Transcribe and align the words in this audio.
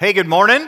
Hey, 0.00 0.14
good 0.14 0.26
morning. 0.26 0.66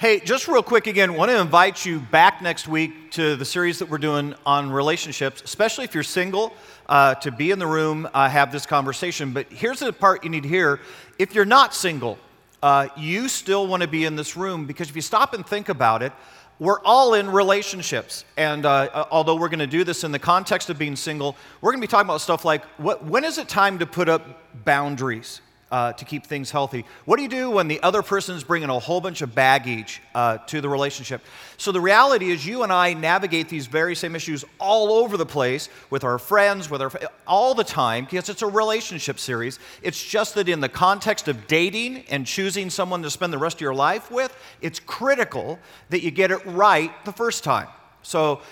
Hey, 0.00 0.18
just 0.18 0.48
real 0.48 0.64
quick 0.64 0.88
again, 0.88 1.14
want 1.14 1.30
to 1.30 1.40
invite 1.40 1.86
you 1.86 2.00
back 2.00 2.42
next 2.42 2.66
week 2.66 3.12
to 3.12 3.36
the 3.36 3.44
series 3.44 3.78
that 3.78 3.88
we're 3.88 3.98
doing 3.98 4.34
on 4.44 4.72
relationships, 4.72 5.40
especially 5.44 5.84
if 5.84 5.94
you're 5.94 6.02
single, 6.02 6.52
uh, 6.88 7.14
to 7.14 7.30
be 7.30 7.52
in 7.52 7.60
the 7.60 7.66
room, 7.68 8.08
uh, 8.12 8.28
have 8.28 8.50
this 8.50 8.66
conversation. 8.66 9.32
But 9.32 9.52
here's 9.52 9.78
the 9.78 9.92
part 9.92 10.24
you 10.24 10.30
need 10.30 10.42
to 10.42 10.48
hear. 10.48 10.80
If 11.20 11.32
you're 11.32 11.44
not 11.44 11.76
single, 11.76 12.18
uh, 12.60 12.88
you 12.96 13.28
still 13.28 13.68
want 13.68 13.82
to 13.82 13.88
be 13.88 14.04
in 14.04 14.16
this 14.16 14.36
room 14.36 14.66
because 14.66 14.90
if 14.90 14.96
you 14.96 15.02
stop 15.02 15.32
and 15.32 15.46
think 15.46 15.68
about 15.68 16.02
it, 16.02 16.12
we're 16.58 16.80
all 16.80 17.14
in 17.14 17.30
relationships. 17.30 18.24
And 18.36 18.66
uh, 18.66 19.06
although 19.12 19.36
we're 19.36 19.48
going 19.48 19.60
to 19.60 19.66
do 19.68 19.84
this 19.84 20.02
in 20.02 20.10
the 20.10 20.18
context 20.18 20.70
of 20.70 20.76
being 20.76 20.96
single, 20.96 21.36
we're 21.60 21.70
going 21.70 21.80
to 21.80 21.86
be 21.86 21.88
talking 21.88 22.08
about 22.08 22.20
stuff 22.20 22.44
like 22.44 22.64
what, 22.78 23.04
when 23.04 23.22
is 23.22 23.38
it 23.38 23.48
time 23.48 23.78
to 23.78 23.86
put 23.86 24.08
up 24.08 24.64
boundaries? 24.64 25.40
Uh, 25.72 25.92
to 25.94 26.04
keep 26.04 26.26
things 26.26 26.50
healthy. 26.50 26.84
What 27.06 27.16
do 27.16 27.22
you 27.22 27.28
do 27.28 27.50
when 27.50 27.66
the 27.66 27.82
other 27.82 28.02
person 28.02 28.36
is 28.36 28.44
bringing 28.44 28.68
a 28.68 28.78
whole 28.78 29.00
bunch 29.00 29.22
of 29.22 29.34
baggage 29.34 30.02
uh, 30.14 30.38
to 30.38 30.60
the 30.60 30.68
relationship? 30.68 31.22
So 31.56 31.72
the 31.72 31.80
reality 31.80 32.30
is, 32.30 32.46
you 32.46 32.62
and 32.62 32.70
I 32.70 32.92
navigate 32.92 33.48
these 33.48 33.66
very 33.66 33.96
same 33.96 34.14
issues 34.14 34.44
all 34.58 34.92
over 34.92 35.16
the 35.16 35.26
place 35.26 35.70
with 35.88 36.04
our 36.04 36.18
friends, 36.18 36.70
with 36.70 36.82
our 36.82 36.92
all 37.26 37.54
the 37.54 37.64
time 37.64 38.04
because 38.04 38.28
it's 38.28 38.42
a 38.42 38.46
relationship 38.46 39.18
series. 39.18 39.58
It's 39.82 40.02
just 40.04 40.34
that 40.34 40.48
in 40.48 40.60
the 40.60 40.68
context 40.68 41.26
of 41.26 41.46
dating 41.46 42.04
and 42.10 42.26
choosing 42.26 42.68
someone 42.68 43.02
to 43.02 43.10
spend 43.10 43.32
the 43.32 43.38
rest 43.38 43.56
of 43.56 43.62
your 43.62 43.74
life 43.74 44.10
with, 44.10 44.36
it's 44.60 44.78
critical 44.78 45.58
that 45.88 46.02
you 46.02 46.10
get 46.10 46.30
it 46.30 46.44
right 46.44 46.92
the 47.06 47.12
first 47.12 47.44
time. 47.44 47.68
So 48.02 48.42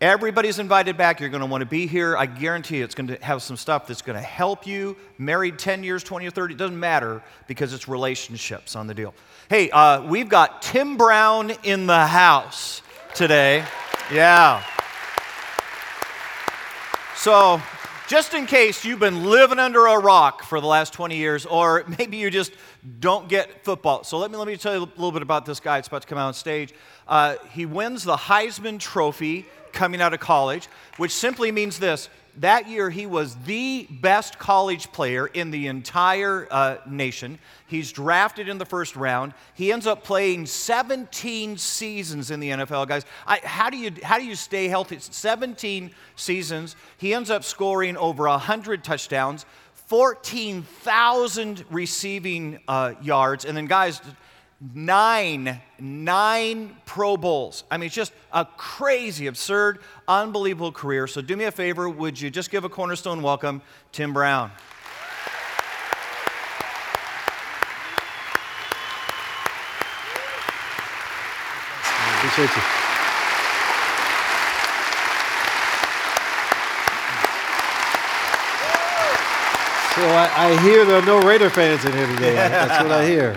Everybody's 0.00 0.60
invited 0.60 0.96
back. 0.96 1.18
You're 1.18 1.28
going 1.28 1.40
to 1.40 1.46
want 1.46 1.62
to 1.62 1.66
be 1.66 1.88
here. 1.88 2.16
I 2.16 2.26
guarantee 2.26 2.78
you 2.78 2.84
it's 2.84 2.94
going 2.94 3.08
to 3.08 3.16
have 3.16 3.42
some 3.42 3.56
stuff 3.56 3.88
that's 3.88 4.00
going 4.00 4.14
to 4.14 4.24
help 4.24 4.64
you. 4.64 4.96
Married 5.18 5.58
10 5.58 5.82
years, 5.82 6.04
20 6.04 6.24
or 6.24 6.30
30, 6.30 6.54
it 6.54 6.56
doesn't 6.56 6.78
matter 6.78 7.20
because 7.48 7.72
it's 7.72 7.88
relationships 7.88 8.76
on 8.76 8.86
the 8.86 8.94
deal. 8.94 9.12
Hey, 9.50 9.70
uh, 9.70 10.04
we've 10.04 10.28
got 10.28 10.62
Tim 10.62 10.96
Brown 10.96 11.50
in 11.64 11.88
the 11.88 12.06
house 12.06 12.80
today. 13.12 13.64
Yeah. 14.14 14.62
So, 17.16 17.60
just 18.06 18.34
in 18.34 18.46
case 18.46 18.84
you've 18.84 19.00
been 19.00 19.24
living 19.24 19.58
under 19.58 19.86
a 19.86 19.98
rock 19.98 20.44
for 20.44 20.60
the 20.60 20.66
last 20.68 20.92
20 20.92 21.16
years, 21.16 21.44
or 21.44 21.82
maybe 21.98 22.18
you 22.18 22.30
just 22.30 22.52
don't 23.00 23.28
get 23.28 23.64
football. 23.64 24.04
So, 24.04 24.18
let 24.18 24.30
me, 24.30 24.36
let 24.36 24.46
me 24.46 24.56
tell 24.56 24.76
you 24.76 24.78
a 24.78 24.86
little 24.86 25.10
bit 25.10 25.22
about 25.22 25.44
this 25.44 25.58
guy 25.58 25.78
that's 25.78 25.88
about 25.88 26.02
to 26.02 26.06
come 26.06 26.18
out 26.18 26.28
on 26.28 26.34
stage. 26.34 26.72
Uh, 27.08 27.34
he 27.50 27.66
wins 27.66 28.04
the 28.04 28.16
Heisman 28.16 28.78
Trophy 28.78 29.44
coming 29.72 30.00
out 30.00 30.14
of 30.14 30.20
college, 30.20 30.68
which 30.96 31.12
simply 31.12 31.52
means 31.52 31.78
this 31.78 32.08
that 32.40 32.68
year 32.68 32.88
he 32.88 33.06
was 33.06 33.34
the 33.46 33.86
best 33.90 34.38
college 34.38 34.92
player 34.92 35.26
in 35.26 35.50
the 35.50 35.66
entire 35.66 36.46
uh, 36.50 36.76
nation. 36.86 37.38
He's 37.66 37.90
drafted 37.90 38.48
in 38.48 38.58
the 38.58 38.64
first 38.64 38.96
round. 38.96 39.34
He 39.54 39.72
ends 39.72 39.86
up 39.86 40.04
playing 40.04 40.46
17 40.46 41.58
seasons 41.58 42.30
in 42.30 42.40
the 42.40 42.50
NFL, 42.50 42.86
guys. 42.88 43.04
I, 43.26 43.40
how, 43.42 43.70
do 43.70 43.76
you, 43.76 43.92
how 44.02 44.18
do 44.18 44.24
you 44.24 44.36
stay 44.36 44.68
healthy? 44.68 44.98
17 45.00 45.90
seasons. 46.16 46.76
He 46.96 47.12
ends 47.12 47.30
up 47.30 47.44
scoring 47.44 47.96
over 47.96 48.28
100 48.28 48.84
touchdowns, 48.84 49.44
14,000 49.86 51.64
receiving 51.70 52.60
uh, 52.68 52.94
yards. 53.02 53.44
And 53.44 53.56
then, 53.56 53.66
guys, 53.66 54.00
nine, 54.60 55.60
nine 55.78 56.76
Pro 56.84 57.16
Bowls. 57.16 57.64
I 57.70 57.76
mean, 57.76 57.86
it's 57.86 57.94
just 57.94 58.12
a 58.32 58.44
crazy, 58.44 59.26
absurd, 59.26 59.78
unbelievable 60.06 60.72
career. 60.72 61.06
So 61.06 61.20
do 61.20 61.36
me 61.36 61.44
a 61.44 61.52
favor, 61.52 61.88
would 61.88 62.20
you 62.20 62.30
just 62.30 62.50
give 62.50 62.64
a 62.64 62.68
cornerstone 62.68 63.22
welcome, 63.22 63.62
Tim 63.92 64.12
Brown? 64.12 64.50
Appreciate 72.18 72.56
you. 72.56 72.62
So 79.94 80.04
I, 80.04 80.30
I, 80.36 80.62
hear 80.62 80.84
there 80.84 81.00
are 81.00 81.06
no 81.06 81.20
Raider 81.20 81.50
fans 81.50 81.84
in 81.84 81.92
here 81.92 82.06
today. 82.06 82.34
That's 82.34 82.82
what 82.82 82.92
I 82.92 83.04
hear. 83.04 83.36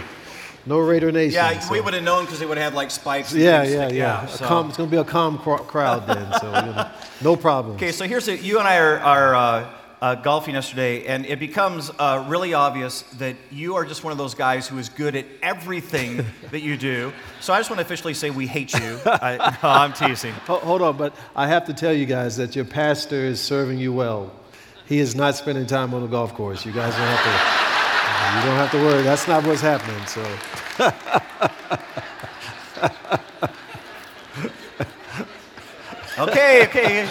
No 0.65 0.79
Raider 0.79 1.11
Nation. 1.11 1.33
Yeah, 1.33 1.59
so. 1.59 1.71
we 1.71 1.81
would 1.81 1.93
have 1.93 2.03
known 2.03 2.25
because 2.25 2.39
they 2.39 2.45
would 2.45 2.57
have 2.57 2.73
had 2.73 2.77
like 2.77 2.91
spikes. 2.91 3.33
Yeah, 3.33 3.63
yeah, 3.63 3.89
yeah. 3.89 4.25
so. 4.27 4.45
calm, 4.45 4.67
it's 4.67 4.77
going 4.77 4.89
to 4.89 4.95
be 4.95 4.99
a 4.99 5.03
calm 5.03 5.37
crowd 5.39 6.07
then, 6.07 6.39
so 6.39 6.47
you 6.47 6.73
know, 6.73 6.91
no 7.21 7.35
problem. 7.35 7.75
Okay, 7.75 7.91
so 7.91 8.05
here's 8.05 8.27
it. 8.27 8.41
You 8.41 8.59
and 8.59 8.67
I 8.67 8.77
are, 8.77 8.99
are 8.99 9.35
uh, 9.35 9.73
uh, 10.01 10.15
golfing 10.15 10.55
yesterday, 10.55 11.05
and 11.05 11.25
it 11.25 11.39
becomes 11.39 11.91
uh, 11.99 12.25
really 12.27 12.53
obvious 12.53 13.03
that 13.13 13.35
you 13.51 13.75
are 13.75 13.85
just 13.85 14.03
one 14.03 14.11
of 14.11 14.17
those 14.17 14.33
guys 14.33 14.67
who 14.67 14.77
is 14.77 14.89
good 14.89 15.15
at 15.15 15.25
everything 15.41 16.25
that 16.51 16.61
you 16.61 16.77
do. 16.77 17.13
So 17.39 17.53
I 17.53 17.59
just 17.59 17.69
want 17.69 17.79
to 17.79 17.85
officially 17.85 18.13
say 18.13 18.29
we 18.29 18.47
hate 18.47 18.73
you. 18.73 18.99
I, 19.05 19.57
no, 19.63 19.69
I'm 19.69 19.93
teasing. 19.93 20.33
Hold 20.45 20.81
on, 20.81 20.97
but 20.97 21.15
I 21.35 21.47
have 21.47 21.65
to 21.65 21.73
tell 21.73 21.93
you 21.93 22.05
guys 22.05 22.37
that 22.37 22.55
your 22.55 22.65
pastor 22.65 23.17
is 23.17 23.39
serving 23.39 23.77
you 23.77 23.93
well. 23.93 24.31
He 24.85 24.99
is 24.99 25.15
not 25.15 25.35
spending 25.35 25.65
time 25.65 25.93
on 25.93 26.01
the 26.01 26.07
golf 26.07 26.33
course. 26.33 26.65
You 26.65 26.71
guys 26.71 26.93
don't 26.95 27.07
have 27.07 27.65
to. 27.65 27.70
You 28.31 28.47
don't 28.47 28.55
have 28.55 28.71
to 28.71 28.77
worry. 28.77 29.03
That's 29.03 29.27
not 29.27 29.45
what's 29.45 29.59
happening. 29.59 30.05
So. 30.07 30.21
okay, 36.29 36.63
okay. 36.65 37.03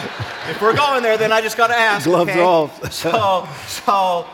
If 0.48 0.62
we're 0.62 0.74
going 0.74 1.02
there, 1.02 1.18
then 1.18 1.30
I 1.30 1.42
just 1.42 1.58
got 1.58 1.66
to 1.66 1.76
ask. 1.76 2.06
Gloves 2.06 2.30
okay? 2.30 2.40
off. 2.40 2.90
so, 2.90 3.46
so, 3.66 4.26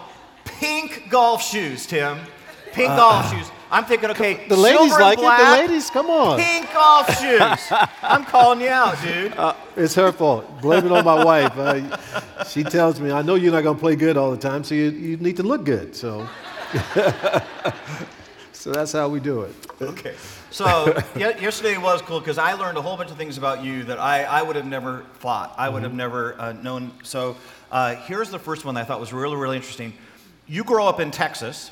pink 0.44 1.10
golf 1.10 1.42
shoes, 1.42 1.86
Tim. 1.86 2.18
Pink 2.72 2.90
uh, 2.90 2.96
golf 2.96 3.32
shoes. 3.32 3.50
I'm 3.68 3.84
thinking, 3.84 4.10
okay, 4.10 4.46
the 4.46 4.56
ladies 4.56 4.92
like 4.92 5.18
black, 5.18 5.40
it. 5.40 5.44
The 5.44 5.68
ladies, 5.68 5.90
come 5.90 6.06
on. 6.08 6.38
Pink 6.38 6.72
golf 6.72 7.18
shoes. 7.18 7.78
I'm 8.00 8.24
calling 8.24 8.60
you 8.60 8.68
out, 8.68 8.96
dude. 9.02 9.32
Uh, 9.32 9.54
it's 9.74 9.96
her 9.96 10.12
fault. 10.12 10.62
Blame 10.62 10.86
it 10.86 10.92
on 10.92 11.04
my 11.04 11.24
wife. 11.24 11.52
Uh, 11.58 12.44
she 12.44 12.62
tells 12.62 13.00
me, 13.00 13.10
I 13.10 13.22
know 13.22 13.34
you're 13.34 13.52
not 13.52 13.64
going 13.64 13.76
to 13.76 13.80
play 13.80 13.96
good 13.96 14.16
all 14.16 14.30
the 14.30 14.36
time, 14.36 14.62
so 14.62 14.76
you, 14.76 14.90
you 14.90 15.16
need 15.16 15.36
to 15.38 15.42
look 15.42 15.64
good. 15.64 15.96
So. 15.96 16.28
so 18.52 18.72
that's 18.72 18.92
how 18.92 19.08
we 19.08 19.20
do 19.20 19.42
it. 19.42 19.54
Okay. 19.80 20.14
So 20.50 20.98
yesterday 21.16 21.76
was 21.76 22.02
cool 22.02 22.18
because 22.18 22.38
I 22.38 22.54
learned 22.54 22.78
a 22.78 22.82
whole 22.82 22.96
bunch 22.96 23.10
of 23.10 23.16
things 23.16 23.38
about 23.38 23.62
you 23.62 23.84
that 23.84 23.98
I, 23.98 24.24
I 24.24 24.42
would 24.42 24.56
have 24.56 24.66
never 24.66 25.04
thought. 25.18 25.54
I 25.58 25.68
would 25.68 25.76
mm-hmm. 25.76 25.84
have 25.84 25.94
never 25.94 26.40
uh, 26.40 26.52
known. 26.52 26.92
So 27.02 27.36
uh, 27.70 27.96
here's 27.96 28.30
the 28.30 28.38
first 28.38 28.64
one 28.64 28.74
that 28.74 28.82
I 28.82 28.84
thought 28.84 29.00
was 29.00 29.12
really, 29.12 29.36
really 29.36 29.56
interesting. 29.56 29.92
You 30.46 30.64
grow 30.64 30.86
up 30.86 31.00
in 31.00 31.10
Texas. 31.10 31.70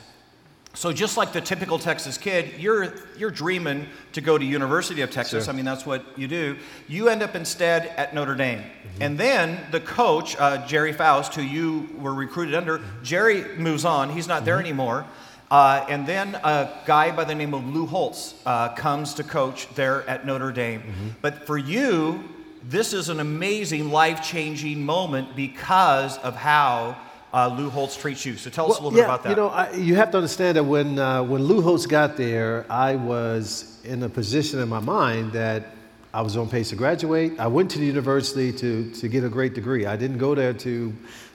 So 0.74 0.92
just 0.92 1.16
like 1.16 1.32
the 1.32 1.40
typical 1.40 1.78
Texas 1.78 2.18
kid, 2.18 2.54
you're 2.58 2.94
you're 3.16 3.30
dreaming 3.30 3.86
to 4.12 4.20
go 4.20 4.36
to 4.36 4.44
University 4.44 5.02
of 5.02 5.10
Texas. 5.10 5.44
Sure. 5.44 5.52
I 5.52 5.56
mean, 5.56 5.64
that's 5.64 5.86
what 5.86 6.04
you 6.18 6.26
do. 6.26 6.56
You 6.88 7.08
end 7.08 7.22
up 7.22 7.36
instead 7.36 7.86
at 7.96 8.12
Notre 8.12 8.34
Dame, 8.34 8.58
mm-hmm. 8.58 9.02
and 9.02 9.16
then 9.16 9.60
the 9.70 9.80
coach 9.80 10.36
uh, 10.36 10.66
Gerry 10.66 10.92
Faust, 10.92 11.34
who 11.34 11.42
you 11.42 11.88
were 11.98 12.12
recruited 12.12 12.54
under, 12.54 12.78
mm-hmm. 12.78 13.62
Moves 13.62 13.84
on. 13.84 14.10
He's 14.10 14.26
not 14.26 14.44
there 14.44 14.56
mm-hmm. 14.56 14.66
anymore. 14.66 15.06
Uh, 15.50 15.86
and 15.88 16.06
then 16.06 16.34
a 16.42 16.68
guy 16.84 17.14
by 17.14 17.22
the 17.22 17.34
name 17.34 17.54
of 17.54 17.64
Lou 17.72 17.86
Holtz 17.86 18.34
uh, 18.44 18.70
comes 18.70 19.14
to 19.14 19.22
coach 19.22 19.68
there 19.74 20.08
at 20.08 20.26
Notre 20.26 20.50
Dame. 20.50 20.80
Mm-hmm. 20.80 21.08
But 21.22 21.46
for 21.46 21.56
you, 21.56 22.24
this 22.64 22.92
is 22.92 23.08
an 23.10 23.20
amazing, 23.20 23.90
life 23.90 24.22
changing 24.24 24.84
moment 24.84 25.36
because 25.36 26.18
of 26.18 26.34
how 26.34 26.96
uh, 27.34 27.48
Lou 27.48 27.68
Holtz 27.68 27.96
treats 27.96 28.24
you. 28.24 28.36
So 28.36 28.48
tell 28.48 28.70
us 28.70 28.80
well, 28.80 28.88
a 28.88 28.90
little 28.90 28.98
yeah, 28.98 29.04
bit 29.06 29.10
about 29.10 29.22
that. 29.24 29.30
You 29.30 29.36
know, 29.36 29.48
I, 29.48 29.72
you 29.72 29.96
have 29.96 30.12
to 30.12 30.18
understand 30.18 30.56
that 30.56 30.62
when, 30.62 31.00
uh, 31.00 31.24
when 31.24 31.42
Lou 31.42 31.60
Holtz 31.60 31.84
got 31.84 32.16
there, 32.16 32.64
I 32.70 32.94
was 32.94 33.80
in 33.82 34.04
a 34.04 34.08
position 34.08 34.60
in 34.60 34.68
my 34.68 34.78
mind 34.78 35.32
that 35.32 35.66
I 36.14 36.22
was 36.22 36.36
on 36.36 36.48
pace 36.48 36.70
to 36.70 36.76
graduate. 36.76 37.40
I 37.40 37.48
went 37.48 37.72
to 37.72 37.80
the 37.80 37.86
university 37.86 38.52
to, 38.52 38.88
to 38.88 39.08
get 39.08 39.24
a 39.24 39.28
great 39.28 39.52
degree. 39.52 39.84
I 39.84 39.96
didn't 39.96 40.18
go 40.18 40.36
there 40.36 40.52
to 40.52 40.94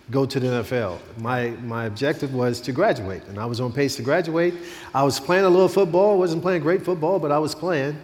go 0.10 0.26
to 0.26 0.40
the 0.40 0.48
NFL. 0.48 1.00
My, 1.18 1.50
my 1.64 1.86
objective 1.86 2.34
was 2.34 2.62
to 2.62 2.72
graduate, 2.72 3.24
and 3.28 3.38
I 3.38 3.46
was 3.46 3.60
on 3.60 3.74
pace 3.74 3.98
to 3.98 4.02
graduate. 4.02 4.54
I 4.96 5.04
was 5.04 5.20
playing 5.20 5.44
a 5.44 5.50
little 5.50 5.68
football, 5.68 6.18
wasn't 6.18 6.42
playing 6.44 6.62
great 6.62 6.84
football, 6.84 7.20
but 7.20 7.30
I 7.30 7.40
was 7.40 7.54
playing. 7.54 8.02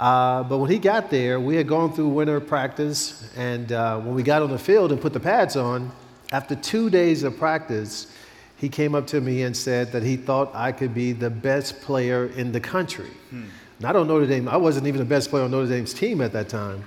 Uh, 0.00 0.42
but 0.44 0.58
when 0.58 0.70
he 0.70 0.78
got 0.78 1.10
there, 1.10 1.38
we 1.38 1.56
had 1.56 1.68
gone 1.68 1.92
through 1.92 2.08
winter 2.08 2.40
practice, 2.40 3.30
and 3.36 3.70
uh, 3.70 4.00
when 4.00 4.14
we 4.14 4.22
got 4.22 4.40
on 4.40 4.50
the 4.50 4.58
field 4.58 4.92
and 4.92 5.00
put 5.00 5.12
the 5.12 5.20
pads 5.20 5.56
on, 5.56 5.92
after 6.34 6.56
two 6.56 6.90
days 6.90 7.22
of 7.22 7.38
practice, 7.38 8.08
he 8.56 8.68
came 8.68 8.96
up 8.96 9.06
to 9.06 9.20
me 9.20 9.44
and 9.44 9.56
said 9.56 9.92
that 9.92 10.02
he 10.02 10.16
thought 10.16 10.50
I 10.52 10.72
could 10.72 10.92
be 10.92 11.12
the 11.12 11.30
best 11.30 11.80
player 11.80 12.26
in 12.26 12.50
the 12.50 12.58
country. 12.58 13.12
Hmm. 13.30 13.44
Not 13.78 13.94
on 13.94 14.08
Notre 14.08 14.26
Dame, 14.26 14.48
I 14.48 14.56
wasn't 14.56 14.88
even 14.88 14.98
the 14.98 15.04
best 15.04 15.30
player 15.30 15.44
on 15.44 15.52
Notre 15.52 15.68
Dame's 15.68 15.94
team 15.94 16.20
at 16.20 16.32
that 16.32 16.48
time. 16.48 16.84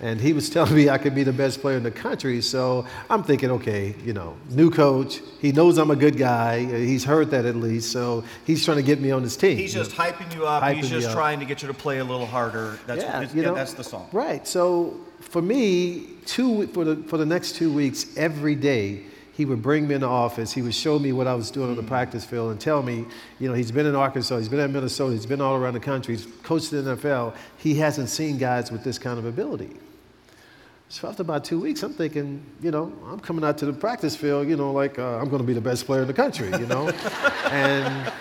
And 0.00 0.20
he 0.20 0.32
was 0.32 0.48
telling 0.54 0.76
me 0.76 0.90
I 0.90 0.98
could 0.98 1.14
be 1.14 1.24
the 1.24 1.32
best 1.32 1.60
player 1.60 1.76
in 1.76 1.82
the 1.82 1.90
country. 1.90 2.40
So 2.40 2.86
I'm 3.10 3.24
thinking, 3.24 3.50
okay, 3.50 3.96
you 4.04 4.12
know, 4.12 4.36
new 4.50 4.70
coach. 4.70 5.20
He 5.40 5.50
knows 5.50 5.76
I'm 5.76 5.90
a 5.90 5.96
good 5.96 6.16
guy. 6.16 6.60
He's 6.60 7.02
heard 7.02 7.32
that 7.32 7.46
at 7.46 7.56
least. 7.56 7.90
So 7.90 8.22
he's 8.44 8.64
trying 8.64 8.76
to 8.76 8.84
get 8.84 9.00
me 9.00 9.10
on 9.10 9.24
his 9.24 9.36
team. 9.36 9.56
He's 9.56 9.74
just 9.74 9.90
hyping 9.90 10.32
you 10.32 10.46
up. 10.46 10.62
Hyping 10.62 10.76
he's 10.76 10.90
just 10.90 11.10
trying 11.10 11.40
to 11.40 11.46
get 11.46 11.62
you 11.62 11.68
to 11.68 11.74
play 11.74 11.98
a 11.98 12.04
little 12.04 12.26
harder. 12.26 12.78
That's, 12.86 13.02
yeah, 13.02 13.22
you 13.22 13.42
know, 13.42 13.54
yeah, 13.54 13.58
that's 13.58 13.72
the 13.72 13.82
song. 13.82 14.08
Right. 14.12 14.46
So 14.46 15.00
for 15.34 15.42
me, 15.42 16.06
two, 16.26 16.64
for, 16.68 16.84
the, 16.84 16.94
for 17.08 17.18
the 17.18 17.26
next 17.26 17.56
two 17.56 17.72
weeks, 17.72 18.16
every 18.16 18.54
day, 18.54 19.00
he 19.32 19.44
would 19.44 19.60
bring 19.60 19.88
me 19.88 19.96
in 19.96 20.02
the 20.02 20.06
office. 20.06 20.52
He 20.52 20.62
would 20.62 20.76
show 20.76 20.96
me 20.96 21.10
what 21.10 21.26
I 21.26 21.34
was 21.34 21.50
doing 21.50 21.70
on 21.70 21.74
the 21.74 21.82
practice 21.82 22.24
field 22.24 22.52
and 22.52 22.60
tell 22.60 22.84
me, 22.84 23.04
you 23.40 23.48
know, 23.48 23.54
he's 23.54 23.72
been 23.72 23.84
in 23.84 23.96
Arkansas, 23.96 24.38
he's 24.38 24.48
been 24.48 24.60
in 24.60 24.72
Minnesota, 24.72 25.12
he's 25.12 25.26
been 25.26 25.40
all 25.40 25.56
around 25.56 25.74
the 25.74 25.80
country, 25.80 26.14
he's 26.14 26.28
coached 26.44 26.72
in 26.72 26.84
the 26.84 26.94
NFL. 26.94 27.34
He 27.58 27.74
hasn't 27.74 28.10
seen 28.10 28.38
guys 28.38 28.70
with 28.70 28.84
this 28.84 28.96
kind 28.96 29.18
of 29.18 29.24
ability. 29.24 29.70
So 30.88 31.08
after 31.08 31.22
about 31.22 31.44
two 31.44 31.58
weeks, 31.58 31.82
I'm 31.82 31.94
thinking, 31.94 32.40
you 32.62 32.70
know, 32.70 32.92
I'm 33.04 33.18
coming 33.18 33.44
out 33.44 33.58
to 33.58 33.66
the 33.66 33.72
practice 33.72 34.14
field, 34.14 34.46
you 34.48 34.56
know, 34.56 34.70
like 34.70 35.00
uh, 35.00 35.18
I'm 35.18 35.28
going 35.28 35.42
to 35.42 35.48
be 35.48 35.52
the 35.52 35.60
best 35.60 35.84
player 35.84 36.02
in 36.02 36.06
the 36.06 36.14
country, 36.14 36.46
you 36.46 36.66
know, 36.66 36.90
and 37.50 38.12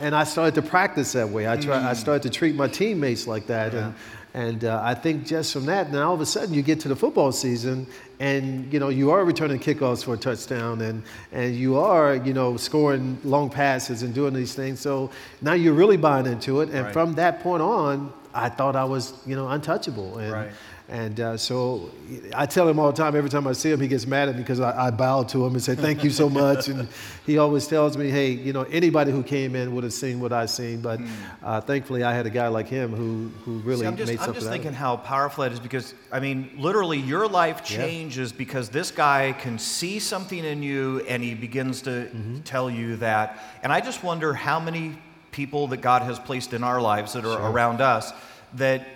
and 0.00 0.14
I 0.14 0.24
started 0.24 0.54
to 0.54 0.62
practice 0.62 1.12
that 1.12 1.28
way. 1.28 1.48
I 1.48 1.56
try, 1.56 1.88
I 1.88 1.92
started 1.92 2.22
to 2.22 2.30
treat 2.30 2.54
my 2.54 2.68
teammates 2.68 3.26
like 3.26 3.46
that, 3.48 3.74
and 3.74 3.94
and 4.34 4.64
uh, 4.64 4.80
I 4.84 4.94
think 4.94 5.26
just 5.26 5.52
from 5.52 5.66
that, 5.66 5.90
now 5.90 6.08
all 6.08 6.14
of 6.14 6.20
a 6.20 6.26
sudden 6.26 6.54
you 6.54 6.62
get 6.62 6.80
to 6.80 6.88
the 6.88 6.96
football 6.96 7.32
season, 7.32 7.86
and 8.20 8.70
you 8.72 8.78
know 8.78 8.88
you 8.88 9.10
are 9.10 9.24
returning 9.24 9.58
kickoffs 9.58 10.04
for 10.04 10.14
a 10.14 10.18
touchdown, 10.18 10.80
and 10.82 11.02
and 11.32 11.56
you 11.56 11.78
are 11.78 12.14
you 12.16 12.34
know 12.34 12.56
scoring 12.56 13.18
long 13.24 13.48
passes 13.50 14.02
and 14.02 14.14
doing 14.14 14.34
these 14.34 14.54
things. 14.54 14.80
So 14.80 15.10
now 15.40 15.54
you're 15.54 15.74
really 15.74 15.96
buying 15.96 16.26
into 16.26 16.60
it, 16.60 16.68
and 16.70 16.84
Right. 16.84 16.92
from 16.92 17.14
that 17.14 17.40
point 17.42 17.62
on, 17.62 18.12
I 18.34 18.48
thought 18.48 18.76
I 18.76 18.84
was 18.84 19.12
you 19.26 19.34
know 19.36 19.48
untouchable, 19.48 20.18
and 20.18 20.32
Right. 20.32 20.50
And 20.90 21.20
uh, 21.20 21.36
so 21.36 21.90
I 22.34 22.46
tell 22.46 22.66
him 22.66 22.78
all 22.78 22.90
the 22.90 22.96
time. 22.96 23.14
Every 23.14 23.28
time 23.28 23.46
I 23.46 23.52
see 23.52 23.70
him, 23.70 23.78
he 23.80 23.88
gets 23.88 24.06
mad 24.06 24.30
at 24.30 24.36
me 24.36 24.40
because 24.42 24.58
I, 24.58 24.86
I 24.86 24.90
bow 24.90 25.22
to 25.24 25.44
him 25.44 25.52
and 25.52 25.62
say 25.62 25.74
thank 25.74 26.02
you 26.02 26.08
so 26.08 26.30
much. 26.42 26.68
and 26.68 26.88
he 27.26 27.36
always 27.36 27.66
tells 27.66 27.96
me, 27.98 28.08
hey, 28.10 28.30
you 28.30 28.54
know, 28.54 28.62
anybody 28.62 29.12
who 29.12 29.22
came 29.22 29.54
in 29.54 29.74
would 29.74 29.84
have 29.84 29.92
seen 29.92 30.18
what 30.18 30.32
I've 30.32 30.48
seen, 30.48 30.80
but 30.80 30.98
uh, 31.42 31.60
thankfully 31.60 32.04
I 32.04 32.14
had 32.14 32.24
a 32.24 32.30
guy 32.30 32.48
like 32.48 32.68
him 32.68 32.94
who 32.94 33.30
who 33.44 33.58
really 33.58 33.76
Hmm. 33.76 33.80
See, 33.82 33.86
I'm 33.86 33.96
just, 33.98 34.12
made 34.12 34.18
I'm 34.20 34.24
something 34.24 34.34
just 34.34 34.46
out 34.46 34.48
of 34.48 34.62
thinking 34.62 34.72
how 34.72 34.96
powerful 34.96 35.44
that 35.44 35.52
is 35.52 35.60
because, 35.60 35.92
I 36.10 36.20
mean, 36.20 36.50
literally, 36.56 36.98
your 36.98 37.28
life 37.28 37.70
Yeah. 37.70 37.76
changes 37.84 38.32
because 38.32 38.70
this 38.70 38.90
guy 38.90 39.34
can 39.38 39.58
see 39.58 39.98
something 39.98 40.42
in 40.42 40.62
you 40.62 41.00
and 41.06 41.22
he 41.22 41.34
begins 41.34 41.82
to 41.82 41.90
Mm-hmm. 41.90 42.40
tell 42.40 42.70
you 42.70 42.96
that. 42.96 43.38
And 43.62 43.72
I 43.72 43.80
just 43.82 44.02
wonder 44.02 44.32
how 44.32 44.58
many 44.58 44.96
people 45.32 45.66
that 45.68 45.82
God 45.82 46.00
has 46.02 46.18
placed 46.18 46.54
in 46.54 46.64
our 46.64 46.80
lives 46.80 47.12
that 47.12 47.24
are 47.26 47.50
around 47.50 47.82
us 47.82 48.12
that 48.54 48.86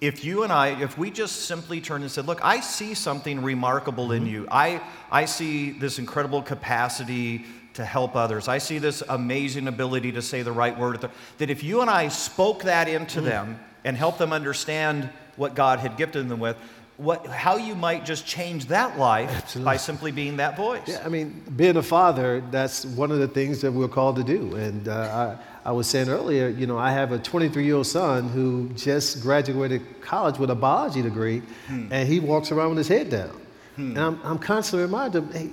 if 0.00 0.24
you 0.24 0.42
and 0.42 0.52
I, 0.52 0.80
if 0.82 0.98
we 0.98 1.10
just 1.10 1.42
simply 1.46 1.80
turned 1.80 2.02
and 2.04 2.10
said, 2.10 2.26
Look, 2.26 2.40
I 2.44 2.60
see 2.60 2.94
something 2.94 3.42
remarkable 3.42 4.12
in 4.12 4.24
Mm-hmm. 4.24 4.32
you, 4.32 4.48
I, 4.50 4.80
I 5.10 5.24
see 5.24 5.70
this 5.70 5.98
incredible 5.98 6.42
capacity 6.42 7.44
to 7.74 7.84
help 7.84 8.14
others, 8.14 8.46
I 8.46 8.58
see 8.58 8.78
this 8.78 9.02
amazing 9.08 9.66
ability 9.66 10.12
to 10.12 10.22
say 10.22 10.42
the 10.42 10.52
right 10.52 10.78
word, 10.78 11.08
that 11.38 11.50
if 11.50 11.64
you 11.64 11.80
and 11.80 11.90
I 11.90 12.08
spoke 12.08 12.62
that 12.64 12.88
into 12.88 13.20
Mm. 13.20 13.24
them 13.24 13.60
and 13.84 13.96
helped 13.96 14.18
them 14.18 14.32
understand 14.32 15.10
what 15.36 15.54
God 15.54 15.80
had 15.80 15.96
gifted 15.96 16.28
them 16.28 16.38
with, 16.38 16.56
what, 16.96 17.26
how 17.26 17.56
you 17.56 17.74
might 17.74 18.04
just 18.04 18.24
change 18.24 18.66
that 18.66 18.96
life 18.96 19.56
by 19.64 19.76
simply 19.76 20.12
being 20.12 20.36
that 20.36 20.56
voice. 20.56 20.82
Yeah, 20.86 21.02
I 21.04 21.08
mean, 21.08 21.42
being 21.56 21.76
a 21.76 21.82
father, 21.82 22.40
that's 22.52 22.84
one 22.84 23.10
of 23.10 23.18
the 23.18 23.26
things 23.26 23.60
that 23.62 23.72
we're 23.72 23.88
called 23.88 24.14
to 24.16 24.22
do. 24.24 24.54
And 24.54 24.86
uh, 24.86 25.36
I, 25.64 25.72
was 25.72 25.86
saying 25.86 26.08
earlier, 26.08 26.48
you 26.48 26.66
know, 26.66 26.78
I 26.78 26.92
have 26.92 27.12
a 27.12 27.18
23 27.18 27.64
year 27.64 27.76
old 27.76 27.86
son 27.86 28.28
who 28.28 28.70
just 28.76 29.22
graduated 29.22 30.00
college 30.00 30.38
with 30.38 30.50
a 30.50 30.54
biology 30.54 31.02
degree, 31.02 31.42
and 31.90 32.08
he 32.08 32.20
walks 32.20 32.52
around 32.52 32.70
with 32.70 32.78
his 32.78 32.88
head 32.88 33.10
down. 33.10 33.40
And 33.76 33.98
I'm, 33.98 34.20
I'm 34.22 34.38
constantly 34.38 34.84
reminded, 34.86 35.24
him, 35.24 35.32
hey, 35.32 35.50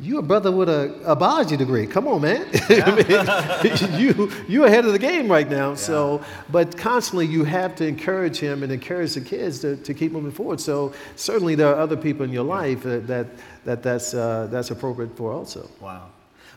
you're 0.00 0.20
a 0.20 0.22
brother 0.22 0.50
with 0.50 0.68
a, 0.68 0.98
a 1.04 1.14
biology 1.14 1.56
degree. 1.56 1.86
Come 1.86 2.08
on, 2.08 2.22
man. 2.22 2.48
I 2.70 3.60
mean, 3.60 4.00
you, 4.00 4.32
you're 4.48 4.66
ahead 4.66 4.86
of 4.86 4.92
the 4.92 4.98
game 4.98 5.30
right 5.30 5.48
now. 5.48 5.74
So, 5.74 6.24
but 6.50 6.76
constantly 6.76 7.26
you 7.26 7.44
have 7.44 7.74
to 7.76 7.86
encourage 7.86 8.38
him 8.38 8.62
and 8.62 8.72
encourage 8.72 9.14
the 9.14 9.20
kids 9.20 9.60
to, 9.60 9.76
to 9.76 9.92
keep 9.92 10.12
moving 10.12 10.32
forward. 10.32 10.60
So 10.60 10.94
certainly 11.16 11.54
there 11.54 11.68
are 11.68 11.78
other 11.78 11.96
people 11.96 12.24
in 12.24 12.32
your 12.32 12.44
life 12.44 12.82
that, 12.84 13.06
that, 13.08 13.26
that 13.64 13.82
that's, 13.82 14.14
uh, 14.14 14.48
that's 14.50 14.70
appropriate 14.70 15.16
for 15.16 15.32
also. 15.32 15.68
Wow. 15.80 16.08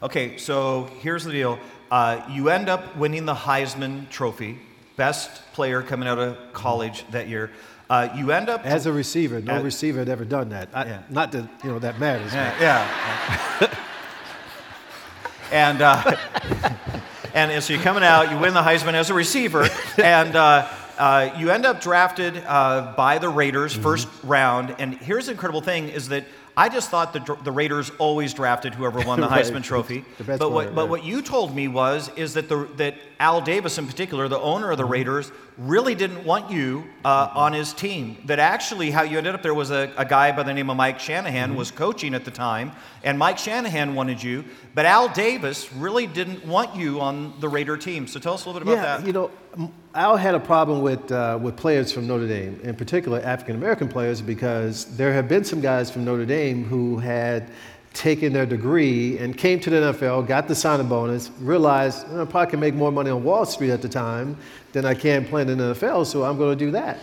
Okay, 0.04 0.36
so 0.38 0.90
here's 1.00 1.24
the 1.24 1.32
deal. 1.32 1.58
Uh, 1.90 2.22
you 2.30 2.50
end 2.50 2.68
up 2.68 2.96
winning 2.98 3.26
the 3.26 3.34
Heisman 3.34 4.10
Trophy, 4.10 4.60
best 4.98 5.42
player 5.54 5.82
coming 5.82 6.10
out 6.10 6.20
of 6.20 6.38
college 6.52 7.06
that 7.12 7.30
year. 7.30 7.52
Uh, 7.90 8.10
you 8.16 8.32
end 8.32 8.50
up 8.50 8.66
As 8.66 8.86
a 8.86 8.92
receiver, 8.92 9.40
no 9.40 9.54
As- 9.54 9.64
receiver 9.64 10.00
had 10.00 10.10
ever 10.10 10.26
done 10.26 10.50
that. 10.50 10.68
I, 10.74 10.86
Yeah. 10.86 11.02
Not 11.10 11.32
that 11.32 11.48
you 11.64 11.72
know 11.72 11.80
that 11.80 12.00
matters. 12.00 12.34
Yeah. 12.34 12.60
yeah. 12.60 13.78
and 15.52 15.82
uh, 15.82 16.04
and 17.34 17.64
so 17.64 17.74
you're 17.74 17.82
coming 17.84 18.04
out, 18.04 18.30
you 18.32 18.38
win 18.40 18.54
the 18.54 18.62
Heisman 18.62 18.94
as 18.96 19.10
a 19.10 19.14
receiver, 19.14 19.68
and 20.02 20.36
uh, 20.36 20.68
uh, 20.98 21.34
you 21.38 21.50
end 21.50 21.66
up 21.66 21.80
drafted 21.82 22.44
uh, 22.46 22.94
by 22.98 23.20
the 23.20 23.30
Raiders 23.30 23.74
Mm-hmm. 23.74 23.84
first 23.84 24.08
round. 24.24 24.76
And 24.80 24.96
here's 24.96 25.28
the 25.28 25.32
incredible 25.32 25.62
thing: 25.62 25.88
is 25.90 26.10
that 26.10 26.26
I 26.56 26.70
just 26.70 26.90
thought 26.92 27.14
the, 27.14 27.38
the 27.44 27.52
Raiders 27.52 27.92
always 27.98 28.34
drafted 28.34 28.76
whoever 28.76 29.00
won 29.02 29.20
the 29.20 29.28
Right. 29.34 29.44
Heisman 29.44 29.64
Trophy. 29.64 30.06
The 30.18 30.38
but 30.38 30.52
what, 30.52 30.76
but 30.76 30.88
what 30.88 31.04
you 31.04 31.22
told 31.22 31.56
me 31.56 31.68
was 31.68 32.10
is 32.16 32.36
that 32.36 32.48
the 32.50 32.68
that 32.78 32.96
Al 33.20 33.42
Davis 33.42 33.78
in 33.78 33.88
particular, 33.88 34.28
the 34.28 34.40
owner 34.40 34.70
of 34.72 34.78
the 34.78 34.84
Mm-hmm. 34.84 34.92
Raiders, 34.92 35.32
really 35.58 35.96
didn't 35.96 36.26
want 36.26 36.52
you 36.52 36.84
uh, 37.06 37.30
on 37.34 37.54
his 37.54 37.74
team. 37.74 38.18
That 38.26 38.40
actually 38.40 38.92
how 38.92 39.02
you 39.04 39.18
ended 39.18 39.34
up 39.34 39.42
there 39.42 39.54
was 39.54 39.72
a, 39.72 39.92
a 39.98 40.06
guy 40.06 40.32
by 40.32 40.44
the 40.44 40.54
name 40.54 40.70
of 40.70 40.78
Mike 40.78 41.00
Shanahan 41.00 41.50
Mm-hmm. 41.50 41.58
was 41.58 41.72
coaching 41.72 42.14
at 42.14 42.26
the 42.26 42.32
time, 42.32 42.72
and 43.04 43.18
Mike 43.18 43.38
Shanahan 43.40 43.96
wanted 43.96 44.22
you, 44.22 44.44
but 44.76 44.86
Al 44.86 45.10
Davis 45.10 45.72
really 45.74 46.06
didn't 46.08 46.46
want 46.46 46.76
you 46.76 47.02
on 47.02 47.34
the 47.40 47.50
Raider 47.50 47.78
team. 47.78 48.08
So 48.08 48.20
tell 48.20 48.34
us 48.36 48.46
a 48.46 48.50
little 48.50 48.60
bit 48.64 48.74
about 48.74 48.84
yeah, 48.84 48.98
that. 48.98 49.08
you 49.08 49.14
know, 49.14 49.32
Al 49.94 50.18
had 50.18 50.34
a 50.34 50.40
problem 50.40 50.82
with 50.82 51.12
uh, 51.12 51.38
with 51.42 51.56
players 51.56 51.92
from 51.92 52.08
Notre 52.08 52.28
Dame, 52.28 52.60
in 52.64 52.76
particular 52.76 53.22
African 53.24 53.56
American 53.56 53.88
players, 53.88 54.22
because 54.22 54.86
there 54.98 55.14
have 55.14 55.28
been 55.28 55.44
some 55.44 55.62
guys 55.62 55.92
from 55.92 56.04
Notre 56.04 56.26
Dame 56.26 56.64
who 56.64 56.98
had 56.98 57.50
taken 57.94 58.34
their 58.34 58.48
degree 58.48 59.20
and 59.20 59.38
came 59.38 59.60
to 59.60 59.70
the 59.70 59.76
NFL, 59.76 60.26
got 60.28 60.48
the 60.48 60.56
signing 60.56 60.88
bonus, 60.88 61.30
realized 61.40 62.08
"Oh, 62.10 62.24
I 62.24 62.26
probably 62.26 62.50
can 62.50 62.60
make 62.60 62.74
more 62.74 62.92
money 62.92 63.12
on 63.12 63.24
Wall 63.24 63.46
Street 63.46 63.70
at 63.70 63.84
the 63.84 63.90
time 63.90 64.36
than 64.72 64.86
I 64.86 64.96
can 64.96 65.26
playing 65.26 65.50
in 65.50 65.60
the 65.60 65.76
NFL, 65.76 66.08
so 66.08 66.24
I'm 66.24 66.38
going 66.38 66.58
to 66.58 66.66
do 66.66 66.72
that. 66.72 67.00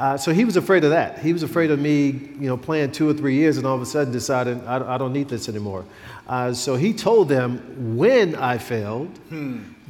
Uh, 0.00 0.16
so 0.16 0.32
he 0.32 0.46
was 0.46 0.56
afraid 0.56 0.82
of 0.82 0.90
that. 0.90 1.18
He 1.18 1.34
was 1.34 1.42
afraid 1.42 1.70
of 1.70 1.78
me, 1.78 2.06
you 2.06 2.48
know, 2.48 2.56
playing 2.56 2.92
two 2.92 3.06
or 3.06 3.12
three 3.12 3.34
years 3.34 3.58
and 3.58 3.66
all 3.66 3.76
of 3.76 3.82
a 3.82 3.86
sudden 3.86 4.10
deciding 4.10 4.66
I, 4.66 4.94
I 4.94 4.96
don't 4.96 5.12
need 5.12 5.28
this 5.28 5.46
anymore. 5.46 5.84
Uh, 6.26 6.54
so 6.54 6.74
he 6.74 6.94
told 6.94 7.28
them 7.28 7.96
when 7.98 8.34
I 8.34 8.56
failed, 8.56 9.10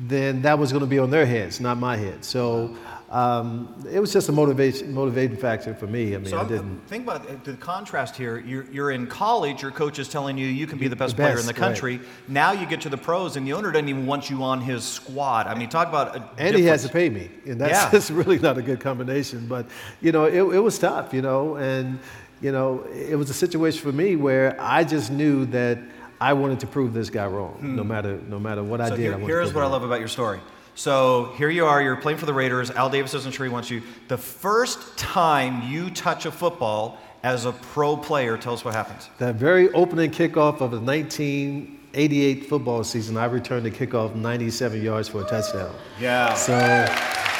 then 0.09 0.43
that 0.43 0.59
was 0.59 0.73
going 0.73 0.81
to 0.81 0.89
be 0.89 0.99
on 0.99 1.11
their 1.11 1.27
heads, 1.27 1.61
not 1.61 1.79
my 1.79 1.97
head. 1.97 2.25
So 2.25 2.77
um, 3.11 3.75
it 3.91 3.99
was 3.99 4.13
just 4.13 4.29
a 4.29 4.33
motivation, 4.33 4.95
motivating 4.95 5.37
factor 5.37 5.75
for 5.75 5.87
me. 5.89 6.15
I 6.15 6.19
mean, 6.19 6.27
So 6.27 6.39
I 6.39 6.45
didn't. 6.47 6.87
think 6.87 7.03
about 7.05 7.29
it, 7.29 7.43
the 7.43 7.55
contrast 7.55 8.17
here. 8.17 8.39
You're, 8.39 8.65
you're 8.71 8.93
in 8.93 9.09
college, 9.09 9.63
your 9.63 9.73
coach 9.73 9.99
is 9.99 10.09
telling 10.09 10.39
you 10.39 10.47
you 10.47 10.67
can 10.69 10.79
be 10.79 10.87
the 10.87 10.95
best, 10.95 11.17
The 11.17 11.23
player 11.23 11.31
in 11.31 11.37
best, 11.39 11.47
the 11.49 11.53
right. 11.55 11.59
country. 11.59 12.01
Now 12.29 12.53
you 12.53 12.67
get 12.67 12.83
to 12.83 12.89
the 12.89 12.97
pros, 12.97 13.37
and 13.37 13.45
the 13.47 13.53
owner 13.55 13.73
doesn't 13.73 13.89
even 13.89 14.07
want 14.07 14.31
you 14.31 14.45
on 14.45 14.61
his 14.61 14.85
squad. 14.85 15.49
I 15.49 15.57
mean, 15.57 15.69
talk 15.69 15.89
about 15.89 16.15
a 16.17 16.29
And 16.39 16.55
he 16.55 16.65
has 16.67 16.83
to 16.85 16.89
pay 16.89 17.09
me, 17.11 17.31
and 17.47 17.61
that's, 17.61 17.73
Yeah. 17.73 17.89
that's 17.91 18.11
really 18.13 18.39
not 18.39 18.59
a 18.59 18.63
good 18.63 18.79
combination. 18.79 19.47
But 19.49 19.67
you 20.01 20.13
know, 20.13 20.27
it, 20.27 20.43
it 20.55 20.61
was 20.61 20.79
tough, 20.79 21.13
you 21.13 21.23
know, 21.23 21.57
and 21.57 21.99
you 22.41 22.53
know, 22.53 22.85
it 22.95 23.17
was 23.17 23.29
a 23.29 23.35
situation 23.35 23.83
for 23.83 23.93
me 23.93 24.15
where 24.17 24.57
I 24.61 24.85
just 24.85 25.11
knew 25.11 25.47
that 25.47 25.79
I 26.21 26.33
wanted 26.35 26.61
to 26.61 26.67
prove 26.69 26.95
this 26.95 27.11
guy 27.11 27.27
wrong, 27.27 27.59
no 27.61 27.83
matter 27.83 28.21
no 28.29 28.39
matter 28.39 28.63
what 28.63 28.81
I 28.81 28.85
Hmm. 28.85 28.91
So 28.91 28.97
did. 28.97 29.03
here- 29.03 29.15
I 29.17 29.19
here's 29.19 29.53
what 29.53 29.65
I 29.65 29.67
love 29.67 29.83
about 29.83 29.99
your 29.99 30.09
story. 30.09 30.39
So 30.75 31.33
here 31.37 31.51
you 31.51 31.67
are, 31.67 31.83
you're 31.83 31.97
playing 31.97 32.19
for 32.19 32.27
the 32.27 32.35
Raiders. 32.35 32.71
Al 32.71 32.89
Davis 32.89 33.15
isn't 33.15 33.35
sure 33.35 33.45
he 33.45 33.53
wants 33.53 33.71
you. 33.71 33.83
The 34.09 34.17
first 34.17 34.97
time 34.97 35.71
you 35.71 35.91
touch 35.91 36.27
a 36.27 36.33
football 36.33 36.99
as 37.23 37.45
a 37.45 37.53
pro 37.53 37.97
player, 37.97 38.37
tell 38.37 38.55
us 38.55 38.65
what 38.65 38.75
happens. 38.75 39.11
That 39.19 39.35
very 39.35 39.71
opening 39.73 40.11
kickoff 40.11 40.61
of 40.61 40.71
the 40.71 40.81
1988 40.81 42.47
football 42.47 42.83
season, 42.85 43.17
I 43.17 43.27
returned 43.27 43.67
the 43.67 43.71
kickoff 43.71 44.15
97 44.15 44.83
yards 44.83 45.09
for 45.09 45.21
a 45.21 45.25
touchdown. 45.25 45.75
Yeah. 46.01 46.35
So, 46.35 46.55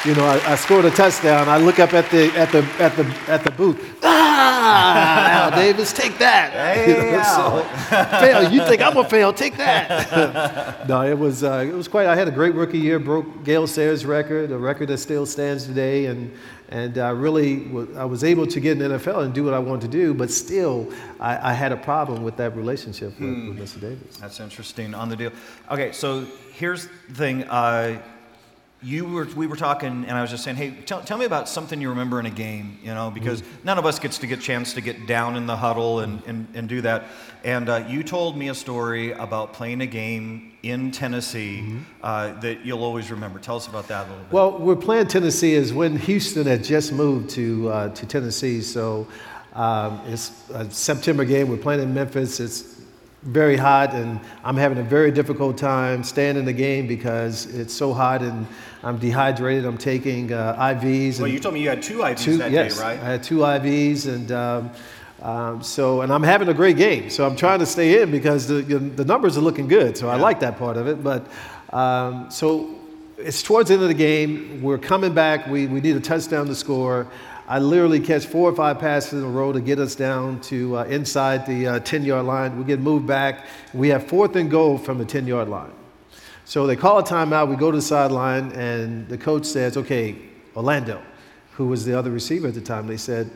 you 0.05 0.13
know, 0.15 0.25
I, 0.25 0.51
I 0.51 0.55
scored 0.55 0.85
a 0.85 0.91
touchdown. 0.91 1.49
I 1.49 1.57
look 1.57 1.79
up 1.79 1.93
at 1.93 2.09
the 2.11 2.27
at 2.37 2.51
the 2.51 2.63
at 2.79 2.95
the 2.95 3.05
at 3.27 3.43
the 3.43 3.51
booth. 3.51 4.03
Ah, 4.43 5.45
Al 5.45 5.51
Davis, 5.51 5.93
take 5.93 6.17
that. 6.17 6.51
Hey, 6.81 7.15
Al. 7.15 7.63
so, 7.89 8.19
fail. 8.19 8.51
You 8.51 8.65
think 8.65 8.81
I'm 8.81 8.93
gonna 8.93 9.07
fail? 9.07 9.33
Take 9.33 9.57
that. 9.57 10.87
no, 10.87 11.01
it 11.05 11.17
was 11.17 11.43
uh, 11.43 11.65
it 11.67 11.73
was 11.73 11.87
quite. 11.87 12.07
I 12.07 12.15
had 12.15 12.27
a 12.27 12.31
great 12.31 12.55
rookie 12.55 12.77
year. 12.79 12.99
Broke 12.99 13.43
Gale 13.43 13.67
Sayers' 13.67 14.05
record, 14.05 14.51
a 14.51 14.57
record 14.57 14.87
that 14.89 14.97
still 14.99 15.25
stands 15.25 15.65
today, 15.65 16.05
and 16.07 16.31
and 16.69 16.97
I 16.97 17.09
really 17.09 17.67
wa- 17.67 17.87
I 17.97 18.05
was 18.05 18.23
able 18.23 18.47
to 18.47 18.59
get 18.59 18.73
in 18.73 18.79
the 18.79 18.97
NFL 18.97 19.23
and 19.25 19.33
do 19.33 19.43
what 19.43 19.53
I 19.53 19.59
wanted 19.59 19.81
to 19.81 19.87
do. 19.97 20.13
But 20.13 20.31
still, 20.31 20.91
I, 21.19 21.51
I 21.51 21.53
had 21.53 21.71
a 21.71 21.77
problem 21.77 22.23
with 22.23 22.37
that 22.37 22.55
relationship 22.55 23.19
with, 23.19 23.29
with 23.29 23.59
Mr. 23.59 23.81
Davis. 23.81 24.17
That's 24.17 24.39
interesting 24.39 24.93
on 24.93 25.09
the 25.09 25.15
deal. 25.15 25.31
Okay, 25.69 25.91
so 25.91 26.25
here's 26.53 26.87
the 27.09 27.13
thing. 27.13 27.43
Uh, 27.43 28.01
you 28.83 29.05
were, 29.05 29.25
we 29.35 29.45
were 29.45 29.55
talking, 29.55 30.05
and 30.05 30.11
I 30.11 30.21
was 30.21 30.31
just 30.31 30.43
saying, 30.43 30.57
hey, 30.57 30.71
tell, 30.71 31.01
tell 31.01 31.17
me 31.17 31.25
about 31.25 31.47
something 31.47 31.79
you 31.79 31.89
remember 31.89 32.19
in 32.19 32.25
a 32.25 32.31
game, 32.31 32.79
you 32.81 32.93
know, 32.93 33.11
because 33.11 33.43
none 33.63 33.77
of 33.77 33.85
us 33.85 33.99
gets 33.99 34.17
to 34.19 34.27
get 34.27 34.41
chance 34.41 34.73
to 34.73 34.81
get 34.81 35.05
down 35.05 35.35
in 35.35 35.45
the 35.45 35.55
huddle 35.55 35.99
and, 35.99 36.23
and, 36.25 36.47
and 36.55 36.67
do 36.67 36.81
that. 36.81 37.03
And 37.43 37.69
uh, 37.69 37.85
you 37.87 38.01
told 38.01 38.37
me 38.37 38.49
a 38.49 38.55
story 38.55 39.11
about 39.11 39.53
playing 39.53 39.81
a 39.81 39.85
game 39.85 40.53
in 40.63 40.91
Tennessee 40.91 41.77
uh, 42.01 42.39
that 42.39 42.65
you'll 42.65 42.83
always 42.83 43.11
remember. 43.11 43.39
Tell 43.39 43.55
us 43.55 43.67
about 43.67 43.87
that 43.89 44.07
a 44.07 44.09
little 44.09 44.23
bit. 44.23 44.33
Well, 44.33 44.57
we're 44.57 44.75
playing 44.75 45.07
Tennessee 45.07 45.53
is 45.53 45.73
when 45.73 45.97
Houston 45.97 46.47
had 46.47 46.63
just 46.63 46.91
moved 46.91 47.29
to 47.31 47.69
uh, 47.69 47.89
to 47.89 48.05
Tennessee, 48.05 48.61
so 48.61 49.07
um, 49.53 50.01
it's 50.07 50.31
a 50.53 50.69
September 50.71 51.25
game. 51.25 51.49
We're 51.49 51.57
playing 51.57 51.81
in 51.81 51.93
Memphis. 51.93 52.39
It's 52.39 52.80
very 53.23 53.55
hot, 53.55 53.93
and 53.93 54.19
I'm 54.43 54.57
having 54.57 54.79
a 54.79 54.83
very 54.83 55.11
difficult 55.11 55.57
time 55.57 56.03
staying 56.03 56.37
in 56.37 56.45
the 56.45 56.53
game 56.53 56.87
because 56.87 57.45
it's 57.45 57.73
so 57.73 57.93
hot 57.93 58.23
and 58.23 58.47
I'm 58.83 58.97
dehydrated. 58.97 59.65
I'm 59.65 59.77
taking 59.77 60.33
uh, 60.33 60.55
IVs. 60.57 61.19
Well, 61.19 61.27
you 61.27 61.39
told 61.39 61.53
me 61.53 61.61
you 61.61 61.69
had 61.69 61.83
two 61.83 61.99
IVs 61.99 62.17
two, 62.17 62.37
that 62.37 62.51
yes, 62.51 62.77
day, 62.77 62.83
right? 62.83 62.99
I 62.99 63.05
had 63.05 63.23
two 63.23 63.39
IVs, 63.39 64.07
and 64.07 64.31
um, 64.31 64.71
um, 65.21 65.61
so 65.61 66.01
and 66.01 66.11
I'm 66.11 66.23
having 66.23 66.47
a 66.49 66.53
great 66.53 66.77
game. 66.77 67.09
So 67.11 67.27
I'm 67.27 67.35
trying 67.35 67.59
to 67.59 67.65
stay 67.65 68.01
in 68.01 68.09
because 68.09 68.47
the 68.47 68.61
the 68.63 69.05
numbers 69.05 69.37
are 69.37 69.41
looking 69.41 69.67
good. 69.67 69.97
So 69.97 70.09
I 70.09 70.15
like 70.15 70.39
that 70.39 70.57
part 70.57 70.77
of 70.77 70.87
it. 70.87 71.03
But 71.03 71.27
um, 71.71 72.31
so 72.31 72.75
it's 73.19 73.43
towards 73.43 73.69
the 73.69 73.75
end 73.75 73.83
of 73.83 73.89
the 73.89 73.93
game. 73.93 74.63
We're 74.63 74.79
coming 74.79 75.13
back. 75.13 75.45
We 75.45 75.67
we 75.67 75.79
need 75.79 75.95
a 75.95 75.99
touchdown 76.01 76.47
to 76.47 76.55
score. 76.55 77.05
I 77.51 77.59
literally 77.59 77.99
catch 77.99 78.27
four 78.27 78.49
or 78.49 78.55
five 78.55 78.79
passes 78.79 79.11
in 79.11 79.25
a 79.25 79.29
row 79.29 79.51
to 79.51 79.59
get 79.59 79.77
us 79.77 79.93
down 79.93 80.39
to 80.43 80.77
uh, 80.77 80.83
inside 80.85 81.45
the 81.45 81.67
uh, 81.67 81.79
10 81.79 82.05
yard 82.05 82.25
line. 82.25 82.57
We 82.57 82.63
get 82.63 82.79
moved 82.79 83.05
back. 83.05 83.45
We 83.73 83.89
have 83.89 84.07
fourth 84.07 84.37
and 84.37 84.49
goal 84.49 84.77
from 84.77 84.99
the 84.99 85.03
10 85.03 85.27
yard 85.27 85.49
line. 85.49 85.73
So 86.45 86.65
they 86.65 86.77
call 86.77 86.99
a 86.99 87.03
timeout. 87.03 87.49
We 87.49 87.57
go 87.57 87.69
to 87.69 87.75
the 87.75 87.81
sideline, 87.81 88.53
and 88.53 89.05
the 89.09 89.17
coach 89.17 89.43
says, 89.43 89.75
Okay, 89.75 90.15
Orlando, 90.55 91.01
who 91.51 91.67
was 91.67 91.83
the 91.83 91.93
other 91.93 92.09
receiver 92.09 92.47
at 92.47 92.53
the 92.53 92.61
time, 92.61 92.87
they 92.87 92.95
said, 92.95 93.29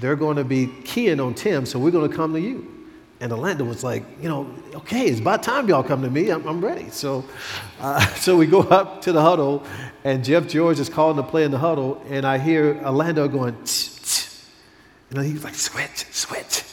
They're 0.00 0.16
going 0.16 0.38
to 0.38 0.44
be 0.44 0.66
keying 0.82 1.20
on 1.20 1.34
Tim, 1.34 1.64
so 1.64 1.78
we're 1.78 1.92
going 1.92 2.10
to 2.10 2.16
come 2.16 2.32
to 2.32 2.40
you. 2.40 2.88
And 3.20 3.32
Orlando 3.32 3.64
was 3.64 3.84
like, 3.84 4.02
you 4.20 4.28
know, 4.28 4.52
okay, 4.74 5.06
it's 5.06 5.20
about 5.20 5.42
time 5.42 5.68
y'all 5.68 5.82
come 5.84 6.02
to 6.02 6.10
me. 6.10 6.30
I'm, 6.30 6.44
I'm 6.48 6.64
ready. 6.64 6.88
So, 6.88 7.24
uh, 7.78 8.04
so 8.16 8.36
we 8.36 8.46
go 8.46 8.62
up 8.62 9.02
to 9.02 9.12
the 9.12 9.20
huddle, 9.20 9.62
and 10.04 10.24
Jeff 10.24 10.48
George 10.48 10.80
is 10.80 10.88
calling 10.88 11.16
the 11.16 11.22
play 11.22 11.44
in 11.44 11.50
the 11.50 11.58
huddle, 11.58 12.02
and 12.08 12.26
I 12.26 12.38
hear 12.38 12.80
Orlando 12.84 13.28
going, 13.28 13.54
tch, 13.64 14.00
tch. 14.02 14.28
and 15.10 15.24
he's 15.24 15.44
like, 15.44 15.54
switch, 15.54 16.06
switch. 16.10 16.64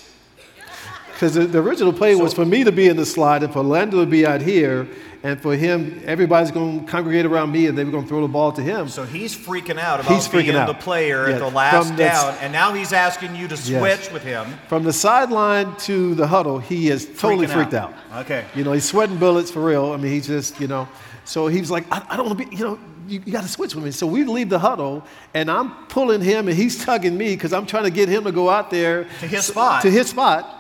Because 1.12 1.34
the, 1.34 1.46
the, 1.48 1.60
original 1.60 1.92
play 1.92 2.14
so, 2.14 2.24
was 2.24 2.34
for 2.34 2.46
me 2.46 2.64
to 2.64 2.72
be 2.72 2.88
in 2.88 2.96
the 2.96 3.06
slot 3.06 3.42
and 3.42 3.52
for 3.52 3.60
Orlando 3.60 4.02
to 4.02 4.10
be 4.10 4.26
out 4.26 4.40
here, 4.40 4.88
and 5.24 5.42
for 5.42 5.56
him, 5.56 6.00
everybody's 6.06 6.52
going 6.52 6.86
to 6.86 6.92
congregate 6.92 7.26
around 7.26 7.52
me, 7.52 7.66
and 7.66 7.76
they 7.78 7.84
were 7.84 7.92
going 7.92 8.04
to 8.04 8.10
throw 8.10 8.22
the 8.22 8.28
ball 8.28 8.52
to 8.52 8.62
him. 8.62 8.88
So 8.88 9.04
he's 9.04 9.36
freaking 9.36 9.80
out 9.80 10.00
about 10.00 10.14
he's 10.14 10.28
freaking 10.28 10.44
being 10.44 10.56
out. 10.56 10.68
the 10.68 10.76
player 10.76 11.28
yeah. 11.28 11.36
at 11.36 11.40
the 11.40 11.50
last 11.50 11.88
From 11.88 11.98
down, 11.98 12.36
the, 12.36 12.44
and 12.44 12.54
now 12.54 12.72
he's 12.74 12.94
asking 12.94 13.36
you 13.36 13.48
to 13.48 13.58
switch 13.58 13.72
yes. 13.72 14.12
with 14.12 14.24
him. 14.24 14.46
From 14.70 14.84
the 14.84 14.94
sideline 14.94 15.76
to 15.78 16.14
the 16.14 16.28
huddle, 16.28 16.60
he 16.60 16.90
is 16.90 17.06
totally 17.20 17.48
freaking 17.48 17.54
freaked 17.54 17.74
out. 17.74 17.94
out. 18.12 18.26
Okay. 18.26 18.46
You 18.54 18.64
know, 18.64 18.74
he's 18.74 18.86
sweating 18.86 19.18
bullets 19.18 19.50
for 19.50 19.66
real. 19.66 19.92
I 19.92 19.98
mean, 19.98 20.12
he's 20.12 20.28
just, 20.28 20.62
you 20.62 20.68
know, 20.68 20.88
so 21.26 21.48
he's 21.48 21.72
like, 21.72 21.92
I, 21.92 22.06
I 22.10 22.16
don't 22.16 22.28
want 22.28 22.40
to 22.40 22.46
be, 22.46 22.56
you 22.56 22.64
know, 22.64 22.80
you, 23.08 23.22
you 23.26 23.32
got 23.32 23.44
to 23.44 23.48
switch 23.48 23.74
with 23.74 23.84
me. 23.84 23.92
So 23.92 24.06
we 24.06 24.24
leave 24.24 24.50
the 24.50 24.60
huddle, 24.60 25.04
and 25.34 25.50
I'm 25.50 25.72
pulling 25.88 26.22
him, 26.22 26.48
and 26.48 26.58
he's 26.58 26.84
tugging 26.84 27.18
me 27.18 27.36
because 27.36 27.54
I'm 27.54 27.66
trying 27.66 27.84
to 27.84 27.92
get 27.92 28.10
him 28.10 28.24
to 28.26 28.32
go 28.32 28.50
out 28.50 28.70
there 28.70 29.06
to 29.20 29.28
his 29.28 29.46
spot. 29.46 29.82
To 29.84 29.92
his 29.92 30.10
spot 30.10 30.58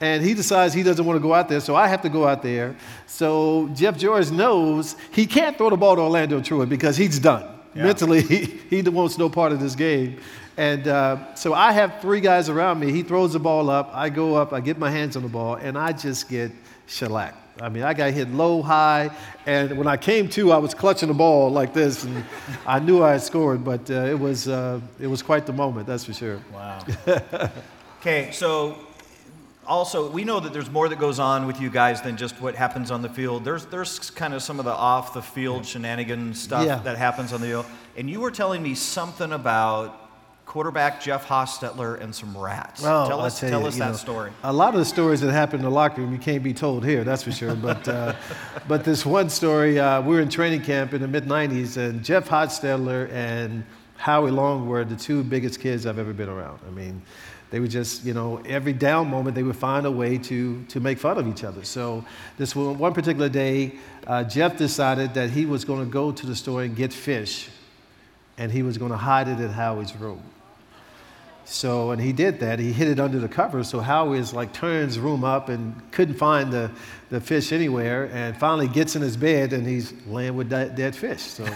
and 0.00 0.22
he 0.22 0.34
decides 0.34 0.74
he 0.74 0.82
doesn't 0.82 1.04
want 1.04 1.16
to 1.16 1.22
go 1.22 1.32
out 1.32 1.48
there, 1.48 1.60
so 1.60 1.74
I 1.74 1.86
have 1.88 2.02
to 2.02 2.08
go 2.08 2.26
out 2.26 2.42
there. 2.42 2.76
So 3.06 3.70
Jeff 3.74 3.96
George 3.96 4.30
knows 4.30 4.96
he 5.12 5.24
can't 5.24 5.56
throw 5.56 5.70
the 5.70 5.76
ball 5.76 5.96
to 5.96 6.02
Orlando 6.02 6.40
Truitt 6.40 6.68
because 6.68 6.96
he's 6.96 7.18
done. 7.18 7.48
Yeah. 7.74 7.84
Mentally, 7.84 8.22
he, 8.22 8.44
he 8.68 8.82
wants 8.82 9.18
no 9.18 9.28
part 9.28 9.52
of 9.52 9.60
this 9.60 9.74
game. 9.74 10.18
And 10.56 10.86
uh, 10.86 11.34
so 11.34 11.54
I 11.54 11.72
have 11.72 12.00
three 12.00 12.20
guys 12.20 12.48
around 12.48 12.78
me. 12.80 12.92
He 12.92 13.02
throws 13.02 13.32
the 13.32 13.40
ball 13.40 13.70
up. 13.70 13.90
I 13.92 14.08
go 14.08 14.34
up. 14.36 14.52
I 14.52 14.60
get 14.60 14.78
my 14.78 14.90
hands 14.90 15.16
on 15.16 15.22
the 15.22 15.28
ball, 15.28 15.56
and 15.56 15.76
I 15.76 15.92
just 15.92 16.28
get 16.28 16.52
shellacked. 16.86 17.43
I 17.60 17.68
mean, 17.68 17.84
I 17.84 17.94
got 17.94 18.12
hit 18.12 18.28
low, 18.30 18.62
high, 18.62 19.10
and 19.46 19.78
when 19.78 19.86
I 19.86 19.96
came 19.96 20.28
to, 20.30 20.50
I 20.52 20.58
was 20.58 20.74
clutching 20.74 21.08
the 21.08 21.14
ball 21.14 21.50
like 21.50 21.72
this, 21.72 22.04
and 22.04 22.24
I 22.66 22.80
knew 22.80 23.02
I 23.04 23.12
had 23.12 23.22
scored. 23.22 23.64
But 23.64 23.88
uh, 23.90 23.94
it 24.06 24.18
was 24.18 24.48
uh, 24.48 24.80
it 24.98 25.06
was 25.06 25.22
quite 25.22 25.46
the 25.46 25.52
moment, 25.52 25.86
that's 25.86 26.04
for 26.04 26.12
sure. 26.12 26.40
Wow. 26.52 26.84
okay, 28.00 28.30
so 28.32 28.76
also, 29.66 30.10
we 30.10 30.24
know 30.24 30.40
that 30.40 30.52
there's 30.52 30.70
more 30.70 30.88
that 30.88 30.98
goes 30.98 31.18
on 31.18 31.46
with 31.46 31.60
you 31.60 31.70
guys 31.70 32.02
than 32.02 32.16
just 32.16 32.40
what 32.40 32.54
happens 32.54 32.90
on 32.90 33.02
the 33.02 33.08
field. 33.08 33.44
There's, 33.44 33.64
there's 33.66 34.10
kind 34.10 34.34
of 34.34 34.42
some 34.42 34.58
of 34.58 34.64
the 34.66 34.72
off 34.72 35.14
the 35.14 35.22
field 35.22 35.64
shenanigans 35.64 36.40
stuff 36.40 36.66
Yeah. 36.66 36.80
that 36.80 36.98
happens 36.98 37.32
on 37.32 37.40
the 37.40 37.46
field. 37.46 37.66
And 37.96 38.10
you 38.10 38.20
were 38.20 38.30
telling 38.30 38.62
me 38.62 38.74
something 38.74 39.32
about 39.32 40.03
quarterback 40.54 41.00
Jeff 41.00 41.26
Hostetler 41.26 42.00
and 42.00 42.14
some 42.14 42.38
rats. 42.38 42.80
Well, 42.80 43.08
tell 43.08 43.20
us, 43.22 43.40
tell 43.40 43.50
tell 43.50 43.60
you, 43.62 43.66
us 43.66 43.74
you 43.74 43.80
that 43.80 43.90
know, 43.90 43.96
story. 43.96 44.30
A 44.44 44.52
lot 44.52 44.72
of 44.72 44.78
the 44.78 44.84
stories 44.84 45.20
that 45.22 45.32
happen 45.32 45.58
in 45.58 45.64
the 45.64 45.70
locker 45.70 46.00
room, 46.00 46.12
you 46.12 46.18
can't 46.18 46.44
be 46.44 46.54
told 46.54 46.84
here, 46.84 47.02
that's 47.02 47.24
for 47.24 47.32
sure. 47.32 47.56
But, 47.56 47.88
uh, 47.88 48.14
but 48.68 48.84
this 48.84 49.04
one 49.04 49.30
story, 49.30 49.80
uh, 49.80 50.00
we 50.00 50.14
were 50.14 50.22
in 50.22 50.28
training 50.28 50.62
camp 50.62 50.94
in 50.94 51.00
the 51.00 51.08
mid 51.08 51.24
90s, 51.24 51.76
and 51.76 52.04
Jeff 52.04 52.28
Hostetler 52.28 53.10
and 53.10 53.64
Howie 53.96 54.30
Long 54.30 54.68
were 54.68 54.84
the 54.84 54.94
two 54.94 55.24
biggest 55.24 55.58
kids 55.58 55.86
I've 55.86 55.98
ever 55.98 56.12
been 56.12 56.28
around. 56.28 56.60
I 56.68 56.70
mean, 56.70 57.02
they 57.50 57.58
would 57.58 57.72
just, 57.72 58.04
you 58.04 58.14
know, 58.14 58.40
every 58.46 58.72
down 58.72 59.10
moment 59.10 59.34
they 59.34 59.42
would 59.42 59.56
find 59.56 59.86
a 59.86 59.90
way 59.90 60.18
to, 60.18 60.62
to 60.66 60.78
make 60.78 61.00
fun 61.00 61.18
of 61.18 61.26
each 61.26 61.42
other. 61.42 61.64
So 61.64 62.04
this 62.38 62.54
one, 62.54 62.78
one 62.78 62.94
particular 62.94 63.28
day, 63.28 63.72
uh, 64.06 64.22
Jeff 64.22 64.56
decided 64.56 65.14
that 65.14 65.30
he 65.30 65.46
was 65.46 65.64
going 65.64 65.84
to 65.84 65.90
go 65.90 66.12
to 66.12 66.24
the 66.24 66.36
store 66.36 66.62
and 66.62 66.76
get 66.76 66.92
fish, 66.92 67.48
and 68.38 68.52
he 68.52 68.62
was 68.62 68.78
going 68.78 68.92
to 68.92 68.96
hide 68.96 69.26
it 69.26 69.40
in 69.40 69.50
Howie's 69.50 69.96
room. 69.96 70.22
So, 71.46 71.90
and 71.90 72.00
he 72.00 72.12
did 72.12 72.40
that. 72.40 72.58
He 72.58 72.72
hid 72.72 72.88
it 72.88 72.98
under 72.98 73.18
the 73.18 73.28
covers. 73.28 73.68
So 73.68 73.80
Howie 73.80 74.18
is 74.18 74.32
like 74.32 74.52
turning 74.52 74.86
his 74.86 74.98
room 74.98 75.24
up 75.24 75.50
and 75.50 75.74
couldn't 75.92 76.14
find 76.14 76.50
the, 76.50 76.70
the 77.10 77.20
fish 77.20 77.52
anywhere. 77.52 78.10
And 78.12 78.36
finally 78.36 78.66
gets 78.66 78.96
in 78.96 79.02
his 79.02 79.16
bed 79.16 79.52
and 79.52 79.66
he's 79.66 79.92
laying 80.06 80.36
with 80.36 80.48
dead, 80.48 80.74
dead 80.74 80.96
fish. 80.96 81.20
So, 81.20 81.46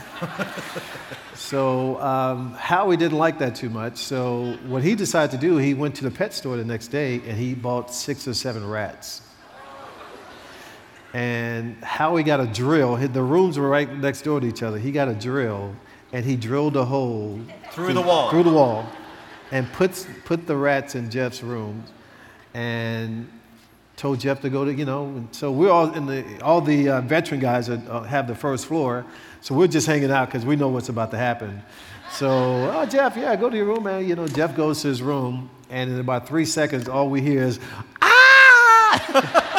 so 1.35 2.01
um, 2.03 2.53
Howie 2.55 2.99
didn't 2.99 3.17
like 3.17 3.39
that 3.39 3.55
too 3.55 3.71
much. 3.71 3.97
So 3.97 4.59
what 4.67 4.83
he 4.83 4.95
decided 4.95 5.31
to 5.33 5.39
do, 5.39 5.57
he 5.57 5.73
went 5.73 5.95
to 5.97 6.05
the 6.05 6.11
pet 6.11 6.35
store 6.35 6.57
the 6.57 6.65
next 6.65 6.89
day 6.89 7.23
and 7.27 7.39
he 7.39 7.55
bought 7.55 7.93
six 7.93 8.29
or 8.29 8.35
seven 8.35 8.69
rats. 8.69 9.23
And 11.15 11.83
Howie 11.83 12.23
got 12.23 12.41
a 12.41 12.47
drill. 12.47 12.97
The 12.97 13.23
rooms 13.23 13.59
were 13.59 13.71
right 13.71 13.91
next 13.91 14.21
door 14.21 14.39
to 14.39 14.47
each 14.47 14.63
other. 14.63 14.79
He 14.79 14.93
got 14.93 15.09
a 15.09 15.15
drill 15.15 15.75
and 16.13 16.27
he 16.27 16.37
drilled 16.37 16.77
a 16.77 16.85
hole 16.85 17.41
through 17.71 17.95
the 17.95 18.03
wall. 18.03 18.31
Through 18.31 18.43
the 18.43 18.51
wall 18.51 18.87
and 19.51 19.71
puts, 19.73 20.07
put 20.25 20.47
the 20.47 20.57
rats 20.57 20.95
in 20.95 21.11
Jeff's 21.11 21.43
room 21.43 21.85
and 22.55 23.29
told 23.97 24.21
Jeff 24.21 24.41
to 24.43 24.51
go 24.51 24.65
to, 24.65 24.73
you 24.73 24.85
know, 24.85 25.07
and 25.07 25.35
so 25.35 25.51
we're 25.51 25.71
all 25.71 25.93
in 25.93 26.07
the, 26.07 26.41
all 26.43 26.61
the 26.61 26.89
uh, 26.89 27.01
veteran 27.01 27.41
guys 27.41 27.69
are, 27.69 27.83
uh, 27.91 28.03
have 28.05 28.29
the 28.29 28.35
first 28.35 28.67
floor. 28.67 29.05
So 29.41 29.55
we're 29.55 29.67
just 29.67 29.87
hanging 29.87 30.11
out 30.11 30.27
because 30.29 30.45
we 30.47 30.57
know 30.57 30.69
what's 30.69 30.89
about 30.89 31.11
to 31.11 31.19
happen. 31.19 31.63
So, 32.13 32.29
oh, 32.29 32.87
Jeff, 32.87 33.17
yeah, 33.17 33.35
go 33.37 33.51
to 33.51 33.57
your 33.57 33.67
room, 33.67 33.85
man. 33.85 34.09
You 34.09 34.17
know, 34.17 34.27
Jeff 34.27 34.57
goes 34.57 34.83
to 34.83 34.89
his 34.89 35.03
room, 35.03 35.51
and 35.69 35.91
in 35.91 36.01
about 36.01 36.27
three 36.27 36.45
seconds, 36.45 36.89
all 36.89 37.11
we 37.11 37.21
hear 37.21 37.43
is, 37.43 37.61
ah! 38.01 39.59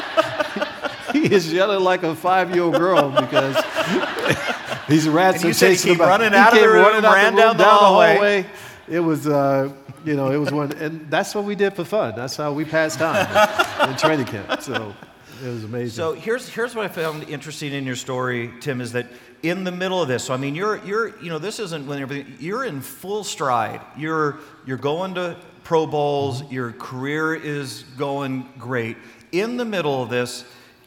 he 1.14 1.32
is 1.32 1.52
yelling 1.52 1.84
like 1.84 2.04
a 2.04 2.16
five 2.16 2.52
year 2.52 2.64
old 2.64 2.76
girl 2.76 3.12
because 3.12 3.56
these 4.88 5.08
rats 5.08 5.44
and 5.44 5.52
are 5.52 5.54
chasing 5.54 5.92
him. 5.92 5.98
He 5.98 6.04
running 6.04 6.34
out 6.34 6.54
of 6.54 6.60
the 6.60 6.68
room, 6.68 7.04
ran 7.04 7.36
the 7.36 7.42
room, 7.42 7.58
down 7.58 7.58
the 7.58 7.64
hallway. 7.66 8.14
hallway. 8.14 8.46
It 8.90 9.00
was, 9.00 9.28
uh, 9.28 9.72
you 10.04 10.16
know, 10.16 10.32
it 10.32 10.38
was 10.38 10.52
one, 10.52 10.72
and 10.74 11.10
that's 11.10 11.36
what 11.36 11.46
we 11.46 11.56
did 11.56 11.76
for 11.76 11.84
fun. 11.84 12.14
That's 12.16 12.36
how 12.36 12.54
we 12.54 12.66
passed 12.66 13.00
time 13.00 13.90
in 13.90 13.96
training 13.98 14.26
camp. 14.26 14.62
So 14.62 14.96
it 15.44 15.48
was 15.48 15.64
amazing. 15.64 15.90
So 15.92 16.14
here's 16.14 16.50
here's 16.50 16.76
what 16.76 16.86
I 16.86 16.88
found 16.88 17.30
interesting 17.30 17.74
in 17.74 17.86
your 17.86 17.96
story, 17.96 18.52
Tim, 18.62 18.82
is 18.82 18.92
that 18.94 19.08
in 19.44 19.64
the 19.64 19.72
middle 19.72 20.02
of 20.02 20.08
this, 20.08 20.24
so 20.24 20.34
I 20.34 20.38
mean, 20.38 20.56
you're 20.56 20.84
you're 20.86 21.20
you 21.20 21.30
know, 21.30 21.40
this 21.40 21.60
isn't 21.60 21.88
when 21.88 22.02
everything 22.02 22.36
you're 22.40 22.66
in 22.66 22.82
full 22.82 23.24
stride. 23.24 23.82
You're 23.96 24.40
you're 24.66 24.78
going 24.78 25.16
to 25.16 25.38
Pro 25.64 25.86
Bowls. 25.86 26.50
Your 26.52 26.72
career 26.72 27.36
is 27.36 27.84
going 27.98 28.50
great. 28.58 28.98
In 29.32 29.58
the 29.58 29.66
middle 29.66 30.02
of 30.02 30.10
this, 30.10 30.44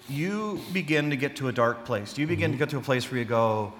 you 0.09 0.61
begin 0.73 1.11
to 1.11 1.17
get 1.17 1.37
to 1.37 1.49
a 1.49 1.53
dark 1.53 1.85
place. 1.85 2.19
You 2.19 2.27
begin 2.27 2.51
mm-hmm. 2.51 2.59
to 2.59 2.65
get 2.67 2.71
to 2.71 2.79
a 2.79 2.83
place 2.83 3.11
where 3.11 3.19
you 3.19 3.25
go, 3.25 3.73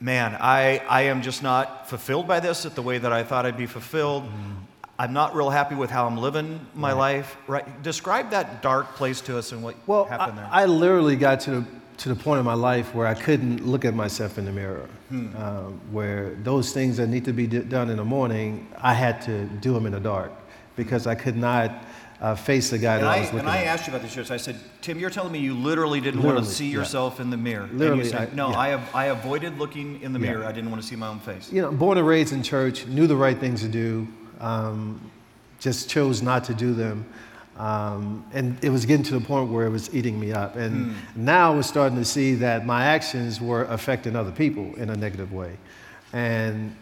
man, 0.00 0.36
I, 0.38 0.78
I 0.88 1.02
am 1.02 1.22
just 1.22 1.42
not 1.42 1.88
fulfilled 1.88 2.28
by 2.28 2.40
this 2.40 2.66
at 2.66 2.74
the 2.74 2.82
way 2.82 2.98
that 2.98 3.12
I 3.12 3.24
thought 3.24 3.46
I'd 3.46 3.56
be 3.56 3.66
fulfilled. 3.66 4.24
Mm. 4.24 4.56
I'm 4.98 5.12
not 5.12 5.34
real 5.34 5.50
happy 5.50 5.74
with 5.74 5.90
how 5.90 6.06
I'm 6.06 6.16
living 6.16 6.66
my 6.74 6.92
right. 6.92 6.98
life. 6.98 7.36
Right? 7.46 7.82
Describe 7.82 8.30
that 8.30 8.62
dark 8.62 8.94
place 8.94 9.20
to 9.22 9.36
us 9.36 9.52
and 9.52 9.62
what 9.62 9.74
well, 9.86 10.06
happened 10.06 10.38
there. 10.38 10.48
I, 10.50 10.62
I 10.62 10.66
literally 10.66 11.16
got 11.16 11.40
to 11.40 11.50
the, 11.50 11.66
to 11.98 12.08
the 12.08 12.16
point 12.16 12.38
in 12.40 12.46
my 12.46 12.54
life 12.54 12.94
where 12.94 13.06
I 13.06 13.14
couldn't 13.14 13.66
look 13.66 13.84
at 13.84 13.94
myself 13.94 14.38
in 14.38 14.46
the 14.46 14.52
mirror. 14.52 14.88
Hmm. 15.08 15.36
Um, 15.36 15.80
where 15.92 16.34
those 16.42 16.72
things 16.72 16.96
that 16.96 17.08
need 17.08 17.24
to 17.26 17.32
be 17.32 17.46
d- 17.46 17.60
done 17.60 17.90
in 17.90 17.98
the 17.98 18.04
morning, 18.04 18.68
I 18.78 18.94
had 18.94 19.20
to 19.22 19.44
do 19.44 19.72
them 19.72 19.86
in 19.86 19.92
the 19.92 20.00
dark 20.00 20.32
because 20.76 21.06
I 21.06 21.14
could 21.14 21.36
not 21.36 21.70
uh, 22.20 22.34
face 22.34 22.70
the 22.70 22.78
guy 22.78 22.94
and 22.94 23.04
that 23.04 23.10
I, 23.10 23.16
I 23.16 23.20
was 23.20 23.32
looking 23.32 23.40
And 23.40 23.48
I 23.50 23.58
at. 23.62 23.66
asked 23.66 23.86
you 23.86 23.92
about 23.92 24.02
this 24.02 24.16
year, 24.16 24.24
so 24.24 24.34
I 24.34 24.38
said, 24.38 24.56
Tim, 24.80 24.98
you're 24.98 25.10
telling 25.10 25.32
me 25.32 25.38
you 25.38 25.54
literally 25.54 26.00
didn't 26.00 26.20
literally, 26.20 26.36
want 26.36 26.46
to 26.48 26.52
see 26.54 26.66
yeah. 26.66 26.78
yourself 26.78 27.20
in 27.20 27.30
the 27.30 27.36
mirror. 27.36 27.68
Literally, 27.72 27.88
and 28.00 28.04
you 28.04 28.10
said, 28.10 28.30
I, 28.32 28.34
no, 28.34 28.50
yeah. 28.50 28.58
I, 28.58 28.68
have, 28.68 28.94
I 28.94 29.04
avoided 29.06 29.58
looking 29.58 30.00
in 30.02 30.12
the 30.12 30.18
Yeah. 30.18 30.32
mirror. 30.32 30.44
I 30.46 30.52
didn't 30.52 30.70
want 30.70 30.82
to 30.82 30.88
see 30.88 30.96
my 30.96 31.08
own 31.08 31.18
face. 31.20 31.52
You 31.52 31.62
know, 31.62 31.70
born 31.72 31.98
and 31.98 32.06
raised 32.06 32.32
in 32.32 32.42
church, 32.42 32.86
knew 32.86 33.06
the 33.06 33.16
right 33.16 33.38
things 33.38 33.60
to 33.62 33.68
do, 33.68 34.08
um, 34.40 35.00
just 35.60 35.90
chose 35.90 36.22
not 36.22 36.44
to 36.44 36.54
do 36.54 36.72
them. 36.72 37.04
Um, 37.58 38.24
and 38.34 38.62
it 38.62 38.68
was 38.68 38.84
getting 38.84 39.04
to 39.04 39.18
the 39.18 39.24
point 39.24 39.50
where 39.50 39.66
it 39.66 39.70
was 39.70 39.94
eating 39.94 40.20
me 40.20 40.32
up. 40.32 40.56
And 40.56 40.92
Hmm. 40.92 41.24
now 41.24 41.54
we're 41.54 41.62
starting 41.62 41.96
to 41.98 42.04
see 42.04 42.34
that 42.36 42.66
my 42.66 42.84
actions 42.84 43.40
were 43.40 43.64
affecting 43.64 44.14
other 44.14 44.30
people 44.30 44.74
in 44.76 44.90
a 44.90 44.96
negative 44.96 45.32
way. 45.32 45.52
And 46.12 46.74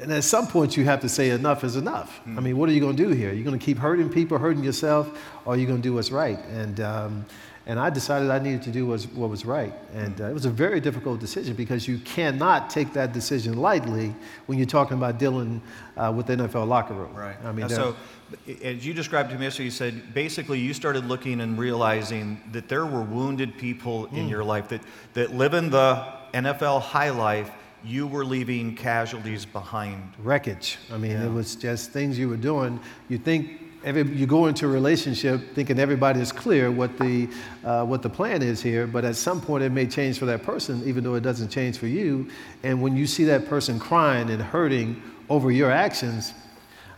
and 0.00 0.12
at 0.12 0.24
some 0.24 0.46
point, 0.46 0.76
you 0.76 0.84
have 0.84 1.00
to 1.00 1.08
say 1.08 1.30
enough 1.30 1.64
is 1.64 1.76
enough. 1.76 2.20
I 2.26 2.40
mean, 2.40 2.58
what 2.58 2.68
are 2.68 2.72
you 2.72 2.80
going 2.80 2.96
to 2.96 3.02
do 3.02 3.10
here? 3.10 3.32
You're 3.32 3.44
going 3.44 3.58
to 3.58 3.64
keep 3.64 3.78
hurting 3.78 4.10
people, 4.10 4.38
hurting 4.38 4.62
yourself, 4.62 5.08
or 5.44 5.54
are 5.54 5.56
you 5.56 5.66
going 5.66 5.78
to 5.78 5.82
do 5.82 5.94
what's 5.94 6.10
right? 6.10 6.38
And, 6.50 6.80
um, 6.80 7.24
and 7.66 7.80
I 7.80 7.90
decided 7.90 8.30
I 8.30 8.38
needed 8.38 8.62
to 8.62 8.70
do 8.70 8.86
was, 8.86 9.06
what 9.08 9.30
was 9.30 9.44
right. 9.44 9.72
And 9.94 10.20
uh, 10.20 10.26
it 10.26 10.34
was 10.34 10.44
a 10.44 10.50
very 10.50 10.80
difficult 10.80 11.18
decision 11.18 11.56
because 11.56 11.88
you 11.88 11.98
cannot 12.00 12.68
take 12.68 12.92
that 12.92 13.12
decision 13.12 13.56
lightly 13.56 14.14
when 14.46 14.58
you're 14.58 14.66
talking 14.66 14.96
about 14.96 15.18
dealing 15.18 15.62
uh, 15.96 16.12
with 16.14 16.26
the 16.26 16.36
NFL 16.36 16.68
locker 16.68 16.94
room. 16.94 17.14
Right. 17.14 17.36
I 17.44 17.52
mean, 17.52 17.68
so 17.68 17.96
as 18.62 18.86
you 18.86 18.92
described 18.92 19.30
to 19.30 19.36
me 19.36 19.44
yesterday, 19.44 19.64
you 19.64 19.70
said 19.70 20.14
basically 20.14 20.60
you 20.60 20.74
started 20.74 21.06
looking 21.06 21.40
and 21.40 21.58
realizing 21.58 22.40
that 22.52 22.68
there 22.68 22.86
were 22.86 23.02
wounded 23.02 23.56
people 23.56 24.06
in 24.06 24.28
your 24.28 24.44
life 24.44 24.68
that, 24.68 24.82
that 25.14 25.34
live 25.34 25.54
in 25.54 25.70
the 25.70 26.06
NFL 26.34 26.82
high 26.82 27.10
life 27.10 27.50
you 27.86 28.06
were 28.06 28.24
leaving 28.24 28.74
casualties 28.74 29.44
behind. 29.46 30.12
Wreckage. 30.18 30.78
I 30.92 30.96
mean, 30.98 31.12
Yeah. 31.12 31.26
it 31.26 31.32
was 31.32 31.54
just 31.54 31.92
things 31.92 32.18
you 32.18 32.28
were 32.28 32.36
doing. 32.36 32.80
You 33.08 33.18
think 33.18 33.60
every, 33.84 34.02
you 34.02 34.26
go 34.26 34.46
into 34.46 34.66
a 34.66 34.68
relationship 34.68 35.54
thinking 35.54 35.78
everybody 35.78 36.20
is 36.20 36.32
clear 36.32 36.70
what 36.70 36.98
the 36.98 37.28
uh, 37.64 37.84
what 37.84 38.02
the 38.02 38.10
plan 38.10 38.42
is 38.42 38.60
here, 38.60 38.86
but 38.86 39.04
at 39.04 39.14
some 39.16 39.40
point 39.40 39.62
it 39.62 39.70
may 39.70 39.86
change 39.86 40.18
for 40.18 40.26
that 40.26 40.42
person, 40.42 40.82
even 40.84 41.04
though 41.04 41.14
it 41.14 41.22
doesn't 41.22 41.48
change 41.48 41.78
for 41.78 41.86
you. 41.86 42.28
And 42.64 42.82
when 42.82 42.96
you 42.96 43.06
see 43.06 43.24
that 43.24 43.46
person 43.46 43.78
crying 43.78 44.30
and 44.30 44.42
hurting 44.42 45.00
over 45.28 45.50
your 45.50 45.70
actions. 45.70 46.34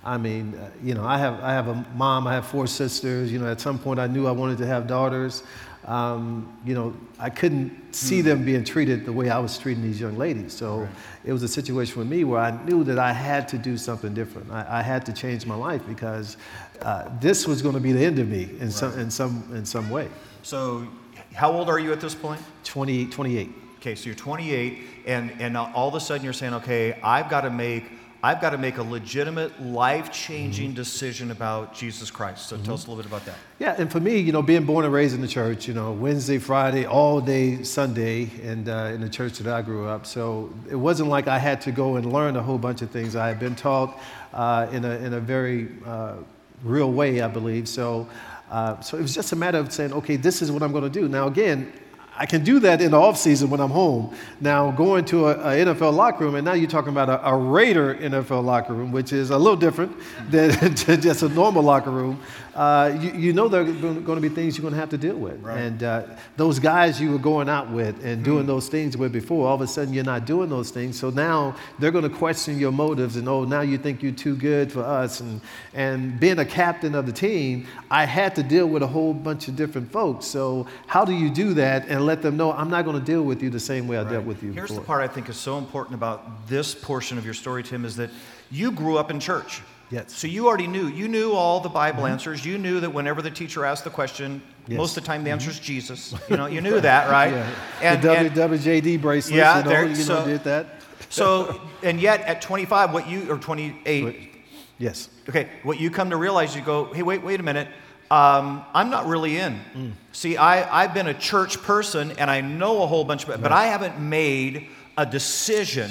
I 0.05 0.17
mean, 0.17 0.55
uh, 0.55 0.71
you 0.83 0.95
know, 0.95 1.05
I 1.05 1.19
have, 1.19 1.41
I 1.43 1.53
have 1.53 1.69
a 1.69 1.85
mom, 1.95 2.27
I 2.27 2.33
have 2.35 2.47
four 2.47 2.67
sisters. 2.67 3.31
You 3.33 3.41
know, 3.41 3.51
at 3.51 3.61
some 3.61 3.79
point 3.79 3.99
I 4.01 4.07
knew 4.07 4.27
I 4.27 4.31
wanted 4.31 4.57
to 4.59 4.67
have 4.67 4.87
daughters. 4.87 5.43
Um, 5.89 6.55
you 6.67 6.75
know, 6.75 6.95
I 7.19 7.31
couldn't 7.31 7.95
see 7.95 8.21
them 8.21 8.45
being 8.45 8.63
treated 8.63 9.07
the 9.07 9.13
way 9.13 9.31
I 9.31 9.39
was 9.39 9.57
treating 9.57 9.83
these 9.83 9.99
young 9.99 10.19
ladies. 10.19 10.53
So 10.53 10.87
it 11.25 11.33
was 11.33 11.43
a 11.43 11.49
situation 11.49 11.95
for 11.95 12.05
me 12.05 12.25
where 12.25 12.41
I 12.41 12.51
knew 12.67 12.85
that 12.85 12.99
I 12.99 13.15
had 13.15 13.49
to 13.49 13.59
do 13.59 13.79
something 13.79 14.13
different. 14.13 14.51
I, 14.53 14.81
I 14.81 14.83
had 14.83 15.07
to 15.07 15.15
change 15.15 15.47
my 15.47 15.55
life 15.55 15.81
because 15.89 16.37
uh, 16.83 17.09
this 17.21 17.47
was 17.47 17.63
going 17.63 17.75
to 17.75 17.81
be 17.81 17.93
the 17.93 18.05
end 18.05 18.19
of 18.19 18.29
me 18.29 18.51
in, 18.61 18.71
some, 18.71 18.99
in, 18.99 19.11
some, 19.11 19.49
in 19.55 19.65
some 19.65 19.89
way. 19.89 20.09
So, 20.43 20.87
how 21.33 21.53
old 21.53 21.71
are 21.71 21.79
you 21.79 21.91
at 21.93 22.03
this 22.03 22.15
point? 22.15 22.41
20, 22.65 23.07
28. 23.07 23.51
Okay, 23.79 23.95
so 23.95 24.07
you're 24.07 24.15
28, 24.15 24.79
and, 25.07 25.31
and 25.41 25.57
all 25.57 25.89
of 25.89 25.95
a 25.95 26.01
sudden 26.01 26.23
you're 26.23 26.33
saying, 26.35 26.53
okay, 26.53 27.01
I've 27.03 27.31
got 27.31 27.43
to 27.43 27.51
make, 27.51 27.85
I've 28.29 28.43
got 28.43 28.51
to 28.51 28.59
make 28.59 28.77
a 28.77 28.83
legitimate, 28.83 29.59
life-changing 29.63 30.75
decision 30.75 31.31
about 31.31 31.75
Jesus 31.75 32.11
Christ. 32.11 32.47
So 32.47 32.59
tell 32.59 32.75
us 32.75 32.87
a 32.87 32.91
little 32.91 33.03
bit 33.03 33.07
about 33.07 33.25
that. 33.25 33.37
Yeah, 33.59 33.75
and 33.79 33.91
for 33.91 34.01
me, 34.01 34.19
you 34.19 34.33
know, 34.33 34.43
being 34.43 34.67
born 34.67 34.85
and 34.85 34.93
raised 34.93 35.15
in 35.15 35.23
the 35.23 35.27
church, 35.27 35.67
you 35.67 35.73
know, 35.73 35.93
Wednesday, 35.93 36.37
Friday, 36.37 36.85
all 36.85 37.23
day 37.23 37.63
Sunday, 37.63 38.31
and 38.43 38.69
uh, 38.69 38.91
in 38.93 39.01
the 39.01 39.09
church 39.09 39.39
that 39.39 39.51
I 39.51 39.63
grew 39.63 39.87
up. 39.87 40.05
So 40.05 40.53
it 40.71 40.75
wasn't 40.75 41.09
like 41.09 41.27
I 41.27 41.39
had 41.39 41.63
to 41.63 41.73
go 41.73 41.97
and 41.97 42.13
learn 42.13 42.37
a 42.37 42.43
whole 42.43 42.59
bunch 42.59 42.83
of 42.83 42.91
things. 42.91 43.17
I 43.17 43.29
had 43.29 43.41
been 43.41 43.57
taught 43.57 43.99
uh, 44.35 44.67
in, 44.73 44.85
a, 44.85 44.97
in 44.97 45.15
a 45.15 45.21
very 45.21 45.69
uh, 45.87 46.17
real 46.65 46.93
way, 46.93 47.23
I 47.23 47.29
believe. 47.29 47.67
So, 47.67 48.07
uh, 48.51 48.79
so 48.81 48.99
it 48.99 49.01
was 49.01 49.15
just 49.15 49.33
a 49.33 49.37
matter 49.37 49.57
of 49.57 49.73
saying, 49.73 49.95
okay, 49.95 50.17
this 50.17 50.43
is 50.43 50.53
what 50.53 50.63
I'm 50.63 50.73
going 50.73 50.85
to 50.85 50.91
do. 50.91 51.09
Now, 51.09 51.29
again, 51.29 51.73
I 52.19 52.27
can 52.27 52.43
do 52.43 52.59
that 52.61 52.81
in 52.81 52.91
the 52.91 52.97
off 52.99 53.17
season 53.17 53.49
when 53.49 53.61
I'm 53.61 53.71
home. 53.71 54.13
Now, 54.41 54.73
going 54.73 55.05
to 55.07 55.29
an 55.29 55.69
NFL 55.69 55.95
locker 55.95 56.25
room, 56.25 56.35
and 56.35 56.45
now 56.45 56.55
you're 56.55 56.69
talking 56.69 56.91
about 56.91 57.09
a, 57.09 57.29
a 57.29 57.37
Raider 57.37 57.95
NFL 57.95 58.45
locker 58.45 58.75
room, 58.75 58.91
which 58.91 59.13
is 59.13 59.31
a 59.31 59.39
little 59.39 59.57
different 59.57 59.97
than 60.31 61.01
just 61.01 61.23
a 61.23 61.29
normal 61.29 61.63
locker 61.63 61.93
room. 61.93 62.21
Uh, 62.59 62.99
you, 63.01 63.13
you, 63.13 63.33
know 63.33 63.47
there 63.47 63.61
are 63.61 63.65
going 63.65 64.05
to 64.05 64.21
be 64.21 64.29
things 64.29 64.59
you're 64.59 64.63
going 64.63 64.75
to 64.75 64.81
have 64.81 64.91
to 64.91 64.99
deal 64.99 65.15
with. 65.15 65.41
Right. 65.41 65.61
And 65.61 65.81
uh, 65.85 66.03
those 66.37 66.59
guys 66.59 67.01
you 67.01 67.13
were 67.13 67.19
going 67.19 67.49
out 67.49 67.71
with 67.71 68.05
and 68.05 68.25
doing 68.25 68.47
those 68.47 68.67
things 68.67 68.97
with 68.97 69.13
before, 69.13 69.47
all 69.47 69.55
of 69.55 69.61
a 69.61 69.67
sudden 69.69 69.95
you're 69.95 70.03
not 70.03 70.27
doing 70.27 70.49
those 70.49 70.73
things. 70.73 70.99
So 70.99 71.11
now 71.11 71.55
they're 71.79 71.93
going 71.93 72.11
to 72.11 72.17
question 72.17 72.59
your 72.59 72.73
motives 72.73 73.15
and, 73.15 73.29
oh, 73.29 73.45
now 73.45 73.61
you 73.61 73.79
think 73.79 74.03
you're 74.03 74.11
too 74.11 74.35
good 74.35 74.73
for 74.73 74.83
us. 74.83 75.21
And, 75.21 75.41
and 75.73 76.19
being 76.19 76.41
a 76.41 76.45
captain 76.45 76.97
of 76.97 77.07
the 77.07 77.13
team, 77.13 77.69
I 77.93 78.07
had 78.07 78.35
to 78.35 78.43
deal 78.43 78.67
with 78.67 78.83
a 78.83 78.89
whole 78.89 79.15
bunch 79.15 79.47
of 79.47 79.55
different 79.55 79.93
folks. 79.93 80.27
So 80.27 80.67
how 80.89 81.05
do 81.05 81.13
you 81.13 81.31
do 81.31 81.55
that 81.55 81.87
and 81.87 82.05
let 82.09 82.23
them 82.23 82.37
know 82.37 82.53
I'm 82.53 82.71
not 82.71 82.85
going 82.85 82.99
to 82.99 83.05
deal 83.05 83.23
with 83.23 83.43
you 83.43 83.51
the 83.51 83.61
same 83.61 83.87
way 83.87 83.99
I 83.99 84.05
dealt 84.05 84.25
with 84.25 84.43
you 84.43 84.51
Here's 84.53 84.71
before? 84.71 84.81
the 84.81 84.87
part 84.87 85.03
I 85.03 85.09
think 85.13 85.29
is 85.29 85.37
so 85.37 85.59
important 85.59 85.95
about 85.95 86.49
this 86.49 86.75
portion 86.75 87.19
of 87.19 87.25
your 87.25 87.35
story, 87.35 87.63
Tim, 87.63 87.85
is 87.85 87.97
that 87.97 88.11
you 88.51 88.73
grew 88.73 88.97
up 88.97 89.11
in 89.11 89.21
church. 89.21 89.61
Yes. 89.91 90.15
So 90.15 90.27
you 90.27 90.49
already 90.49 90.67
knew. 90.67 90.87
You 90.89 91.07
knew 91.07 91.33
all 91.33 91.61
the 91.61 91.69
Bible 91.69 92.03
mm-hmm. 92.03 92.13
answers. 92.13 92.45
You 92.45 92.59
knew 92.59 92.81
that 92.81 92.93
whenever 92.93 93.23
the 93.23 93.31
teacher 93.31 93.65
asked 93.65 93.85
the 93.85 93.91
question, 93.91 94.43
Yes. 94.67 94.77
most 94.77 94.97
of 94.99 95.03
the 95.03 95.07
time 95.07 95.25
the 95.25 95.31
answer 95.31 95.49
is 95.51 95.57
mm-hmm. 95.57 95.65
Jesus. 95.65 96.15
You 96.31 96.37
know, 96.37 96.47
you 96.47 96.61
knew 96.61 96.81
that, 96.81 97.11
right? 97.11 97.33
Yeah. 97.33 97.55
And, 97.81 98.03
the 98.03 98.13
and 98.13 98.31
WWJD 98.31 99.01
bracelets, 99.01 99.37
Yeah, 99.37 99.59
you 99.59 99.65
know, 99.65 99.71
there- 99.71 99.85
you 99.85 99.89
know, 99.91 99.95
so- 99.95 100.27
did 100.27 100.45
that. 100.45 100.67
so, 101.09 101.61
and 101.83 102.01
yet 102.01 102.21
at 102.23 102.43
25, 102.43 102.93
what 102.93 103.09
you 103.09 103.31
or 103.31 103.39
28, 103.39 104.45
Yes. 104.79 105.09
okay, 105.29 105.49
what 105.63 105.81
you 105.81 105.91
come 105.91 106.11
to 106.11 106.17
realize, 106.17 106.55
you 106.55 106.63
go, 106.63 106.93
hey, 106.93 107.03
wait, 107.03 107.23
wait 107.23 107.41
a 107.41 107.43
minute. 107.43 107.69
Um, 108.11 108.65
I'm 108.73 108.89
not 108.91 109.07
really 109.07 109.37
in. 109.37 109.61
Mm. 109.75 109.93
See, 110.13 110.37
I, 110.39 110.83
I've 110.85 110.95
been 110.95 111.09
a 111.09 111.15
church 111.15 111.61
person 111.63 112.13
and 112.19 112.31
I 112.31 112.41
know 112.41 112.83
a 112.83 112.87
whole 112.87 113.05
bunch 113.05 113.25
of 113.25 113.31
it, 113.31 113.43
but 113.43 113.53
I 113.53 113.67
haven't 113.67 114.01
made 114.01 114.69
a 114.97 115.05
decision 115.05 115.91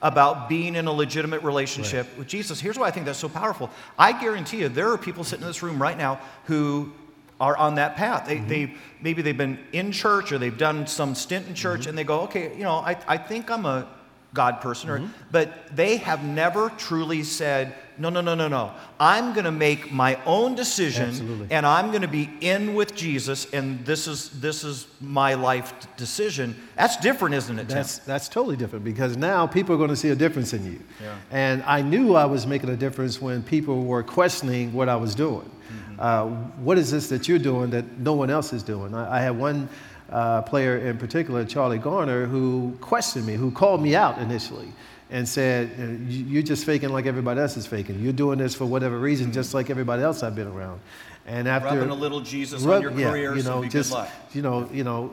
about 0.00 0.48
being 0.48 0.76
in 0.76 0.86
a 0.86 0.92
legitimate 0.92 1.42
relationship 1.42 2.06
with 2.16 2.26
Jesus. 2.26 2.60
Here's 2.60 2.78
why 2.78 2.86
I 2.86 2.90
think 2.90 3.04
that's 3.04 3.18
so 3.18 3.28
powerful. 3.28 3.68
I 3.98 4.18
guarantee 4.18 4.60
you, 4.60 4.68
there 4.68 4.90
are 4.90 4.96
people 4.98 5.24
sitting 5.24 5.42
in 5.42 5.48
this 5.48 5.62
room 5.62 5.80
right 5.82 5.98
now 5.98 6.20
who 6.44 6.92
are 7.40 7.56
on 7.56 7.74
that 7.76 7.96
path. 7.96 8.26
They, 8.26 8.36
Mm-hmm. 8.36 8.48
they 8.48 8.74
maybe 9.02 9.22
they've 9.22 9.36
been 9.36 9.58
in 9.72 9.92
church 9.92 10.32
or 10.32 10.38
they've 10.38 10.56
done 10.56 10.86
some 10.86 11.14
stint 11.14 11.46
in 11.48 11.54
church 11.54 11.80
Mm-hmm. 11.80 11.88
and 11.90 11.98
they 11.98 12.04
go, 12.04 12.20
okay, 12.22 12.56
you 12.56 12.62
know, 12.64 12.76
I, 12.76 12.96
I 13.06 13.16
think 13.18 13.50
I'm 13.50 13.66
a 13.66 13.86
God 14.34 14.60
person, 14.60 14.88
Mm-hmm. 14.90 15.04
or, 15.04 15.10
but 15.30 15.76
they 15.76 15.98
have 15.98 16.24
never 16.24 16.70
truly 16.70 17.22
said, 17.24 17.74
no, 17.98 18.10
no, 18.10 18.20
no, 18.20 18.34
no, 18.34 18.48
no. 18.48 18.72
I'm 19.00 19.32
going 19.32 19.44
to 19.44 19.52
make 19.52 19.92
my 19.92 20.18
own 20.24 20.54
decision, 20.54 21.08
Absolutely. 21.08 21.48
and 21.50 21.66
I'm 21.66 21.90
going 21.90 22.02
to 22.02 22.08
be 22.08 22.30
in 22.40 22.74
with 22.74 22.94
Jesus, 22.94 23.52
and 23.52 23.84
this 23.84 24.06
is 24.06 24.30
this 24.40 24.64
is 24.64 24.86
my 25.00 25.34
life 25.34 25.74
decision. 25.96 26.54
That's 26.76 26.96
different, 26.96 27.34
isn't 27.34 27.58
it, 27.58 27.68
Tim? 27.68 27.76
That's, 27.76 27.98
that's 27.98 28.28
totally 28.28 28.56
different 28.56 28.84
because 28.84 29.16
now 29.16 29.46
people 29.46 29.74
are 29.74 29.78
going 29.78 29.90
to 29.90 29.96
see 29.96 30.10
a 30.10 30.14
difference 30.14 30.52
in 30.52 30.64
you. 30.64 30.80
Yeah. 31.02 31.16
And 31.30 31.62
I 31.64 31.82
knew 31.82 32.14
I 32.14 32.24
was 32.24 32.46
making 32.46 32.70
a 32.70 32.76
difference 32.76 33.20
when 33.20 33.42
people 33.42 33.84
were 33.84 34.02
questioning 34.02 34.72
what 34.72 34.88
I 34.88 34.96
was 34.96 35.14
doing. 35.14 35.50
Mm-hmm. 35.50 36.00
Uh, 36.00 36.24
what 36.62 36.78
is 36.78 36.90
this 36.90 37.08
that 37.08 37.28
you're 37.28 37.38
doing 37.38 37.70
that 37.70 37.98
no 37.98 38.14
one 38.14 38.30
else 38.30 38.52
is 38.52 38.62
doing? 38.62 38.94
I, 38.94 39.18
I 39.18 39.20
had 39.20 39.36
one 39.38 39.68
uh, 40.10 40.42
player 40.42 40.78
in 40.78 40.96
particular, 40.98 41.44
Charlie 41.44 41.78
Garner, 41.78 42.26
who 42.26 42.76
questioned 42.80 43.26
me, 43.26 43.34
who 43.34 43.50
called 43.50 43.82
me 43.82 43.94
out 43.94 44.18
initially 44.18 44.72
and 45.10 45.26
said, 45.28 45.70
"Uh, 45.78 45.82
"You- 46.10 46.24
You're 46.28 46.42
just 46.42 46.64
faking 46.64 46.90
like 46.90 47.06
everybody 47.06 47.40
else 47.40 47.56
is 47.56 47.66
faking. 47.66 48.00
You're 48.00 48.12
doing 48.12 48.38
this 48.38 48.54
for 48.54 48.66
whatever 48.66 48.98
reason, 48.98 49.32
just 49.32 49.54
like 49.54 49.70
everybody 49.70 50.02
else 50.02 50.22
I've 50.22 50.34
been 50.36 50.48
around. 50.48 50.80
And 51.26 51.46
after 51.46 51.68
Rubbing 51.76 51.90
a 51.90 51.94
little 51.94 52.20
Jesus 52.20 52.62
Rub- 52.62 52.76
on 52.76 52.82
your 52.82 52.92
yeah, 52.92 53.10
career, 53.10 53.34
you 53.36 53.42
so 53.42 53.56
know, 53.56 53.60
be 53.62 53.68
just 53.68 53.94
you 54.32 54.40
know, 54.42 54.68
you 54.72 54.82
know, 54.84 55.10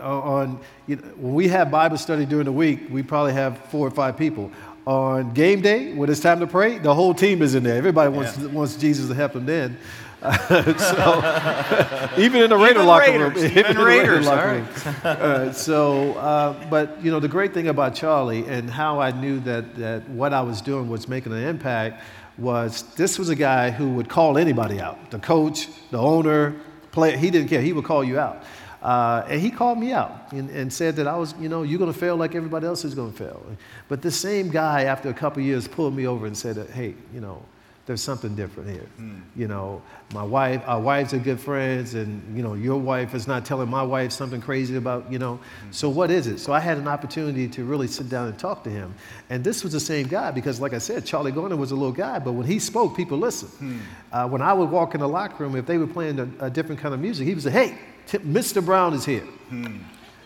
on 0.00 0.58
you 0.88 0.96
know, 0.96 1.02
when 1.16 1.34
we 1.34 1.48
have 1.48 1.70
Bible 1.70 1.96
study 1.98 2.24
during 2.26 2.46
the 2.46 2.52
week, 2.52 2.80
we 2.90 3.02
probably 3.02 3.32
have 3.32 3.58
four 3.70 3.86
or 3.86 3.90
five 3.90 4.16
people. 4.16 4.50
On 4.86 5.32
game 5.32 5.60
day, 5.60 5.92
when 5.92 6.10
it's 6.10 6.18
time 6.18 6.40
to 6.40 6.46
pray, 6.48 6.78
the 6.78 6.92
whole 6.92 7.14
team 7.14 7.42
is 7.42 7.54
in 7.54 7.62
there. 7.62 7.76
Everybody 7.76 8.10
wants 8.10 8.36
Yeah. 8.36 8.46
wants 8.48 8.74
Jesus 8.74 9.06
to 9.08 9.14
help 9.14 9.34
them 9.34 9.46
then. 9.46 9.76
so 10.78 12.10
even 12.16 12.42
in 12.42 12.50
the 12.50 12.56
Raider 12.56 12.74
Even 12.74 12.86
locker 12.86 13.10
Raiders, 13.10 13.42
room, 13.42 13.44
even 13.44 13.66
in 13.66 13.76
the 13.76 13.84
Raider 13.84 14.10
Raiders, 14.12 14.26
locker 14.26 14.52
room. 14.52 14.68
Uh, 15.02 15.52
so, 15.52 16.12
uh, 16.14 16.68
but 16.70 17.02
you 17.02 17.10
know, 17.10 17.18
the 17.18 17.28
great 17.28 17.52
thing 17.52 17.68
about 17.68 17.94
Charlie 17.94 18.46
and 18.46 18.70
how 18.70 19.00
I 19.00 19.10
knew 19.10 19.40
that 19.40 19.74
that 19.76 20.08
what 20.10 20.32
I 20.32 20.42
was 20.42 20.60
doing 20.60 20.88
was 20.88 21.08
making 21.08 21.32
an 21.32 21.42
impact 21.42 22.02
was 22.38 22.82
this 22.94 23.18
was 23.18 23.30
a 23.30 23.34
guy 23.34 23.70
who 23.70 23.94
would 23.94 24.08
call 24.08 24.38
anybody 24.38 24.80
out, 24.80 25.10
the 25.10 25.18
coach, 25.18 25.68
the 25.90 25.98
owner, 25.98 26.54
player. 26.92 27.16
He 27.16 27.30
didn't 27.30 27.48
care. 27.48 27.60
He 27.60 27.72
would 27.72 27.84
call 27.84 28.04
you 28.04 28.18
out. 28.18 28.44
Uh, 28.82 29.24
and 29.28 29.40
he 29.40 29.50
called 29.50 29.78
me 29.78 29.92
out 29.92 30.32
and, 30.32 30.50
and 30.50 30.72
said 30.72 30.96
that 30.96 31.06
I 31.06 31.16
was, 31.16 31.34
you 31.38 31.48
know, 31.48 31.62
you're 31.62 31.78
going 31.78 31.92
to 31.92 31.98
fail 31.98 32.16
like 32.16 32.34
everybody 32.34 32.66
else 32.66 32.84
is 32.84 32.94
going 32.94 33.12
to 33.12 33.18
fail. 33.18 33.44
But 33.88 34.02
the 34.02 34.10
same 34.10 34.50
guy, 34.50 34.84
after 34.84 35.08
a 35.08 35.14
couple 35.14 35.40
years, 35.40 35.68
pulled 35.68 35.94
me 35.94 36.06
over 36.06 36.26
and 36.26 36.36
said, 36.36 36.56
that, 36.56 36.70
hey, 36.70 36.94
you 37.14 37.20
know, 37.20 37.44
there's 37.84 38.00
something 38.00 38.36
different 38.36 38.70
here. 38.70 38.86
Hmm. 38.96 39.20
You 39.34 39.48
know, 39.48 39.82
my 40.14 40.22
wife, 40.22 40.62
our 40.66 40.80
wives 40.80 41.12
are 41.14 41.18
good 41.18 41.40
friends, 41.40 41.94
and 41.94 42.36
you 42.36 42.42
know, 42.42 42.54
your 42.54 42.78
wife 42.78 43.12
is 43.12 43.26
not 43.26 43.44
telling 43.44 43.68
my 43.68 43.82
wife 43.82 44.12
something 44.12 44.40
crazy 44.40 44.76
about, 44.76 45.10
you 45.10 45.18
know. 45.18 45.36
Hmm. 45.36 45.72
So 45.72 45.88
what 45.88 46.10
is 46.10 46.28
it? 46.28 46.38
So 46.38 46.52
I 46.52 46.60
had 46.60 46.78
an 46.78 46.86
opportunity 46.86 47.48
to 47.48 47.64
really 47.64 47.88
sit 47.88 48.08
down 48.08 48.28
and 48.28 48.38
talk 48.38 48.62
to 48.64 48.70
him. 48.70 48.94
And 49.30 49.42
this 49.42 49.64
was 49.64 49.72
the 49.72 49.80
same 49.80 50.06
guy 50.06 50.30
because, 50.30 50.60
like 50.60 50.74
I 50.74 50.78
said, 50.78 51.04
Charlie 51.04 51.32
Garner 51.32 51.56
was 51.56 51.72
a 51.72 51.74
little 51.74 51.92
guy, 51.92 52.20
but 52.20 52.32
when 52.32 52.46
he 52.46 52.60
spoke, 52.60 52.96
people 52.96 53.18
listened. 53.18 53.50
Hmm. 53.52 53.78
Uh, 54.12 54.28
when 54.28 54.42
I 54.42 54.52
would 54.52 54.70
walk 54.70 54.94
in 54.94 55.00
the 55.00 55.08
locker 55.08 55.42
room, 55.42 55.56
if 55.56 55.66
they 55.66 55.78
were 55.78 55.88
playing 55.88 56.20
a, 56.20 56.28
a 56.46 56.50
different 56.50 56.80
kind 56.80 56.94
of 56.94 57.00
music, 57.00 57.26
he 57.26 57.34
would 57.34 57.42
say, 57.42 57.50
"Hey, 57.50 57.78
Tim, 58.06 58.22
Mr. 58.32 58.64
Brown 58.64 58.94
is 58.94 59.04
here," 59.04 59.26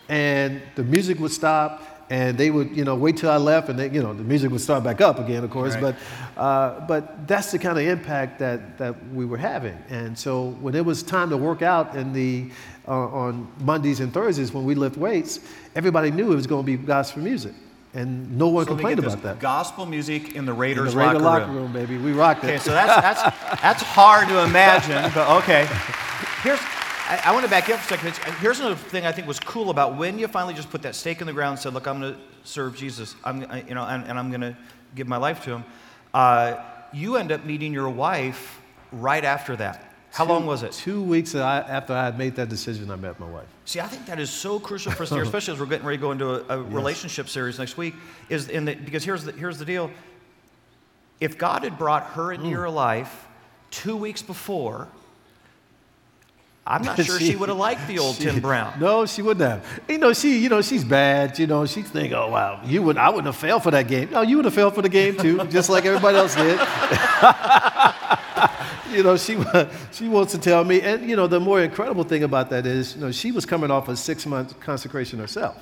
and 0.09 0.61
the 0.75 0.83
music 0.83 1.19
would 1.19 1.31
stop. 1.31 1.96
And 2.09 2.37
they 2.37 2.51
would, 2.51 2.75
you 2.75 2.85
know, 2.85 2.95
wait 2.95 3.17
till 3.17 3.29
I 3.29 3.35
left, 3.35 3.67
and 3.67 3.77
they, 3.77 3.89
you 3.89 4.01
know, 4.01 4.13
the 4.13 4.23
music 4.23 4.49
would 4.51 4.61
start 4.61 4.81
back 4.81 5.01
up 5.01 5.19
again, 5.19 5.43
of 5.43 5.49
course. 5.49 5.73
Right. 5.75 5.93
But 6.35 6.41
uh, 6.41 6.85
but 6.87 7.27
that's 7.27 7.51
the 7.51 7.59
kind 7.59 7.77
of 7.77 7.85
impact 7.85 8.39
that, 8.39 8.77
that 8.77 8.95
we 9.11 9.25
were 9.25 9.37
having. 9.37 9.77
And 9.89 10.17
so 10.17 10.51
when 10.61 10.73
it 10.75 10.85
was 10.85 11.03
time 11.03 11.29
to 11.31 11.37
work 11.37 11.61
out 11.61 11.95
in 11.95 12.13
the, 12.13 12.49
uh, 12.87 12.91
on 12.91 13.51
Mondays 13.59 13.99
and 13.99 14.13
Thursdays 14.13 14.53
when 14.53 14.63
we 14.63 14.73
lift 14.75 14.95
weights, 14.97 15.39
everybody 15.75 16.09
knew 16.11 16.31
it 16.31 16.35
was 16.35 16.47
going 16.47 16.63
to 16.63 16.77
be 16.77 16.77
gospel 16.77 17.23
music. 17.23 17.53
and 17.93 18.37
no 18.37 18.47
one 18.49 18.65
So 18.65 18.75
complained 18.75 18.99
about 18.99 19.21
that. 19.23 19.39
Gospel 19.39 19.85
music 19.85 20.35
in 20.35 20.45
the 20.45 20.53
In 20.53 20.57
Raiders 20.59 20.93
the 20.93 20.99
Raider 20.99 21.19
locker, 21.19 21.41
locker 21.47 21.51
room, 21.51 21.73
baby, 21.73 21.97
we 21.97 22.13
rocked 22.13 22.43
it. 22.43 22.47
Okay, 22.47 22.57
so 22.59 22.71
that's, 22.71 23.01
that's, 23.01 23.61
that's 23.61 23.81
hard 23.81 24.27
to 24.29 24.43
imagine, 24.43 25.11
but 25.13 25.27
okay. 25.43 25.65
Here's, 26.43 26.59
I, 27.07 27.21
I 27.25 27.31
want 27.31 27.45
to 27.45 27.49
back 27.49 27.69
you 27.69 27.73
up 27.73 27.79
for 27.79 27.95
a 27.95 27.97
second. 27.97 28.19
Uh, 28.27 28.35
here's 28.39 28.59
another 28.59 28.75
thing 28.75 29.05
I 29.05 29.13
think 29.13 29.27
was 29.27 29.39
cool 29.39 29.69
about 29.69 29.95
when 29.95 30.19
you 30.19 30.27
finally 30.27 30.53
just 30.53 30.69
put 30.69 30.81
that 30.81 30.93
stake 30.93 31.21
in 31.21 31.27
the 31.27 31.33
ground 31.33 31.51
and 31.53 31.59
said, 31.59 31.73
look, 31.73 31.87
I'm 31.87 32.01
going 32.01 32.15
to 32.15 32.19
serve 32.43 32.75
Jesus, 32.75 33.15
I'm, 33.23 33.45
I- 33.49 33.63
you 33.63 33.75
know, 33.75 33.83
and, 33.83 34.03
and 34.05 34.19
I'm 34.19 34.29
going 34.29 34.41
to 34.41 34.57
give 34.93 35.07
my 35.07 35.15
life 35.15 35.43
to 35.45 35.51
him. 35.51 35.65
Uh, 36.13 36.55
you 36.91 37.15
end 37.15 37.31
up 37.31 37.45
meeting 37.45 37.71
your 37.71 37.89
wife 37.89 38.59
right 38.91 39.23
after 39.23 39.55
that. 39.55 39.93
How 40.11 40.25
Two- 40.25 40.33
long 40.33 40.45
was 40.45 40.63
it? 40.63 40.73
Two 40.73 41.01
weeks 41.01 41.33
after 41.33 41.93
I 41.93 42.05
had 42.05 42.17
made 42.17 42.35
that 42.35 42.49
decision, 42.49 42.91
I 42.91 42.97
met 42.97 43.19
my 43.19 43.29
wife. 43.29 43.47
See, 43.63 43.79
I 43.79 43.87
think 43.87 44.05
that 44.07 44.19
is 44.19 44.29
so 44.29 44.59
crucial 44.59 44.91
for 44.91 45.03
us 45.03 45.09
here, 45.09 45.21
especially 45.23 45.53
as 45.53 45.59
we're 45.61 45.65
getting 45.65 45.85
ready 45.85 45.97
to 45.97 46.01
go 46.01 46.11
into 46.11 46.51
a, 46.51 46.59
a 46.59 46.63
relationship 46.63 47.29
series 47.29 47.57
next 47.57 47.77
week. 47.77 47.95
Is 48.27 48.49
in 48.49 48.65
the, 48.65 48.75
because 48.75 49.05
here's 49.05 49.23
the, 49.23 49.31
here's 49.31 49.59
the 49.59 49.65
deal. 49.65 49.91
If 51.21 51.37
God 51.37 51.63
had 51.63 51.77
brought 51.77 52.03
her 52.11 52.33
into 52.33 52.47
mm. 52.47 52.51
your 52.51 52.69
life 52.69 53.27
two 53.71 53.95
weeks 53.95 54.21
before, 54.21 54.87
I'm 56.69 56.81
not 56.83 56.97
sure 57.05 57.17
she, 57.17 57.37
would 57.37 57.47
have 57.47 57.57
liked 57.57 57.87
the 57.87 57.97
old 57.99 58.17
she- 58.17 58.25
Tim 58.25 58.41
Brown. 58.41 58.77
No, 58.79 59.05
she 59.05 59.21
wouldn't 59.21 59.49
have. 59.49 59.81
You 59.87 59.97
know, 59.99 60.11
she, 60.11 60.37
you 60.39 60.49
know, 60.49 60.61
she's 60.61 60.83
bad. 60.83 61.39
You 61.39 61.47
know, 61.47 61.65
she 61.65 61.81
think, 61.81 62.11
oh 62.13 62.29
wow, 62.29 62.59
you 62.65 62.83
would, 62.83 62.97
I 62.97 63.07
wouldn't 63.07 63.27
have 63.27 63.37
failed 63.37 63.63
for 63.63 63.71
that 63.71 63.87
game. 63.87 64.09
No, 64.11 64.21
you 64.21 64.35
would 64.35 64.43
have 64.45 64.53
failed 64.53 64.75
for 64.75 64.81
the 64.81 64.89
game 64.89 65.15
too, 65.15 65.37
just 65.49 65.69
like 65.69 65.85
everybody 65.85 66.17
else 66.17 66.35
did. 66.35 66.59
you 68.91 69.03
know, 69.03 69.17
she 69.17 69.37
she 69.91 70.07
wants 70.07 70.31
to 70.33 70.37
tell 70.39 70.63
me, 70.63 70.81
and 70.81 71.07
you 71.09 71.15
know, 71.15 71.27
the 71.27 71.39
more 71.39 71.61
incredible 71.61 72.03
thing 72.03 72.23
about 72.23 72.49
that 72.49 72.65
is, 72.65 72.95
you 72.95 73.01
know, 73.01 73.11
she 73.11 73.31
was 73.31 73.45
coming 73.45 73.71
off 73.71 73.87
a 73.89 73.95
six 73.95 74.25
month 74.25 74.59
consecration 74.59 75.19
herself. 75.19 75.57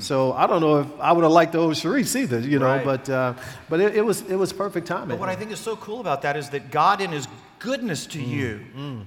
So 0.00 0.32
I 0.32 0.46
don't 0.46 0.60
know 0.60 0.80
if 0.80 0.86
I 1.00 1.12
would 1.12 1.22
have 1.22 1.32
liked 1.32 1.52
the 1.52 1.58
old 1.58 1.74
Sharice 1.74 2.16
either, 2.16 2.40
you 2.40 2.58
know, 2.58 2.66
Right. 2.66 2.84
but 2.84 3.08
uh, 3.10 3.34
but 3.68 3.80
it, 3.80 3.96
it 3.96 4.02
was 4.04 4.22
it 4.22 4.36
was 4.36 4.52
perfect 4.52 4.86
timing. 4.86 5.08
But 5.08 5.18
what 5.20 5.28
I 5.28 5.36
think 5.36 5.50
is 5.52 5.60
so 5.60 5.76
cool 5.76 6.00
about 6.00 6.22
that 6.22 6.36
is 6.36 6.50
that 6.50 6.70
God, 6.70 7.00
in 7.00 7.10
His 7.12 7.26
goodness 7.58 8.06
to 8.06 8.22
you, 8.22 8.60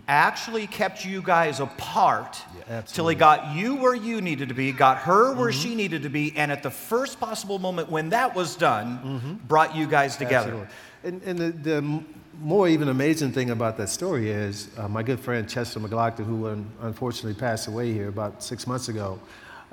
actually 0.07 0.67
kept 0.67 1.05
you 1.05 1.21
guys 1.21 1.59
apart 1.59 2.41
Yeah, 2.69 2.81
till 2.81 3.07
He 3.07 3.15
got 3.15 3.55
you 3.55 3.75
where 3.75 3.95
you 3.95 4.21
needed 4.21 4.49
to 4.49 4.55
be, 4.55 4.71
got 4.71 4.97
her 4.99 5.33
where 5.33 5.51
she 5.51 5.75
needed 5.75 6.03
to 6.03 6.09
be, 6.09 6.33
and 6.35 6.51
at 6.51 6.63
the 6.63 6.71
first 6.71 7.19
possible 7.19 7.59
moment 7.59 7.89
when 7.89 8.09
that 8.09 8.35
was 8.35 8.55
done, 8.55 9.39
brought 9.47 9.75
you 9.75 9.87
guys 9.87 10.17
together. 10.17 10.51
Absolutely. 10.51 10.75
And, 11.03 11.23
and 11.23 11.39
the, 11.63 11.71
the 11.71 12.03
more 12.39 12.67
even 12.67 12.89
amazing 12.89 13.31
thing 13.31 13.49
about 13.49 13.77
that 13.77 13.89
story 13.89 14.29
is 14.29 14.69
uh, 14.77 14.87
my 14.87 15.03
good 15.03 15.19
friend 15.19 15.47
Chester 15.49 15.79
McGlockton, 15.79 16.25
who 16.25 16.47
un- 16.47 16.71
unfortunately 16.81 17.39
passed 17.39 17.67
away 17.67 17.91
here 17.91 18.09
about 18.09 18.43
six 18.43 18.67
months 18.67 18.87
ago. 18.89 19.19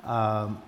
Um, 0.03 0.61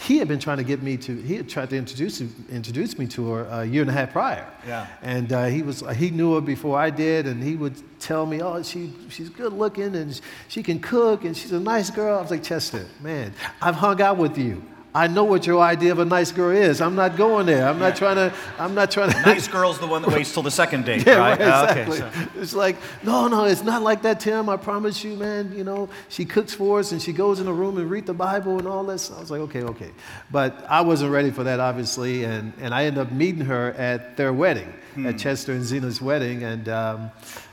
he 0.00 0.18
had 0.18 0.28
been 0.28 0.38
trying 0.38 0.58
to 0.58 0.64
get 0.64 0.82
me 0.82 0.96
to. 0.98 1.16
He 1.22 1.36
had 1.36 1.48
tried 1.48 1.70
to 1.70 1.76
introduce 1.76 2.20
introduce 2.50 2.98
me 2.98 3.06
to 3.08 3.30
her 3.30 3.44
a 3.50 3.64
year 3.64 3.82
and 3.82 3.90
a 3.90 3.94
half 3.94 4.12
prior. 4.12 4.46
Yeah. 4.66 4.86
And 5.02 5.32
uh, 5.32 5.46
he 5.46 5.62
was 5.62 5.82
he 5.96 6.10
knew 6.10 6.34
her 6.34 6.40
before 6.40 6.78
I 6.78 6.90
did, 6.90 7.26
and 7.26 7.42
he 7.42 7.56
would 7.56 7.74
tell 8.00 8.26
me, 8.26 8.42
"Oh, 8.42 8.62
she 8.62 8.92
she's 9.08 9.28
good 9.28 9.52
looking, 9.52 9.94
and 9.96 10.20
she 10.48 10.62
can 10.62 10.78
cook, 10.78 11.24
and 11.24 11.36
she's 11.36 11.52
a 11.52 11.60
nice 11.60 11.90
girl." 11.90 12.18
I 12.18 12.22
was 12.22 12.30
like, 12.30 12.42
Chester, 12.42 12.86
man, 13.00 13.32
I've 13.60 13.74
hung 13.74 14.00
out 14.00 14.16
with 14.16 14.38
you. 14.38 14.62
I 14.96 15.08
know 15.08 15.24
what 15.24 15.46
your 15.46 15.60
idea 15.60 15.92
of 15.92 15.98
a 15.98 16.04
nice 16.06 16.32
girl 16.32 16.56
is. 16.56 16.80
I'm 16.80 16.94
not 16.94 17.16
going 17.16 17.44
there. 17.44 17.68
I'm 17.68 17.78
not 17.78 17.96
trying 17.96 18.16
to. 18.16 18.32
I'm 18.58 18.74
not 18.74 18.90
trying 18.90 19.10
to. 19.12 19.20
Nice 19.20 19.46
girl's 19.46 19.78
the 19.78 19.86
one 19.86 20.00
that 20.02 20.10
waits 20.10 20.32
till 20.32 20.42
the 20.42 20.50
second 20.50 20.86
date, 20.86 21.06
Yeah, 21.06 21.18
right? 21.18 21.38
right, 21.38 21.40
Uh, 21.48 21.64
exactly. 21.64 22.02
Okay, 22.02 22.24
so- 22.34 22.40
It's 22.40 22.54
like, 22.54 22.76
no, 23.02 23.28
no, 23.28 23.44
it's 23.44 23.62
not 23.62 23.82
like 23.82 24.00
that, 24.02 24.20
Tim. 24.20 24.48
I 24.48 24.56
promise 24.56 25.04
you, 25.04 25.14
man. 25.16 25.52
You 25.54 25.64
know, 25.64 25.88
she 26.08 26.24
cooks 26.24 26.54
for 26.54 26.78
us 26.80 26.92
and 26.92 27.02
she 27.02 27.12
goes 27.12 27.40
in 27.40 27.46
the 27.46 27.52
room 27.52 27.76
and 27.76 27.90
read 27.90 28.06
the 28.06 28.14
Bible 28.14 28.58
and 28.58 28.66
all 28.66 28.84
this. 28.84 29.10
I 29.10 29.20
was 29.20 29.30
like, 29.30 29.42
okay, 29.42 29.62
okay. 29.64 29.90
But 30.30 30.64
I 30.68 30.80
wasn't 30.80 31.12
ready 31.12 31.30
for 31.30 31.44
that, 31.44 31.60
obviously. 31.60 32.24
And, 32.24 32.54
and 32.62 32.72
I 32.74 32.84
ended 32.86 33.02
up 33.06 33.12
meeting 33.12 33.44
her 33.44 33.72
at 33.72 34.16
their 34.16 34.32
wedding, 34.32 34.72
Hmm. 34.94 35.06
at 35.08 35.18
Chester 35.18 35.52
and 35.52 35.62
Zena's 35.64 36.00
wedding. 36.00 36.42
And, 36.42 36.68
um, 36.70 37.10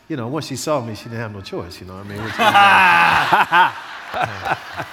you 0.08 0.16
know, 0.16 0.28
once 0.30 0.48
she 0.48 0.56
saw 0.56 0.80
me, 0.80 0.96
she 0.96 1.04
didn't 1.06 1.20
have 1.20 1.34
no 1.34 1.42
choice, 1.42 1.82
you 1.82 1.88
know 1.88 1.96
what 1.98 2.06
I 2.06 3.68
mean? 3.68 3.74
Was, 4.14 4.88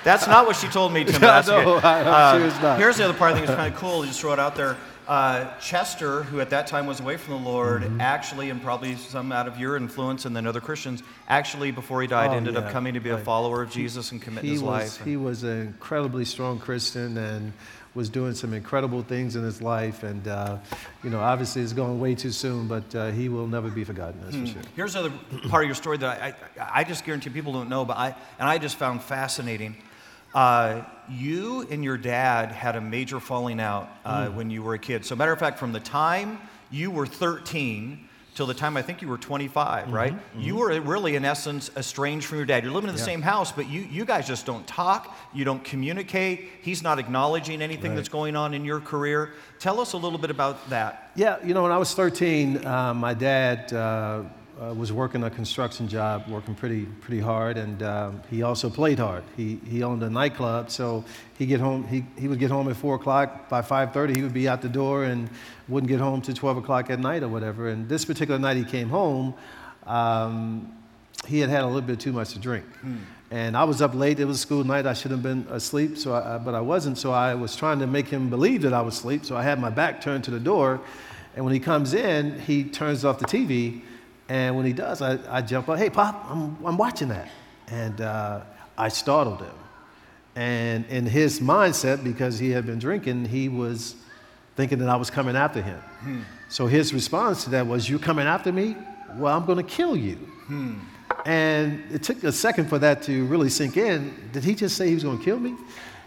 That's 0.04 0.26
not 0.26 0.46
what 0.46 0.56
she 0.56 0.68
told 0.68 0.92
me, 0.92 1.04
Tim. 1.04 1.14
but 1.20 1.24
I 1.30 1.34
that's 1.34 1.48
okay. 1.48 1.64
know, 1.64 1.76
I- 1.76 2.32
I'm 2.34 2.50
sure 2.50 2.62
not. 2.62 2.78
Here's 2.78 2.96
the 2.96 3.04
other 3.04 3.14
part 3.14 3.32
I 3.32 3.34
think 3.34 3.48
is 3.48 3.54
kind 3.54 3.72
of 3.72 3.78
cool. 3.78 4.00
You 4.00 4.06
Just 4.08 4.20
throw 4.20 4.32
it 4.32 4.38
out 4.38 4.56
there. 4.56 4.76
Uh, 5.08 5.52
Chester, 5.58 6.22
who 6.22 6.40
at 6.40 6.50
that 6.50 6.68
time 6.68 6.86
was 6.86 7.00
away 7.00 7.16
from 7.16 7.34
the 7.42 7.50
Lord, 7.50 7.82
Mm-hmm. 7.82 8.00
actually, 8.00 8.48
and 8.48 8.62
probably 8.62 8.94
some 8.94 9.32
out 9.32 9.48
of 9.48 9.58
your 9.58 9.76
influence 9.76 10.24
and 10.24 10.36
then 10.36 10.46
other 10.46 10.60
Christians, 10.60 11.02
actually, 11.28 11.72
before 11.72 12.00
he 12.00 12.06
died, 12.06 12.30
Oh, 12.30 12.34
ended 12.34 12.56
up 12.56 12.70
coming 12.70 12.94
to 12.94 13.00
be 13.00 13.10
a 13.10 13.18
follower 13.18 13.60
of 13.60 13.70
Jesus 13.72 14.12
and 14.12 14.22
commit 14.22 14.44
he 14.44 14.50
his 14.52 14.62
was, 14.62 14.70
life. 14.98 15.04
he 15.04 15.16
was 15.16 15.42
an 15.42 15.62
incredibly 15.62 16.24
strong 16.24 16.60
Christian 16.60 17.18
and 17.18 17.52
was 17.94 18.08
doing 18.08 18.34
some 18.34 18.52
incredible 18.54 19.02
things 19.02 19.34
in 19.36 19.42
his 19.42 19.60
life. 19.60 20.02
And, 20.04 20.26
uh, 20.28 20.58
you 21.02 21.10
know, 21.10 21.18
obviously 21.20 21.62
it's 21.62 21.72
going 21.72 21.98
way 21.98 22.14
too 22.14 22.30
soon, 22.30 22.68
but 22.68 22.94
uh, 22.94 23.10
he 23.10 23.28
will 23.28 23.46
never 23.48 23.68
be 23.68 23.82
forgotten, 23.84 24.20
that's 24.22 24.36
for 24.36 24.46
sure. 24.46 24.62
Here's 24.76 24.94
another 24.94 25.12
part 25.48 25.64
of 25.64 25.68
your 25.68 25.74
story 25.74 25.96
that 25.98 26.22
I, 26.22 26.28
I, 26.62 26.80
I 26.80 26.84
just 26.84 27.04
guarantee 27.04 27.30
people 27.30 27.52
don't 27.52 27.68
know, 27.68 27.84
but 27.84 27.96
I, 27.96 28.14
and 28.38 28.48
I 28.48 28.58
just 28.58 28.76
found 28.76 29.02
fascinating. 29.02 29.76
Uh, 30.32 30.82
you 31.08 31.66
and 31.70 31.82
your 31.82 31.96
dad 31.98 32.52
had 32.52 32.76
a 32.76 32.80
major 32.80 33.18
falling 33.18 33.58
out 33.58 33.88
uh, 34.04 34.28
Hmm. 34.28 34.36
when 34.36 34.50
you 34.50 34.62
were 34.62 34.74
a 34.74 34.78
kid. 34.78 35.04
So, 35.04 35.16
matter 35.16 35.32
of 35.32 35.40
fact, 35.40 35.58
from 35.58 35.72
the 35.72 35.80
time 35.80 36.38
you 36.70 36.92
were 36.92 37.06
13 37.06 38.06
till 38.40 38.46
the 38.46 38.54
time 38.54 38.74
I 38.78 38.80
think 38.80 39.02
you 39.02 39.08
were 39.08 39.18
25, 39.18 39.84
Mm-hmm, 39.84 39.94
right? 39.94 40.14
You 40.38 40.56
were 40.56 40.80
really, 40.80 41.14
in 41.14 41.26
essence, 41.26 41.70
estranged 41.76 42.24
from 42.24 42.38
your 42.38 42.46
dad. 42.46 42.64
You're 42.64 42.72
living 42.72 42.88
in 42.88 42.94
the 42.96 43.00
Yeah. 43.02 43.04
same 43.12 43.20
house, 43.20 43.52
but 43.52 43.68
you, 43.68 43.82
you 43.82 44.06
guys 44.06 44.26
just 44.26 44.46
don't 44.46 44.66
talk. 44.66 45.14
You 45.34 45.44
don't 45.44 45.62
communicate. 45.62 46.48
He's 46.62 46.82
not 46.82 46.98
acknowledging 46.98 47.60
anything 47.60 47.90
Right. 47.90 47.96
that's 47.96 48.08
going 48.08 48.36
on 48.36 48.54
in 48.54 48.64
your 48.64 48.80
career. 48.80 49.34
Tell 49.58 49.78
us 49.78 49.92
a 49.92 49.98
little 49.98 50.18
bit 50.18 50.30
about 50.30 50.70
that. 50.70 51.10
Yeah, 51.16 51.36
you 51.44 51.52
know, 51.52 51.62
when 51.64 51.70
I 51.72 51.76
was 51.76 51.92
13, 51.92 52.64
uh, 52.64 52.94
my 52.94 53.12
dad 53.12 53.74
uh, 53.74 54.22
uh, 54.60 54.74
was 54.74 54.92
working 54.92 55.24
a 55.24 55.30
construction 55.30 55.88
job, 55.88 56.28
working 56.28 56.54
pretty 56.54 56.84
pretty 57.00 57.20
hard, 57.20 57.56
and 57.56 57.82
um, 57.82 58.22
he 58.30 58.42
also 58.42 58.68
played 58.68 58.98
hard. 58.98 59.24
He 59.36 59.58
he 59.66 59.82
owned 59.82 60.02
a 60.02 60.10
nightclub, 60.10 60.70
so 60.70 61.04
he 61.38 61.46
get 61.46 61.60
home 61.60 61.86
he, 61.86 62.04
he 62.18 62.28
would 62.28 62.38
get 62.38 62.50
home 62.50 62.68
at 62.68 62.76
four 62.76 62.96
o'clock. 62.96 63.48
By 63.48 63.62
5:30, 63.62 64.16
he 64.16 64.22
would 64.22 64.34
be 64.34 64.48
out 64.48 64.60
the 64.60 64.68
door 64.68 65.04
and 65.04 65.30
wouldn't 65.68 65.88
get 65.88 66.00
home 66.00 66.20
till 66.20 66.34
12 66.34 66.58
o'clock 66.58 66.90
at 66.90 67.00
night 67.00 67.22
or 67.22 67.28
whatever. 67.28 67.68
And 67.68 67.88
this 67.88 68.04
particular 68.04 68.38
night, 68.38 68.56
he 68.56 68.64
came 68.64 68.88
home. 68.90 69.34
Um, 69.86 70.76
he 71.26 71.38
had 71.38 71.48
had 71.48 71.62
a 71.62 71.66
little 71.66 71.80
bit 71.80 72.00
too 72.00 72.12
much 72.12 72.32
to 72.32 72.38
drink. 72.38 72.66
And 73.30 73.56
I 73.56 73.64
was 73.64 73.80
up 73.80 73.94
late. 73.94 74.18
It 74.18 74.24
was 74.24 74.40
school 74.40 74.64
night. 74.64 74.86
I 74.86 74.92
should 74.92 75.12
have 75.12 75.22
been 75.22 75.46
asleep, 75.50 75.96
so 75.96 76.14
I, 76.14 76.38
but 76.38 76.54
I 76.54 76.60
wasn't. 76.60 76.98
So 76.98 77.12
I 77.12 77.34
was 77.34 77.54
trying 77.54 77.78
to 77.78 77.86
make 77.86 78.08
him 78.08 78.28
believe 78.28 78.62
that 78.62 78.72
I 78.72 78.82
was 78.82 78.98
asleep. 78.98 79.24
So 79.24 79.36
I 79.36 79.42
had 79.42 79.60
my 79.60 79.70
back 79.70 80.00
turned 80.00 80.24
to 80.24 80.30
the 80.30 80.40
door. 80.40 80.80
And 81.36 81.44
when 81.44 81.54
he 81.54 81.60
comes 81.60 81.94
in, 81.94 82.40
he 82.40 82.64
turns 82.64 83.04
off 83.04 83.20
the 83.20 83.26
TV. 83.26 83.82
And 84.30 84.54
when 84.54 84.64
he 84.64 84.72
does, 84.72 85.02
I, 85.02 85.18
I 85.28 85.42
jump 85.42 85.68
up, 85.68 85.76
hey, 85.76 85.90
Pop, 85.90 86.24
I'm, 86.30 86.56
I'm 86.64 86.76
watching 86.76 87.08
that. 87.08 87.28
And 87.66 88.00
uh, 88.00 88.42
I 88.78 88.88
startled 88.88 89.40
him. 89.40 89.54
And 90.36 90.86
in 90.86 91.04
his 91.04 91.40
mindset, 91.40 92.04
because 92.04 92.38
he 92.38 92.50
had 92.50 92.64
been 92.64 92.78
drinking, 92.78 93.24
he 93.24 93.48
was 93.48 93.96
thinking 94.54 94.78
that 94.78 94.88
I 94.88 94.94
was 94.94 95.10
coming 95.10 95.34
after 95.34 95.60
him. 95.60 95.82
So 96.48 96.68
his 96.68 96.94
response 96.94 97.42
to 97.44 97.50
that 97.50 97.66
was, 97.66 97.90
You're 97.90 97.98
coming 97.98 98.28
after 98.28 98.52
me? 98.52 98.76
Well, 99.16 99.36
I'm 99.36 99.44
going 99.46 99.58
to 99.58 99.64
kill 99.64 99.96
you. 99.96 100.16
And 101.26 101.82
it 101.92 102.04
took 102.04 102.22
a 102.22 102.30
second 102.30 102.68
for 102.68 102.78
that 102.78 103.02
to 103.02 103.26
really 103.26 103.48
sink 103.48 103.76
in. 103.76 104.14
Did 104.32 104.44
he 104.44 104.54
just 104.54 104.76
say 104.76 104.86
he 104.86 104.94
was 104.94 105.02
going 105.02 105.18
to 105.18 105.24
kill 105.24 105.40
me? 105.40 105.56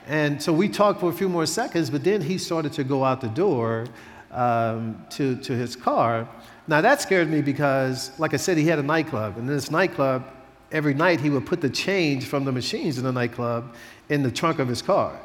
And 0.07 0.41
so 0.41 0.53
we 0.53 0.69
talked 0.69 1.01
for 1.01 1.09
a 1.09 1.13
few 1.13 1.27
more 1.27 1.45
seconds, 1.45 1.89
but 1.89 2.05
then 2.05 2.21
he 2.21 2.37
started 2.37 2.71
to 2.73 2.85
go 2.85 3.03
out 3.03 3.19
the 3.19 3.27
door 3.27 3.85
um, 4.31 5.05
to, 5.11 5.35
to 5.41 5.53
his 5.53 5.75
car. 5.75 6.25
Now 6.67 6.79
that 6.79 7.01
scared 7.01 7.29
me 7.29 7.41
because, 7.41 8.17
like 8.19 8.33
I 8.33 8.37
said, 8.37 8.57
he 8.57 8.65
had 8.67 8.79
a 8.79 8.83
nightclub. 8.83 9.37
And 9.37 9.49
in 9.49 9.55
this 9.55 9.69
nightclub, 9.69 10.23
every 10.71 10.93
night 10.93 11.19
he 11.19 11.29
would 11.29 11.45
put 11.45 11.59
the 11.59 11.69
change 11.69 12.25
from 12.25 12.45
the 12.45 12.51
machines 12.51 12.97
in 12.97 13.03
the 13.03 13.11
nightclub 13.11 13.75
in 14.09 14.23
the 14.23 14.31
trunk 14.31 14.59
of 14.59 14.67
his 14.67 14.81
car. 14.81 15.19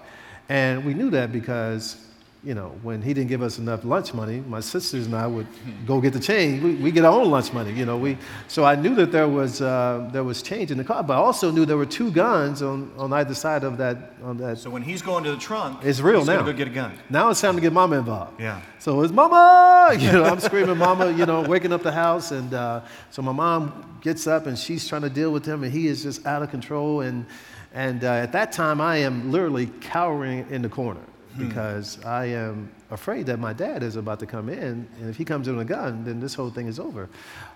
And 0.49 0.85
we 0.85 0.95
knew 0.95 1.11
that 1.11 1.31
because, 1.31 2.08
you 2.45 2.55
know, 2.55 2.69
when 2.83 3.03
he 3.03 3.13
didn't 3.13 3.29
give 3.29 3.43
us 3.43 3.59
enough 3.59 3.85
lunch 3.85 4.15
money, 4.15 4.41
my 4.47 4.61
sisters 4.61 5.07
and 5.07 5.15
I 5.17 5.27
would 5.27 5.47
go 5.87 6.01
get 6.01 6.13
the 6.13 6.21
change. 6.21 6.63
We, 6.63 6.75
we 6.77 6.93
get 6.93 7.05
our 7.05 7.13
own 7.13 7.31
lunch 7.31 7.53
money, 7.53 7.73
you 7.73 7.85
know. 7.85 7.99
We, 7.99 8.17
so 8.47 8.65
I 8.65 8.77
knew 8.77 8.95
that 8.95 9.11
there 9.11 9.27
was, 9.27 9.61
uh, 9.61 10.09
there 10.13 10.23
was 10.23 10.41
change 10.41 10.71
in 10.71 10.79
the 10.79 10.85
car, 10.85 11.03
but 11.03 11.15
I 11.15 11.17
also 11.17 11.51
knew 11.51 11.67
there 11.67 11.77
were 11.77 11.85
two 11.85 12.13
guns 12.13 12.63
on, 12.63 12.93
on 12.97 13.13
either 13.13 13.35
side 13.35 13.65
of 13.65 13.77
that. 13.79 14.13
On 14.23 14.37
that. 14.37 14.59
So, 14.59 14.71
when 14.71 14.83
he's 14.83 15.03
going 15.03 15.25
to 15.25 15.33
the 15.33 15.37
trunk, 15.37 15.85
It's 15.85 16.01
real 16.01 16.25
now. 16.25 16.39
to 16.39 16.45
go 16.45 16.57
get 16.57 16.69
a 16.69 16.71
gun. 16.71 16.97
Now 17.11 17.29
it's 17.31 17.41
time 17.41 17.57
to 17.57 17.61
get 17.61 17.73
mama 17.73 17.99
involved. 17.99 18.41
Yeah. 18.41 18.61
So 18.79 19.03
it's 19.03 19.13
mama, 19.13 19.97
you 19.99 20.13
know, 20.13 20.25
I'm 20.25 20.39
screaming 20.39 20.79
mama, 20.79 21.11
you 21.11 21.27
know, 21.27 21.43
waking 21.43 21.73
up 21.73 21.83
the 21.83 21.93
house. 21.93 22.31
And 22.31 22.55
uh, 22.55 22.83
so 23.11 23.21
my 23.21 23.33
mom 23.33 23.99
gets 24.01 24.29
up 24.29 24.47
and 24.47 24.57
she's 24.57 24.87
trying 24.87 25.03
to 25.03 25.11
deal 25.11 25.33
with 25.33 25.45
him 25.45 25.65
and 25.65 25.73
he 25.73 25.89
is 25.89 26.05
just 26.05 26.25
out 26.25 26.43
of 26.43 26.51
control. 26.51 27.01
And, 27.01 27.27
and 27.75 28.05
uh, 28.05 28.13
at 28.13 28.31
that 28.33 28.53
time, 28.53 28.81
I 28.81 28.99
am 28.99 29.33
literally 29.33 29.67
cowering 29.81 30.47
in 30.51 30.63
the 30.63 30.69
corner 30.69 31.01
because 31.39 32.03
I 32.05 32.27
am 32.27 32.71
afraid 32.91 33.27
that 33.27 33.39
my 33.39 33.53
dad 33.53 33.83
is 33.83 33.97
about 33.97 34.19
to 34.21 34.27
come 34.27 34.49
in. 34.49 34.89
And 35.01 35.09
if 35.09 35.17
he 35.17 35.25
comes 35.25 35.49
in 35.49 35.57
with 35.57 35.67
a 35.67 35.69
gun, 35.69 36.05
then 36.05 36.21
this 36.21 36.35
whole 36.35 36.51
thing 36.51 36.67
is 36.67 36.79
over. 36.79 37.09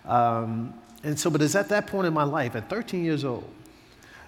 Um, 0.06 0.74
and 1.04 1.18
so, 1.18 1.30
but 1.30 1.42
it's 1.42 1.54
at 1.54 1.68
that 1.70 1.86
point 1.86 2.06
in 2.06 2.14
my 2.14 2.22
life, 2.22 2.54
at 2.54 2.70
13 2.70 3.04
years 3.04 3.24
old, 3.24 3.48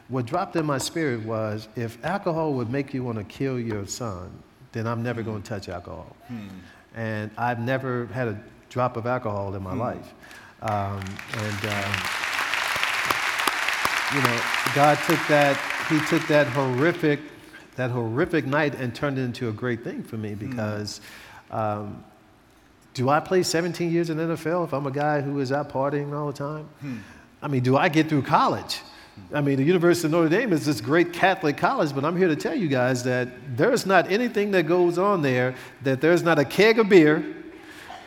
what 0.09 0.27
dropped 0.27 0.57
in 0.57 0.67
my 0.67 0.79
spirit 0.79 1.25
was 1.25 1.69
if 1.77 2.03
alcohol 2.05 2.53
would 2.55 2.71
make 2.71 2.93
you 2.93 3.03
want 3.03 3.17
to 3.19 3.25
kill 3.25 3.59
your 3.59 3.87
son, 3.87 4.31
then 4.73 4.87
I'm 4.87 5.03
never 5.03 5.23
going 5.23 5.43
to 5.43 5.49
touch 5.49 5.69
alcohol. 5.69 6.15
And 6.95 7.31
I've 7.39 7.61
never 7.61 8.07
had 8.07 8.29
a 8.29 8.41
drop 8.69 8.97
of 8.97 9.07
alcohol 9.07 9.55
in 9.55 9.63
my 9.63 9.75
life. 9.75 10.13
Um, 10.63 11.01
and, 11.35 11.65
um, 11.67 11.93
you 14.15 14.23
know, 14.23 14.41
God 14.75 14.99
took 15.07 15.21
that, 15.29 15.59
He 15.89 16.01
took 16.07 16.27
that 16.29 16.47
horrific, 16.49 17.21
that 17.77 17.91
horrific 17.91 18.47
night 18.47 18.75
and 18.75 18.95
turned 18.95 19.19
it 19.19 19.23
into 19.23 19.49
a 19.49 19.53
great 19.53 19.83
thing 19.83 20.03
for 20.03 20.17
me 20.17 20.35
because 20.35 21.01
um, 21.51 22.05
do 22.95 23.09
I 23.09 23.21
play 23.21 23.43
17 23.43 23.91
years 23.91 24.11
in 24.11 24.19
NFL 24.19 24.65
if 24.65 24.73
I'm 24.73 24.87
a 24.87 24.91
guy 24.91 25.21
who 25.21 25.41
is 25.41 25.53
out 25.53 25.71
partying 25.71 26.13
all 26.13 26.29
the 26.29 26.33
time? 26.33 26.69
I 27.43 27.49
mean, 27.49 27.63
do 27.63 27.77
I 27.77 27.89
get 27.89 28.09
through 28.09 28.23
college? 28.23 28.81
I 29.33 29.41
mean, 29.41 29.57
the 29.57 29.65
University 29.65 30.07
of 30.07 30.13
Notre 30.13 30.29
Dame 30.29 30.53
is 30.53 30.67
this 30.67 30.81
great 30.81 31.13
Catholic 31.13 31.57
college, 31.57 31.95
but 31.95 32.05
I'm 32.05 32.17
here 32.17 32.29
to 32.29 32.37
tell 32.37 32.55
you 32.55 32.69
guys 32.69 33.05
that 33.05 33.29
there's 33.57 33.87
not 33.87 34.11
anything 34.11 34.51
that 34.53 34.65
goes 34.65 34.99
on 34.99 35.23
there 35.23 35.55
that 35.83 36.01
there's 36.01 36.23
not 36.23 36.39
a 36.39 36.45
keg 36.45 36.79
of 36.79 36.89
beer 36.89 37.25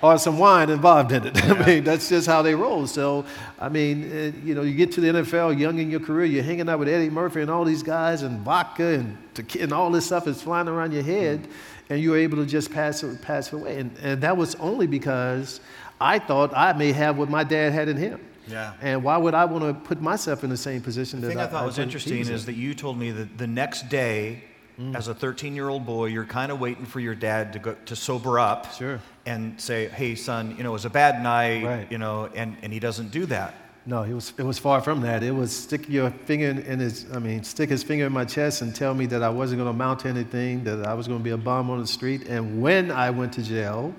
or 0.01 0.17
some 0.17 0.37
wine 0.37 0.69
involved 0.69 1.11
in 1.11 1.25
it. 1.25 1.43
I 1.49 1.65
mean, 1.65 1.83
that's 1.83 2.09
just 2.09 2.27
how 2.27 2.41
they 2.41 2.55
roll. 2.55 2.87
So, 2.87 3.25
I 3.59 3.69
mean, 3.69 4.03
it, 4.03 4.35
you 4.43 4.55
know, 4.55 4.61
you 4.61 4.75
get 4.75 4.91
to 4.93 5.01
the 5.01 5.07
NFL 5.07 5.57
young 5.57 5.79
in 5.79 5.89
your 5.89 5.99
career, 5.99 6.25
you're 6.25 6.43
hanging 6.43 6.69
out 6.69 6.79
with 6.79 6.87
Eddie 6.87 7.09
Murphy 7.09 7.41
and 7.41 7.49
all 7.49 7.65
these 7.65 7.83
guys, 7.83 8.21
and 8.21 8.41
vodka 8.41 8.85
and, 8.85 9.17
and 9.59 9.73
all 9.73 9.89
this 9.91 10.05
stuff 10.05 10.27
is 10.27 10.41
flying 10.41 10.67
around 10.67 10.93
your 10.93 11.03
head, 11.03 11.41
mm-hmm. 11.41 11.93
and 11.93 12.01
you're 12.01 12.17
able 12.17 12.37
to 12.37 12.45
just 12.45 12.71
pass 12.71 13.03
it, 13.03 13.21
pass 13.21 13.51
away. 13.53 13.79
And, 13.79 13.97
and 14.01 14.21
that 14.21 14.37
was 14.37 14.55
only 14.55 14.87
because 14.87 15.59
I 15.99 16.19
thought 16.19 16.55
I 16.55 16.73
may 16.73 16.91
have 16.91 17.17
what 17.17 17.29
my 17.29 17.43
dad 17.43 17.73
had 17.73 17.89
in 17.89 17.97
him. 17.97 18.21
Yeah. 18.47 18.73
And 18.81 19.03
why 19.03 19.17
would 19.17 19.33
I 19.33 19.45
want 19.45 19.65
to 19.65 19.73
put 19.73 20.01
myself 20.01 20.43
in 20.43 20.49
the 20.49 20.57
same 20.57 20.81
position 20.81 21.19
The 21.19 21.27
that 21.27 21.33
thing 21.33 21.41
I 21.41 21.47
thought 21.47 21.65
was 21.65 21.79
interesting 21.79 22.19
was 22.19 22.29
in? 22.29 22.35
is 22.35 22.45
that 22.45 22.55
you 22.55 22.73
told 22.73 22.97
me 22.97 23.11
that 23.11 23.37
the 23.37 23.47
next 23.47 23.89
day, 23.89 24.43
Mm. 24.79 24.95
as 24.95 25.07
a 25.07 25.13
13 25.15 25.55
year 25.55 25.69
old 25.69 25.85
boy, 25.85 26.05
you're 26.05 26.23
kind 26.25 26.51
of 26.51 26.59
waiting 26.59 26.85
for 26.85 26.99
your 26.99 27.15
dad 27.15 27.53
to 27.53 27.59
go 27.59 27.75
to 27.85 27.95
sober 27.95 28.37
up 28.39 28.71
Sure. 28.75 28.99
and 29.25 29.59
say, 29.59 29.87
"Hey, 29.87 30.13
son, 30.15 30.53
you 30.55 30.63
know, 30.63 30.69
it 30.69 30.73
was 30.73 30.85
a 30.85 30.89
bad 30.91 31.23
night," 31.23 31.65
Right. 31.65 31.87
you 31.91 31.97
know, 31.97 32.29
and, 32.35 32.55
and 32.61 32.71
he 32.71 32.79
doesn't 32.79 33.09
do 33.11 33.25
that. 33.27 33.55
No, 33.87 34.03
it 34.03 34.13
was, 34.13 34.33
it 34.37 34.43
was 34.43 34.59
far 34.59 34.81
from 34.81 34.99
that. 35.01 35.23
It 35.23 35.31
was 35.33 35.51
stick 35.55 35.87
your 35.89 36.11
finger 36.11 36.49
in 36.49 36.79
his, 36.79 37.05
I 37.13 37.19
mean, 37.19 37.41
stick 37.43 37.69
his 37.69 37.83
finger 37.83 38.05
in 38.05 38.11
my 38.11 38.25
chest 38.25 38.61
and 38.61 38.75
tell 38.75 38.93
me 38.93 39.05
that 39.07 39.23
I 39.23 39.29
wasn't 39.29 39.59
going 39.59 39.67
to 39.67 39.71
amount 39.71 40.01
to 40.01 40.09
anything, 40.09 40.63
that 40.65 40.85
I 40.85 40.93
was 40.93 41.07
going 41.07 41.21
to 41.21 41.23
be 41.23 41.29
a 41.31 41.37
bum 41.37 41.69
on 41.69 41.79
the 41.79 41.87
street. 41.87 42.27
And 42.27 42.61
when 42.61 42.91
I 42.91 43.09
went 43.11 43.31
to 43.33 43.41
jail, 43.41 43.93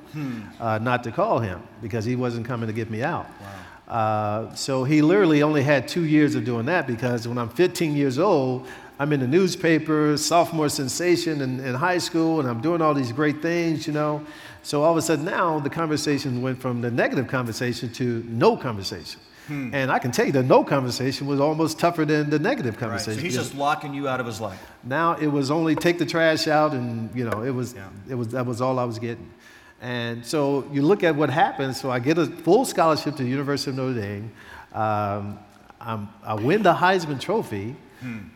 uh, 0.60 0.78
not 0.82 1.02
to 1.04 1.10
call 1.10 1.38
him 1.38 1.62
because 1.80 2.04
he 2.04 2.16
wasn't 2.16 2.46
coming 2.46 2.66
to 2.66 2.72
get 2.74 2.90
me 2.90 3.02
out. 3.02 3.26
Uh, 3.88 4.54
so 4.54 4.84
he 4.84 5.00
literally 5.00 5.42
only 5.42 5.62
had 5.62 5.88
two 5.88 6.04
years 6.04 6.34
of 6.34 6.44
doing 6.44 6.66
that 6.66 6.86
because 6.86 7.26
when 7.26 7.38
I'm 7.38 7.48
15 7.48 7.96
years 7.96 8.18
old, 8.18 8.66
I'm 8.98 9.12
in 9.12 9.20
the 9.20 9.28
newspaper, 9.28 10.16
sophomore 10.16 10.68
sensation 10.68 11.40
in, 11.40 11.60
in 11.60 11.74
high 11.74 11.98
school, 11.98 12.40
and 12.40 12.48
I'm 12.48 12.60
doing 12.60 12.82
all 12.82 12.94
these 12.94 13.12
great 13.12 13.40
things, 13.40 13.86
you 13.86 13.92
know. 13.92 14.24
So 14.62 14.82
all 14.82 14.90
of 14.90 14.96
a 14.98 15.02
sudden 15.02 15.24
now 15.24 15.60
the 15.60 15.70
conversation 15.70 16.42
went 16.42 16.60
from 16.60 16.80
the 16.80 16.90
negative 16.90 17.28
conversation 17.28 17.92
to 17.94 18.24
no 18.28 18.56
conversation. 18.56 19.20
And 19.50 19.90
I 19.90 19.98
can 19.98 20.10
tell 20.10 20.26
you 20.26 20.32
the 20.32 20.42
no 20.42 20.62
conversation 20.62 21.26
was 21.26 21.40
almost 21.40 21.78
tougher 21.78 22.04
than 22.04 22.28
the 22.28 22.38
negative 22.38 22.76
conversation. 22.76 23.12
Right. 23.12 23.18
So 23.20 23.24
he's 23.24 23.34
just 23.34 23.54
locking 23.54 23.94
you 23.94 24.06
out 24.06 24.20
of 24.20 24.26
his 24.26 24.42
life. 24.42 24.60
now 24.84 25.14
it 25.14 25.26
was 25.28 25.50
only 25.50 25.74
take 25.74 25.96
the 25.98 26.04
trash 26.04 26.46
out 26.48 26.72
and 26.74 27.08
you 27.16 27.24
know 27.24 27.42
it 27.42 27.52
was 27.52 27.72
Yeah. 27.72 27.88
it 28.10 28.14
was 28.14 28.28
that 28.28 28.44
was 28.44 28.60
all 28.60 28.78
I 28.78 28.84
was 28.84 28.98
getting. 28.98 29.30
And 29.80 30.26
so 30.26 30.68
you 30.70 30.82
look 30.82 31.02
at 31.02 31.16
what 31.16 31.30
happens. 31.30 31.80
So 31.80 31.90
I 31.90 31.98
get 31.98 32.18
a 32.18 32.26
full 32.26 32.66
scholarship 32.66 33.16
to 33.16 33.22
the 33.22 33.28
University 33.30 33.70
of 33.70 33.78
Notre 33.78 33.98
Dame. 33.98 34.30
Um, 34.74 35.38
I'm, 35.80 36.10
I 36.22 36.34
win 36.34 36.62
the 36.62 36.74
Heisman 36.74 37.18
Trophy, 37.18 37.74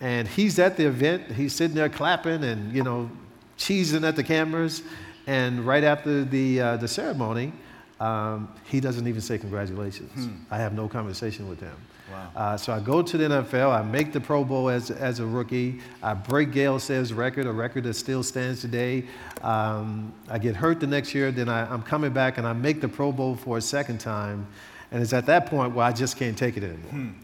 and 0.00 0.26
he's 0.28 0.58
at 0.58 0.76
the 0.76 0.86
event. 0.86 1.30
He's 1.32 1.54
sitting 1.54 1.76
there 1.76 1.88
clapping 1.88 2.44
and 2.44 2.72
you 2.72 2.82
know 2.82 3.10
cheesing 3.58 4.06
at 4.06 4.16
the 4.16 4.24
cameras. 4.24 4.82
And 5.26 5.64
right 5.64 5.84
after 5.84 6.24
the 6.24 6.60
uh, 6.60 6.76
the 6.78 6.88
ceremony, 6.88 7.52
um, 8.00 8.48
he 8.64 8.80
doesn't 8.80 9.06
even 9.06 9.20
say 9.20 9.38
congratulations. 9.38 10.10
I 10.50 10.58
have 10.58 10.72
no 10.72 10.88
conversation 10.88 11.48
with 11.48 11.60
him. 11.60 11.76
Wow. 12.10 12.30
Uh, 12.36 12.56
so 12.56 12.72
I 12.72 12.80
go 12.80 13.00
to 13.00 13.16
the 13.16 13.24
NFL. 13.24 13.70
I 13.70 13.82
make 13.82 14.12
the 14.12 14.20
Pro 14.20 14.44
Bowl 14.44 14.68
as, 14.68 14.90
as 14.90 15.20
a 15.20 15.26
rookie. 15.26 15.80
I 16.02 16.12
break 16.12 16.52
Gale 16.52 16.78
Sayers' 16.78 17.12
record, 17.12 17.46
a 17.46 17.52
record 17.52 17.84
that 17.84 17.94
still 17.94 18.22
stands 18.22 18.60
today. 18.60 19.04
Um, 19.42 20.12
I 20.28 20.38
get 20.38 20.54
hurt 20.54 20.80
the 20.80 20.86
next 20.86 21.14
year. 21.14 21.30
Then 21.32 21.48
I, 21.48 21.72
I'm 21.72 21.82
coming 21.82 22.12
back 22.12 22.36
and 22.38 22.46
I 22.46 22.52
make 22.52 22.80
the 22.80 22.88
Pro 22.88 23.12
Bowl 23.12 23.34
for 23.36 23.56
a 23.58 23.62
second 23.62 23.98
time. 23.98 24.46
And 24.90 25.02
it's 25.02 25.14
at 25.14 25.24
that 25.26 25.46
point 25.46 25.74
where 25.74 25.86
I 25.86 25.92
just 25.92 26.18
can't 26.18 26.36
take 26.36 26.56
it 26.58 26.64
anymore. 26.64 27.14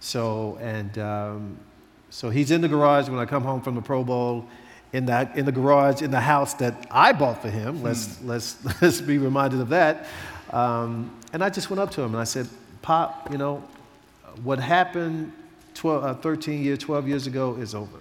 So 0.00 0.56
and 0.62 0.96
um, 0.98 1.58
so 2.10 2.30
he's 2.30 2.50
in 2.50 2.60
the 2.60 2.68
garage 2.68 3.08
when 3.08 3.18
I 3.18 3.26
come 3.26 3.42
home 3.42 3.60
from 3.60 3.74
the 3.74 3.82
Pro 3.82 4.04
Bowl. 4.04 4.46
In 4.90 5.04
that 5.04 5.36
in 5.36 5.44
the 5.44 5.52
garage 5.52 6.00
in 6.00 6.10
the 6.10 6.20
house 6.20 6.54
that 6.54 6.86
I 6.90 7.12
bought 7.12 7.42
for 7.42 7.50
him. 7.50 7.82
Let's 7.82 8.22
let's 8.22 8.56
let's 8.82 9.02
be 9.02 9.18
reminded 9.18 9.60
of 9.60 9.68
that. 9.68 10.06
Um, 10.50 11.14
and 11.34 11.44
I 11.44 11.50
just 11.50 11.68
went 11.68 11.78
up 11.78 11.90
to 11.90 12.00
him 12.00 12.12
and 12.12 12.16
I 12.16 12.24
said, 12.24 12.48
"Pop, 12.80 13.30
you 13.30 13.36
know, 13.36 13.62
what 14.42 14.58
happened 14.58 15.32
12, 15.78 16.04
uh, 16.04 16.14
13 16.14 16.62
years, 16.62 16.78
12 16.78 17.08
years 17.08 17.26
ago 17.26 17.54
is 17.54 17.74
over. 17.74 17.98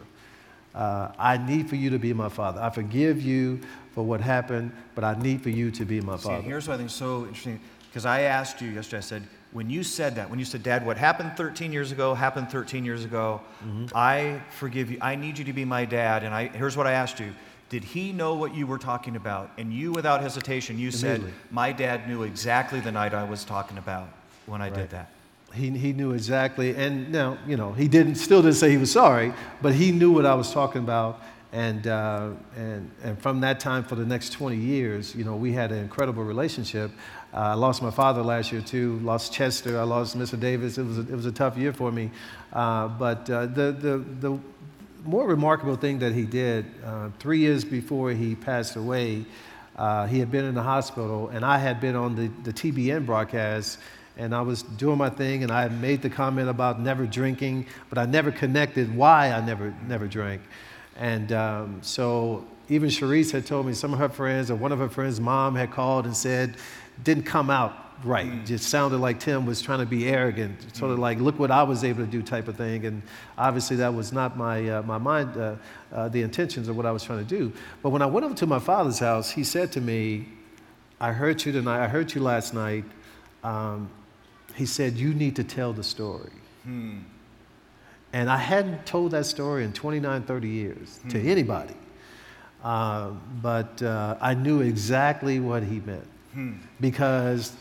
Uh, 0.74 1.12
I 1.18 1.38
need 1.38 1.70
for 1.70 1.76
you 1.76 1.90
to 1.92 2.00
be 2.00 2.14
my 2.14 2.30
father. 2.30 2.62
I 2.62 2.70
forgive 2.70 3.22
you 3.22 3.62
for 3.94 4.04
what 4.04 4.22
happened, 4.22 4.72
but 4.96 5.04
I 5.04 5.20
need 5.20 5.42
for 5.42 5.50
you 5.50 5.72
to 5.72 5.86
be 5.86 6.02
my 6.02 6.14
father. 6.14 6.22
See, 6.22 6.30
father. 6.30 6.42
here's 6.42 6.68
what 6.68 6.76
I 6.76 6.78
think 6.78 6.90
is 6.90 6.96
so 6.96 7.24
interesting 7.24 7.60
because 7.90 8.06
I 8.06 8.22
asked 8.22 8.62
you 8.62 8.70
yesterday. 8.70 8.98
I 8.98 9.02
said, 9.02 9.24
when 9.54 9.70
you 9.70 9.84
said 9.84 10.16
that, 10.16 10.30
when 10.30 10.40
you 10.40 10.46
said, 10.46 10.62
Dad, 10.64 10.86
what 10.86 10.98
happened 10.98 11.34
13 11.38 11.72
years 11.72 11.92
ago 11.92 12.14
happened 12.14 12.50
13 12.50 12.84
years 12.86 13.06
ago. 13.06 13.42
I 13.96 14.42
forgive 14.52 14.92
you. 14.92 14.98
I 15.02 15.16
need 15.16 15.38
you 15.38 15.46
to 15.46 15.54
be 15.54 15.66
my 15.66 15.86
dad. 15.86 16.24
And 16.24 16.34
I, 16.34 16.48
here's 16.50 16.76
what 16.78 16.86
I 16.88 16.92
asked 16.94 17.20
you. 17.20 17.34
Did 17.70 17.84
he 17.84 18.14
know 18.14 18.36
what 18.36 18.56
you 18.56 18.66
were 18.66 18.78
talking 18.78 19.16
about? 19.16 19.52
And 19.58 19.74
you, 19.74 19.92
without 19.92 20.22
hesitation, 20.22 20.80
you 20.80 20.90
said, 20.92 21.22
My 21.52 21.72
dad 21.74 22.08
knew 22.08 22.24
exactly 22.24 22.80
the 22.80 22.92
night 22.92 23.14
I 23.14 23.24
was 23.24 23.44
talking 23.44 23.78
about 23.78 24.08
when 24.46 24.62
I 24.62 24.70
did 24.70 24.90
that. 24.92 25.12
He, 25.54 25.70
he 25.72 25.92
knew 25.94 26.12
exactly, 26.12 26.76
and 26.76 27.10
now, 27.12 27.38
you 27.48 27.56
know, 27.56 27.72
he 27.72 27.88
didn't, 27.88 28.16
still 28.16 28.42
didn't 28.42 28.56
say 28.56 28.70
he 28.70 28.78
was 28.78 28.92
sorry, 28.92 29.34
but 29.62 29.74
he 29.74 29.92
knew 29.92 30.12
what 30.12 30.26
I 30.26 30.36
was 30.36 30.52
talking 30.52 30.82
about. 30.84 31.22
And, 31.54 31.88
uh, 31.88 32.32
and, 32.58 32.92
and 33.04 33.20
from 33.22 33.40
that 33.42 33.60
time 33.62 33.84
for 33.86 33.96
the 33.96 34.06
next 34.06 34.32
20 34.34 34.58
years, 34.58 35.16
you 35.16 35.24
know, 35.24 35.36
we 35.38 35.54
had 35.54 35.72
an 35.72 35.80
incredible 35.80 36.24
relationship. 36.24 36.92
I 37.38 37.54
lost 37.54 37.84
my 37.84 37.92
father 37.92 38.24
last 38.24 38.52
year 38.52 38.62
too, 38.62 38.98
lost 39.04 39.32
Chester, 39.32 39.80
I 39.80 39.84
lost 39.84 40.18
Mr. 40.18 40.40
Davis. 40.40 40.80
It 40.80 40.84
was 40.84 40.98
a, 40.98 41.02
it 41.02 41.12
was 41.12 41.28
a 41.28 41.32
tough 41.32 41.56
year 41.56 41.72
for 41.72 41.92
me. 41.92 42.10
Uh, 42.52 42.88
but 42.88 43.30
uh, 43.30 43.46
the, 43.46 43.72
the, 43.72 44.04
the 44.20 44.40
more 45.06 45.28
remarkable 45.28 45.76
thing 45.76 46.00
that 46.00 46.14
he 46.14 46.26
did, 46.26 46.66
uh, 46.84 47.10
three 47.20 47.38
years 47.38 47.64
before 47.64 48.10
he 48.10 48.34
passed 48.34 48.76
away, 48.76 49.24
he 50.10 50.20
had 50.20 50.32
been 50.32 50.46
in 50.46 50.56
the 50.56 50.64
hospital, 50.64 51.30
and 51.30 51.46
I 51.46 51.60
had 51.60 51.80
been 51.80 51.96
on 51.96 52.16
the, 52.16 52.32
the 52.44 52.52
TBN 52.52 53.06
broadcast, 53.06 53.78
and 54.18 54.34
I 54.34 54.42
was 54.42 54.64
doing 54.64 54.98
my 54.98 55.12
thing, 55.12 55.44
and 55.44 55.52
I 55.52 55.62
had 55.62 55.80
made 55.80 56.02
the 56.02 56.10
comment 56.10 56.50
about 56.50 56.82
never 56.82 57.06
drinking, 57.06 57.68
but 57.90 58.00
I 58.00 58.06
never 58.08 58.32
connected 58.32 58.96
why 58.96 59.32
I 59.32 59.46
never, 59.46 59.76
never 59.88 60.08
drank. 60.08 60.42
And 60.96 61.32
um, 61.32 61.80
so 61.84 62.44
even 62.70 62.90
Sharice 62.90 63.32
had 63.32 63.46
told 63.46 63.68
me 63.68 63.74
some 63.74 63.94
of 63.94 64.00
her 64.00 64.10
friends, 64.10 64.50
or 64.50 64.56
one 64.56 64.72
of 64.72 64.80
her 64.80 64.90
friends' 64.90 65.20
mom 65.20 65.56
had 65.56 65.70
called 65.70 66.06
and 66.06 66.18
said, 66.18 66.58
didn't 67.04 67.24
come 67.24 67.50
out 67.50 67.88
right. 68.04 68.46
Just 68.46 68.70
sounded 68.70 68.98
like 68.98 69.20
Tim 69.20 69.46
was 69.46 69.62
trying 69.62 69.80
to 69.80 69.86
be 69.86 70.08
arrogant, 70.08 70.76
sort 70.76 70.92
of 70.92 71.00
like, 71.00 71.20
look 71.20 71.40
what 71.40 71.52
I 71.52 71.64
was 71.64 71.84
able 71.84 72.06
to 72.06 72.12
do 72.12 72.22
type 72.22 72.48
of 72.48 72.56
thing. 72.56 72.86
And 72.86 73.02
obviously 73.38 73.78
that 73.78 73.94
was 73.94 74.14
not 74.14 74.38
my, 74.38 74.70
uh, 74.70 74.82
my 74.84 74.98
mind, 74.98 75.38
uh, 75.38 75.56
uh, 75.92 76.10
the 76.10 76.22
intentions 76.22 76.68
of 76.68 76.78
what 76.78 76.86
I 76.86 76.92
was 76.92 77.04
trying 77.04 77.20
to 77.20 77.26
do. 77.26 77.52
But 77.82 77.90
when 77.90 78.02
I 78.02 78.06
went 78.06 78.26
over 78.26 78.36
to 78.36 78.48
my 78.48 78.60
father's 78.60 79.00
house, 79.00 79.32
he 79.32 79.44
said 79.44 79.72
to 79.74 79.82
me, 79.82 80.28
I 81.00 81.12
heard 81.12 81.44
you 81.46 81.52
tonight, 81.52 81.84
I 81.84 81.88
heard 81.88 82.14
you 82.14 82.22
last 82.22 82.54
night. 82.54 82.86
Um, 83.44 83.90
he 84.56 84.66
said, 84.66 84.94
you 84.94 85.14
need 85.14 85.36
to 85.36 85.44
tell 85.44 85.74
the 85.74 85.84
story. 85.84 86.32
And 88.14 88.30
I 88.30 88.38
hadn't 88.38 88.86
told 88.86 89.12
that 89.12 89.26
story 89.26 89.64
in 89.64 89.74
29, 89.74 90.24
30 90.24 90.48
years 90.48 91.00
to 91.10 91.20
anybody. 91.22 91.76
Uh, 92.64 93.12
but 93.42 93.82
uh, 93.84 94.18
I 94.20 94.34
knew 94.34 94.62
exactly 94.62 95.40
what 95.40 95.62
he 95.62 95.80
meant 95.82 96.08
because 96.80 97.54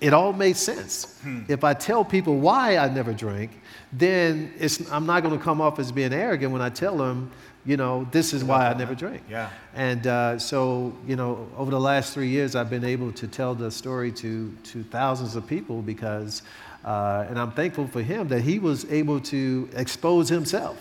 it 0.00 0.12
all 0.12 0.32
made 0.32 0.56
sense. 0.56 1.18
If 1.48 1.64
I 1.64 1.74
tell 1.74 2.04
people 2.04 2.38
why 2.38 2.76
I 2.76 2.88
never 2.88 3.12
drink, 3.12 3.50
then 3.92 4.52
it's, 4.58 4.90
I'm 4.92 5.06
not 5.06 5.22
going 5.22 5.36
to 5.36 5.42
come 5.42 5.60
off 5.60 5.78
as 5.78 5.90
being 5.90 6.12
arrogant 6.12 6.52
when 6.52 6.62
I 6.62 6.70
tell 6.70 6.96
them, 6.96 7.30
you 7.66 7.76
know, 7.76 8.06
this 8.12 8.32
is 8.32 8.44
why 8.44 8.68
I 8.68 8.74
never 8.74 8.94
drink. 8.94 9.22
Yeah. 9.28 9.50
And 9.74 10.06
uh, 10.06 10.38
so, 10.38 10.94
you 11.06 11.16
know, 11.16 11.48
over 11.56 11.70
the 11.70 11.80
last 11.80 12.14
three 12.14 12.28
years, 12.28 12.54
I've 12.54 12.70
been 12.70 12.84
able 12.84 13.12
to 13.12 13.26
tell 13.26 13.54
the 13.54 13.70
story 13.70 14.12
to, 14.12 14.56
to 14.64 14.84
thousands 14.84 15.36
of 15.36 15.46
people 15.46 15.82
because, 15.82 16.42
uh, 16.84 17.26
and 17.28 17.38
I'm 17.38 17.50
thankful 17.50 17.88
for 17.88 18.00
him 18.00 18.28
that 18.28 18.42
he 18.42 18.58
was 18.58 18.84
able 18.90 19.20
to 19.20 19.68
expose 19.74 20.28
himself 20.28 20.80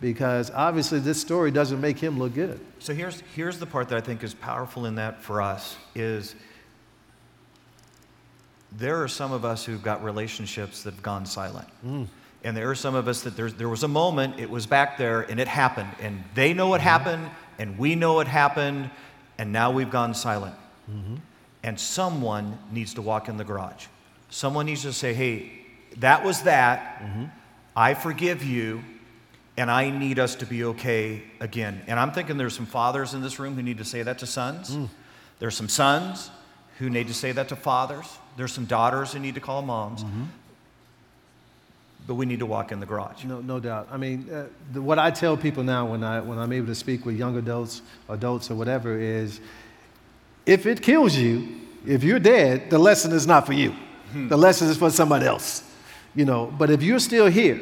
because 0.00 0.50
obviously 0.50 1.00
this 1.00 1.20
story 1.20 1.50
doesn't 1.50 1.80
make 1.80 1.98
him 1.98 2.18
look 2.18 2.34
good. 2.34 2.58
So 2.78 2.94
here's, 2.94 3.20
here's 3.34 3.58
the 3.58 3.66
part 3.66 3.90
that 3.90 3.96
I 3.96 4.00
think 4.00 4.24
is 4.24 4.34
powerful 4.34 4.86
in 4.86 4.94
that 4.94 5.22
for 5.22 5.42
us 5.42 5.76
is 5.94 6.34
there 8.76 9.02
are 9.02 9.08
some 9.08 9.32
of 9.32 9.44
us 9.44 9.64
who've 9.64 9.82
got 9.82 10.02
relationships 10.02 10.82
that 10.82 10.94
have 10.94 11.02
gone 11.02 11.26
silent. 11.26 11.68
And 12.42 12.56
there 12.56 12.70
are 12.70 12.74
some 12.74 12.94
of 12.94 13.08
us 13.08 13.22
that 13.22 13.36
there's, 13.36 13.54
there 13.54 13.68
was 13.70 13.84
a 13.84 13.88
moment, 13.88 14.38
it 14.38 14.50
was 14.50 14.66
back 14.66 14.98
there, 14.98 15.22
and 15.22 15.40
it 15.40 15.48
happened. 15.48 15.88
And 16.00 16.22
they 16.34 16.52
know 16.52 16.68
what 16.68 16.80
happened, 16.80 17.30
and 17.58 17.78
we 17.78 17.94
know 17.94 18.20
it 18.20 18.28
happened, 18.28 18.90
and 19.38 19.50
now 19.52 19.70
we've 19.70 19.90
gone 19.90 20.12
silent. 20.12 20.54
Mm-hmm. 20.90 21.14
And 21.62 21.80
someone 21.80 22.58
needs 22.70 22.94
to 22.94 23.02
walk 23.02 23.28
in 23.28 23.38
the 23.38 23.44
garage. 23.44 23.86
Someone 24.28 24.66
needs 24.66 24.82
to 24.82 24.92
say, 24.92 25.14
hey, 25.14 25.52
that 25.98 26.22
was 26.22 26.42
that. 26.42 27.00
Mm-hmm. 27.00 27.24
I 27.74 27.94
forgive 27.94 28.44
you, 28.44 28.84
and 29.56 29.70
I 29.70 29.88
need 29.88 30.18
us 30.18 30.34
to 30.36 30.46
be 30.46 30.64
okay 30.64 31.22
again. 31.40 31.80
And 31.86 31.98
I'm 31.98 32.12
thinking 32.12 32.36
there's 32.36 32.56
some 32.56 32.66
fathers 32.66 33.14
in 33.14 33.22
this 33.22 33.38
room 33.38 33.54
who 33.54 33.62
need 33.62 33.78
to 33.78 33.84
say 33.84 34.02
that 34.02 34.18
to 34.18 34.26
sons. 34.26 34.76
Mm. 34.76 34.88
There's 35.38 35.56
some 35.56 35.68
sons 35.68 36.30
who 36.78 36.90
need 36.90 37.08
to 37.08 37.14
say 37.14 37.32
that 37.32 37.48
to 37.48 37.56
fathers. 37.56 38.06
There's 38.36 38.52
some 38.52 38.64
daughters 38.64 39.12
who 39.12 39.18
need 39.18 39.34
to 39.34 39.40
call 39.40 39.62
moms. 39.62 40.02
Mm-hmm. 40.02 40.24
But 42.06 42.14
we 42.14 42.26
need 42.26 42.40
to 42.40 42.46
walk 42.46 42.70
in 42.70 42.80
the 42.80 42.86
garage. 42.86 43.24
No, 43.24 43.40
no 43.40 43.60
doubt. 43.60 43.88
I 43.90 43.96
mean, 43.96 44.28
uh, 44.30 44.46
the, 44.72 44.82
what 44.82 44.98
I 44.98 45.10
tell 45.10 45.36
people 45.36 45.62
now 45.62 45.86
when, 45.86 46.04
I, 46.04 46.20
when 46.20 46.38
I'm 46.38 46.52
able 46.52 46.66
to 46.66 46.74
speak 46.74 47.06
with 47.06 47.16
young 47.16 47.36
adults, 47.38 47.80
adults 48.08 48.50
or 48.50 48.56
whatever 48.56 48.98
is 48.98 49.40
if 50.44 50.66
it 50.66 50.82
kills 50.82 51.16
you, 51.16 51.60
if 51.86 52.04
you're 52.04 52.18
dead, 52.18 52.68
the 52.68 52.78
lesson 52.78 53.12
is 53.12 53.26
not 53.26 53.46
for 53.46 53.54
you. 53.54 53.70
Hmm. 54.12 54.28
The 54.28 54.36
lesson 54.36 54.68
is 54.68 54.76
for 54.76 54.90
somebody 54.90 55.26
else. 55.26 55.62
You 56.14 56.24
know, 56.26 56.52
but 56.58 56.70
if 56.70 56.82
you're 56.82 56.98
still 56.98 57.26
here, 57.26 57.58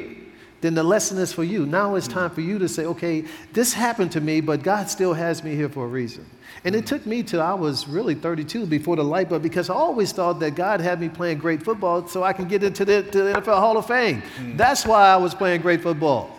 then 0.63 0.75
the 0.75 0.83
lesson 0.83 1.17
is 1.17 1.33
for 1.33 1.43
you. 1.43 1.65
Now 1.65 1.95
it's 1.95 2.07
time 2.07 2.29
for 2.29 2.39
you 2.39 2.57
to 2.59 2.69
say, 2.69 2.85
okay, 2.85 3.25
this 3.51 3.73
happened 3.73 4.13
to 4.13 4.21
me, 4.21 4.39
but 4.39 4.63
God 4.63 4.89
still 4.89 5.13
has 5.13 5.43
me 5.43 5.55
here 5.55 5.67
for 5.67 5.83
a 5.83 5.87
reason. 5.89 6.25
And 6.63 6.73
it 6.73 6.85
took 6.85 7.05
me 7.05 7.21
till 7.21 7.41
I 7.41 7.53
was 7.53 7.85
really 7.85 8.15
32 8.15 8.65
before 8.67 8.95
the 8.95 9.03
light 9.03 9.27
bulb 9.27 9.43
because 9.43 9.69
I 9.69 9.73
always 9.73 10.13
thought 10.13 10.39
that 10.39 10.55
God 10.55 10.79
had 10.79 11.01
me 11.01 11.09
playing 11.09 11.39
great 11.39 11.61
football 11.63 12.07
so 12.07 12.23
I 12.23 12.31
can 12.31 12.47
get 12.47 12.63
into 12.63 12.85
the, 12.85 13.01
the 13.01 13.41
NFL 13.41 13.59
Hall 13.59 13.77
of 13.77 13.87
Fame. 13.87 14.21
Mm. 14.37 14.55
That's 14.55 14.85
why 14.85 15.09
I 15.09 15.17
was 15.17 15.35
playing 15.35 15.59
great 15.59 15.81
football. 15.81 16.33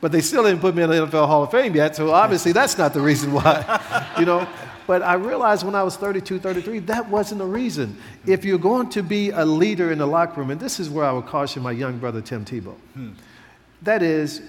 But 0.00 0.12
they 0.12 0.20
still 0.20 0.44
didn't 0.44 0.60
put 0.60 0.76
me 0.76 0.84
in 0.84 0.90
the 0.90 1.06
NFL 1.06 1.26
Hall 1.26 1.42
of 1.42 1.50
Fame 1.50 1.74
yet, 1.74 1.96
so 1.96 2.12
obviously 2.12 2.52
that's 2.60 2.78
not 2.78 2.94
the 2.94 3.00
reason 3.00 3.32
why, 3.32 4.14
you 4.20 4.24
know. 4.24 4.46
But 4.86 5.02
I 5.02 5.14
realized 5.14 5.64
when 5.64 5.74
I 5.74 5.82
was 5.82 5.96
32, 5.96 6.38
33, 6.38 6.78
that 6.80 7.08
wasn't 7.08 7.38
the 7.38 7.46
reason. 7.46 7.96
If 8.24 8.44
you're 8.44 8.58
going 8.58 8.88
to 8.90 9.02
be 9.02 9.30
a 9.30 9.44
leader 9.44 9.90
in 9.90 9.98
the 9.98 10.06
locker 10.06 10.40
room, 10.40 10.50
and 10.50 10.60
this 10.60 10.78
is 10.78 10.88
where 10.88 11.06
I 11.06 11.10
would 11.10 11.26
caution 11.26 11.62
my 11.62 11.72
young 11.72 11.98
brother 11.98 12.20
Tim 12.20 12.44
Tebow, 12.44 12.74
hmm. 12.92 13.10
That 13.82 14.02
is, 14.02 14.42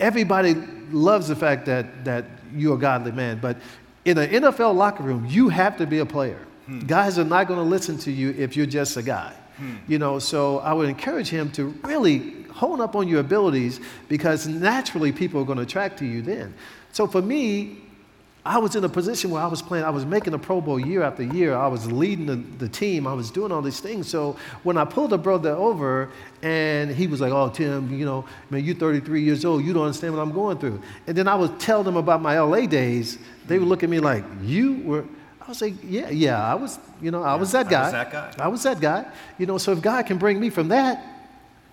everybody 0.00 0.54
loves 0.90 1.28
the 1.28 1.36
fact 1.36 1.66
that, 1.66 2.04
that 2.04 2.26
you're 2.54 2.76
a 2.76 2.78
godly 2.78 3.12
man, 3.12 3.38
but 3.40 3.56
in 4.04 4.18
an 4.18 4.30
NFL 4.30 4.74
locker 4.74 5.02
room, 5.02 5.26
you 5.26 5.48
have 5.48 5.76
to 5.78 5.86
be 5.86 5.98
a 5.98 6.06
player. 6.06 6.40
Hmm. 6.66 6.80
Guys 6.80 7.18
are 7.18 7.24
not 7.24 7.48
going 7.48 7.58
to 7.58 7.64
listen 7.64 7.98
to 7.98 8.12
you 8.12 8.30
if 8.30 8.56
you're 8.56 8.66
just 8.66 8.96
a 8.96 9.02
guy. 9.02 9.34
Hmm. 9.56 9.76
You 9.86 9.98
know, 9.98 10.18
so 10.18 10.58
I 10.58 10.72
would 10.72 10.88
encourage 10.88 11.28
him 11.28 11.50
to 11.52 11.68
really 11.84 12.44
hone 12.50 12.80
up 12.80 12.96
on 12.96 13.08
your 13.08 13.20
abilities 13.20 13.80
because 14.08 14.46
naturally 14.46 15.12
people 15.12 15.40
are 15.40 15.44
going 15.44 15.58
to 15.58 15.64
attract 15.64 15.98
to 15.98 16.04
you 16.04 16.22
then. 16.22 16.54
So 16.92 17.06
for 17.06 17.22
me, 17.22 17.83
I 18.46 18.58
was 18.58 18.76
in 18.76 18.84
a 18.84 18.90
position 18.90 19.30
where 19.30 19.42
I 19.42 19.46
was 19.46 19.62
playing, 19.62 19.86
I 19.86 19.90
was 19.90 20.04
making 20.04 20.34
a 20.34 20.38
Pro 20.38 20.60
Bowl 20.60 20.78
year 20.78 21.02
after 21.02 21.22
year. 21.22 21.54
I 21.54 21.66
was 21.66 21.90
leading 21.90 22.26
the, 22.26 22.36
the 22.36 22.68
team. 22.68 23.06
I 23.06 23.14
was 23.14 23.30
doing 23.30 23.50
all 23.50 23.62
these 23.62 23.80
things. 23.80 24.06
So 24.06 24.36
when 24.64 24.76
I 24.76 24.84
pulled 24.84 25.14
a 25.14 25.18
brother 25.18 25.52
over 25.52 26.10
and 26.42 26.90
he 26.90 27.06
was 27.06 27.22
like, 27.22 27.32
Oh, 27.32 27.48
Tim, 27.48 27.98
you 27.98 28.04
know, 28.04 28.26
man, 28.50 28.62
you're 28.62 28.74
33 28.74 29.22
years 29.22 29.46
old. 29.46 29.64
You 29.64 29.72
don't 29.72 29.84
understand 29.84 30.14
what 30.14 30.20
I'm 30.20 30.32
going 30.32 30.58
through. 30.58 30.82
And 31.06 31.16
then 31.16 31.26
I 31.26 31.34
would 31.34 31.58
tell 31.58 31.82
them 31.82 31.96
about 31.96 32.20
my 32.20 32.38
LA 32.38 32.66
days. 32.66 33.18
They 33.46 33.58
would 33.58 33.68
look 33.68 33.82
at 33.82 33.88
me 33.88 34.00
like, 34.00 34.24
You 34.42 34.74
were. 34.84 35.04
I 35.40 35.48
was 35.48 35.60
like, 35.60 35.74
yeah, 35.82 36.08
yeah, 36.08 36.42
I 36.42 36.54
was, 36.54 36.78
you 37.02 37.10
know, 37.10 37.22
I 37.22 37.34
was 37.34 37.52
that 37.52 37.68
guy. 37.68 37.80
I 37.80 37.84
was 37.84 37.92
that 37.92 38.10
guy. 38.10 38.34
I 38.38 38.48
was 38.48 38.62
that 38.62 38.80
guy. 38.80 39.04
You 39.36 39.44
know, 39.44 39.58
so 39.58 39.72
if 39.72 39.82
God 39.82 40.06
can 40.06 40.16
bring 40.16 40.40
me 40.40 40.48
from 40.48 40.68
that, 40.68 41.04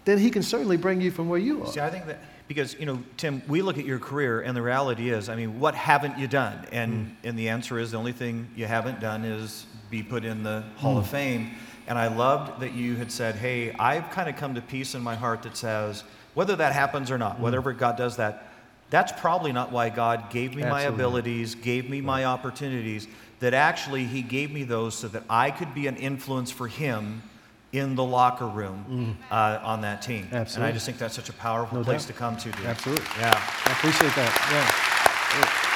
then 0.04 0.18
he 0.18 0.30
can 0.30 0.44
certainly 0.44 0.76
bring 0.76 1.00
you 1.00 1.10
from 1.10 1.30
where 1.30 1.40
you 1.40 1.64
are. 1.64 1.72
See, 1.72 1.80
I 1.80 1.90
think 1.90 2.06
that 2.08 2.20
because, 2.54 2.78
you 2.78 2.86
know, 2.86 3.02
Tim, 3.16 3.42
we 3.48 3.62
look 3.62 3.78
at 3.78 3.86
your 3.86 3.98
career, 3.98 4.42
and 4.42 4.58
the 4.58 4.62
reality 4.62 5.10
is, 5.10 5.30
I 5.30 5.38
mean, 5.38 5.62
what 5.62 5.74
haven't 5.74 6.20
you 6.20 6.28
done? 6.28 6.68
And, 6.74 6.94
mm. 6.94 7.12
and 7.24 7.40
the 7.40 7.48
answer 7.48 7.80
is 7.80 7.92
the 7.92 7.98
only 7.98 8.12
thing 8.12 8.50
you 8.58 8.66
haven't 8.66 9.00
done 9.00 9.24
is 9.24 9.66
be 9.90 10.04
put 10.04 10.26
in 10.26 10.44
the 10.44 10.62
Hall 10.76 10.96
mm. 10.96 11.00
of 11.00 11.08
Fame. 11.08 11.52
And 11.88 11.98
I 11.98 12.14
loved 12.14 12.60
that 12.60 12.74
you 12.74 12.98
had 12.98 13.10
said, 13.10 13.36
hey, 13.36 13.72
I've 13.80 14.10
kind 14.10 14.28
of 14.28 14.36
come 14.36 14.56
to 14.56 14.62
peace 14.62 14.96
in 14.96 15.02
my 15.02 15.16
heart 15.16 15.44
that 15.44 15.56
says, 15.56 16.04
whether 16.34 16.58
that 16.58 16.74
happens 16.74 17.10
or 17.10 17.18
not, 17.18 17.38
mm. 17.38 17.40
whatever 17.40 17.72
God 17.72 17.96
does 17.96 18.18
that, 18.18 18.52
that's 18.90 19.14
probably 19.22 19.54
not 19.54 19.72
why 19.72 19.88
God 19.88 20.30
gave 20.30 20.54
me 20.54 20.64
Absolutely. 20.64 20.90
my 20.90 20.94
abilities, 20.94 21.56
gave 21.56 21.90
me 21.90 22.02
my 22.02 22.26
opportunities, 22.26 23.08
that 23.40 23.54
actually 23.54 24.04
He 24.04 24.22
gave 24.24 24.52
me 24.52 24.64
those 24.64 24.94
so 24.94 25.08
that 25.08 25.24
I 25.30 25.52
could 25.52 25.74
be 25.74 25.88
an 25.88 25.96
influence 25.96 26.52
for 26.52 26.68
Him 26.68 27.22
in 27.74 27.96
the 27.96 28.04
locker 28.04 28.48
room 28.48 28.86
mm. 28.90 29.32
uh, 29.32 29.60
on 29.64 29.82
that 29.82 30.02
team. 30.02 30.28
Absolutely. 30.32 30.56
And 30.56 30.64
I 30.66 30.72
just 30.74 30.86
think 30.86 30.98
that's 30.98 31.16
such 31.16 31.30
a 31.30 31.34
powerful 31.34 31.78
no 31.78 31.84
place 31.84 32.06
doubt. 32.06 32.14
to 32.14 32.20
come 32.20 32.38
to. 32.38 32.52
Dude. 32.52 32.66
Absolutely. 32.66 33.06
Yeah. 33.18 33.32
I 33.34 33.72
appreciate 33.72 34.14
that. 34.16 34.32
Yeah. 34.52 35.72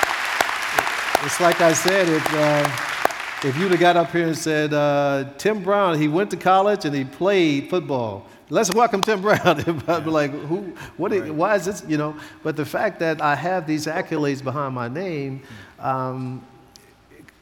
It, 1.21 1.25
it's 1.25 1.39
like 1.39 1.61
I 1.61 1.73
said, 1.73 2.09
it, 2.09 2.33
uh, 2.33 3.47
if 3.47 3.57
you'd 3.57 3.71
have 3.71 3.79
got 3.79 3.95
up 3.95 4.11
here 4.11 4.27
and 4.27 4.37
said, 4.37 4.73
uh, 4.73 5.31
Tim 5.37 5.63
Brown, 5.63 5.97
he 5.99 6.07
went 6.07 6.31
to 6.31 6.37
college 6.37 6.83
and 6.85 6.93
he 6.93 7.05
played 7.05 7.69
football. 7.69 8.27
Let's 8.49 8.73
welcome 8.73 9.01
Tim 9.01 9.21
Brown. 9.21 9.39
I'd 9.87 10.03
be 10.03 10.09
like, 10.09 10.31
who, 10.31 10.75
what, 10.97 11.11
right. 11.11 11.33
why 11.33 11.55
is 11.55 11.65
this, 11.65 11.83
you 11.87 11.97
know? 11.97 12.15
But 12.43 12.57
the 12.57 12.65
fact 12.65 12.99
that 12.99 13.21
I 13.21 13.35
have 13.35 13.65
these 13.65 13.87
accolades 13.87 14.43
behind 14.43 14.75
my 14.75 14.87
name, 14.87 15.41
um, 15.79 16.45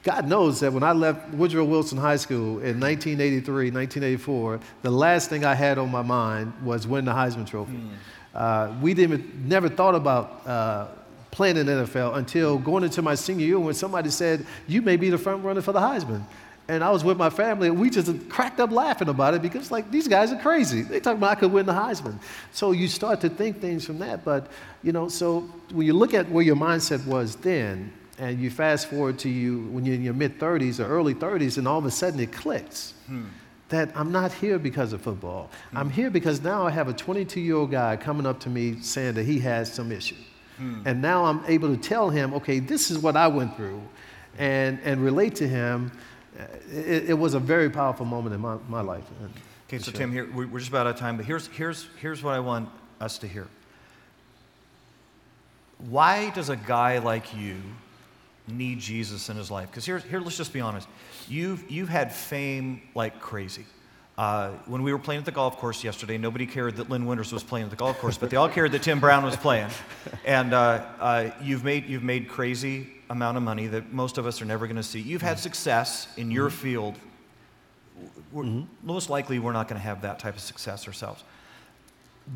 God 0.03 0.27
knows 0.27 0.59
that 0.59 0.73
when 0.73 0.83
I 0.83 0.91
left 0.91 1.33
Woodrow 1.33 1.63
Wilson 1.63 1.97
High 1.97 2.17
School 2.17 2.59
in 2.59 2.77
1983, 2.79 3.71
1984, 3.71 4.59
the 4.81 4.91
last 4.91 5.29
thing 5.29 5.45
I 5.45 5.55
had 5.55 5.77
on 5.77 5.89
my 5.89 6.01
mind 6.01 6.51
was 6.61 6.85
win 6.85 7.05
the 7.05 7.13
Heisman 7.13 7.47
Trophy. 7.47 7.73
Mm. 7.73 7.89
Uh, 8.35 8.73
we 8.81 8.93
didn't, 8.93 9.47
never 9.47 9.69
thought 9.69 9.95
about 9.95 10.45
uh, 10.45 10.87
playing 11.31 11.55
in 11.55 11.67
the 11.67 11.71
NFL 11.71 12.17
until 12.17 12.57
going 12.57 12.83
into 12.83 13.01
my 13.01 13.15
senior 13.15 13.45
year 13.45 13.59
when 13.59 13.73
somebody 13.73 14.09
said, 14.09 14.45
You 14.67 14.81
may 14.81 14.97
be 14.97 15.09
the 15.09 15.17
front 15.17 15.43
runner 15.43 15.61
for 15.61 15.71
the 15.71 15.79
Heisman. 15.79 16.23
And 16.67 16.83
I 16.83 16.91
was 16.91 17.03
with 17.03 17.17
my 17.17 17.29
family, 17.29 17.67
and 17.67 17.79
we 17.79 17.89
just 17.89 18.29
cracked 18.29 18.59
up 18.59 18.71
laughing 18.71 19.09
about 19.09 19.33
it 19.33 19.41
because, 19.41 19.69
like, 19.69 19.91
these 19.91 20.07
guys 20.07 20.31
are 20.31 20.39
crazy. 20.39 20.81
They 20.81 21.01
talk 21.01 21.17
about 21.17 21.31
I 21.31 21.35
could 21.35 21.51
win 21.51 21.65
the 21.65 21.73
Heisman. 21.73 22.17
So 22.53 22.71
you 22.71 22.87
start 22.87 23.19
to 23.21 23.29
think 23.29 23.59
things 23.59 23.85
from 23.85 23.99
that. 23.99 24.23
But, 24.23 24.49
you 24.81 24.93
know, 24.93 25.09
so 25.09 25.41
when 25.73 25.85
you 25.85 25.91
look 25.91 26.13
at 26.13 26.29
where 26.29 26.43
your 26.43 26.55
mindset 26.55 27.05
was 27.05 27.35
then, 27.35 27.91
and 28.23 28.39
you 28.39 28.49
fast 28.49 28.89
forward 28.89 29.19
to 29.19 29.29
you 29.29 29.63
when 29.71 29.86
you're 29.86 29.95
in 29.95 30.03
your 30.03 30.13
mid 30.13 30.39
30s 30.39 30.79
or 30.79 30.88
early 30.88 31.13
30s, 31.13 31.57
and 31.57 31.67
all 31.67 31.77
of 31.77 31.86
a 31.86 31.91
sudden 31.91 32.19
it 32.21 32.31
clicks 32.31 32.93
hmm. 33.07 33.25
that 33.67 33.91
I'm 33.95 34.13
not 34.13 34.31
here 34.31 34.57
because 34.57 34.93
of 34.93 35.01
football. 35.01 35.49
Hmm. 35.71 35.77
I'm 35.77 35.89
here 35.89 36.09
because 36.09 36.41
now 36.41 36.65
I 36.65 36.71
have 36.71 36.88
a 36.88 36.93
22 36.93 37.41
year 37.41 37.55
old 37.55 37.71
guy 37.71 37.97
coming 37.97 38.25
up 38.25 38.39
to 38.41 38.49
me 38.49 38.79
saying 38.81 39.15
that 39.15 39.25
he 39.25 39.39
has 39.39 39.71
some 39.71 39.91
issue. 39.91 40.15
Hmm. 40.55 40.83
And 40.86 41.01
now 41.01 41.25
I'm 41.25 41.43
able 41.47 41.75
to 41.75 41.81
tell 41.81 42.09
him, 42.09 42.33
okay, 42.36 42.59
this 42.59 42.91
is 42.91 42.97
what 42.97 43.17
I 43.17 43.27
went 43.27 43.57
through, 43.57 43.81
and, 44.38 44.79
and 44.86 45.03
relate 45.03 45.36
to 45.36 45.47
him. 45.47 45.91
It, 46.71 47.09
it 47.09 47.19
was 47.19 47.33
a 47.33 47.39
very 47.39 47.69
powerful 47.69 48.05
moment 48.05 48.33
in 48.33 48.41
my, 48.41 48.57
my 48.69 48.81
life. 48.81 49.03
Okay, 49.67 49.79
so 49.79 49.91
sure. 49.91 49.99
Tim, 49.99 50.12
here, 50.13 50.29
we're 50.33 50.59
just 50.59 50.69
about 50.69 50.88
out 50.88 50.93
of 50.95 50.99
time, 50.99 51.17
but 51.17 51.25
here's, 51.25 51.47
here's, 51.47 51.88
here's 51.99 52.23
what 52.23 52.33
I 52.33 52.39
want 52.39 52.69
us 53.01 53.17
to 53.17 53.27
hear. 53.27 53.47
Why 55.89 56.29
does 56.29 56.47
a 56.47 56.55
guy 56.55 56.99
like 56.99 57.36
you 57.36 57.57
need 58.47 58.79
Jesus 58.79 59.29
in 59.29 59.38
his 59.38 59.49
life. 59.49 59.69
Because 59.69 59.86
here, 59.86 59.99
here, 59.99 60.19
let's 60.19 60.38
just 60.38 60.53
be 60.53 60.62
honest. 60.62 60.88
You've, 61.27 61.69
you've 61.69 61.89
had 61.89 62.13
fame 62.13 62.82
like 62.95 63.19
crazy. 63.19 63.65
Uh, 64.17 64.49
when 64.67 64.84
we 64.84 64.93
were 64.93 64.99
playing 64.99 65.19
at 65.19 65.25
the 65.25 65.32
golf 65.32 65.58
course 65.58 65.84
yesterday, 65.84 66.17
nobody 66.17 66.45
cared 66.45 66.75
that 66.75 66.89
Lynn 66.89 67.06
Winters 67.06 67.34
was 67.34 67.41
playing 67.41 67.65
at 67.65 67.69
the 67.71 67.75
golf 67.75 67.97
course, 67.99 68.17
but 68.17 68.29
they 68.29 68.38
all 68.38 68.49
cared 68.49 68.71
that 68.73 68.84
Tim 68.84 68.99
Brown 68.99 69.23
was 69.23 69.36
playing. 69.36 69.69
And 70.23 70.53
uh, 70.53 70.86
uh, 70.99 71.32
you've, 71.41 71.63
made, 71.63 71.88
you've 71.88 72.03
made 72.03 72.27
crazy 72.27 72.89
amount 73.10 73.38
of 73.38 73.43
money 73.43 73.67
that 73.67 73.91
most 73.91 74.19
of 74.19 74.27
us 74.27 74.41
are 74.41 74.45
never 74.45 74.67
going 74.67 74.75
to 74.75 74.84
see. 74.84 74.99
You've 74.99 75.23
had 75.23 75.39
success 75.39 76.08
in 76.15 76.29
your 76.29 76.49
mm-hmm. 76.49 76.58
field. 76.58 76.95
Mm-hmm. 78.36 78.63
Most 78.84 79.09
likely, 79.09 79.39
we're 79.39 79.51
not 79.51 79.67
going 79.67 79.80
to 79.80 79.84
have 79.84 80.01
that 80.03 80.20
type 80.20 80.36
of 80.36 80.41
success 80.41 80.88
ourselves. 80.88 81.24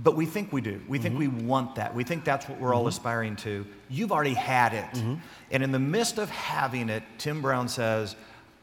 But 0.03 0.15
we 0.15 0.25
think 0.25 0.51
we 0.51 0.61
do. 0.61 0.81
We 0.87 0.97
mm-hmm. 0.97 1.03
think 1.03 1.19
we 1.19 1.27
want 1.27 1.75
that. 1.75 1.95
We 1.95 2.03
think 2.03 2.25
that's 2.25 2.47
what 2.49 2.59
we're 2.59 2.69
mm-hmm. 2.69 2.77
all 2.77 2.87
aspiring 2.87 3.35
to. 3.37 3.65
You've 3.89 4.11
already 4.11 4.33
had 4.33 4.73
it. 4.73 4.85
Mm-hmm. 4.97 5.15
And 5.51 5.63
in 5.63 5.71
the 5.71 5.79
midst 5.79 6.17
of 6.17 6.29
having 6.29 6.89
it, 6.89 7.03
Tim 7.17 7.41
Brown 7.41 7.69
says, 7.69 8.15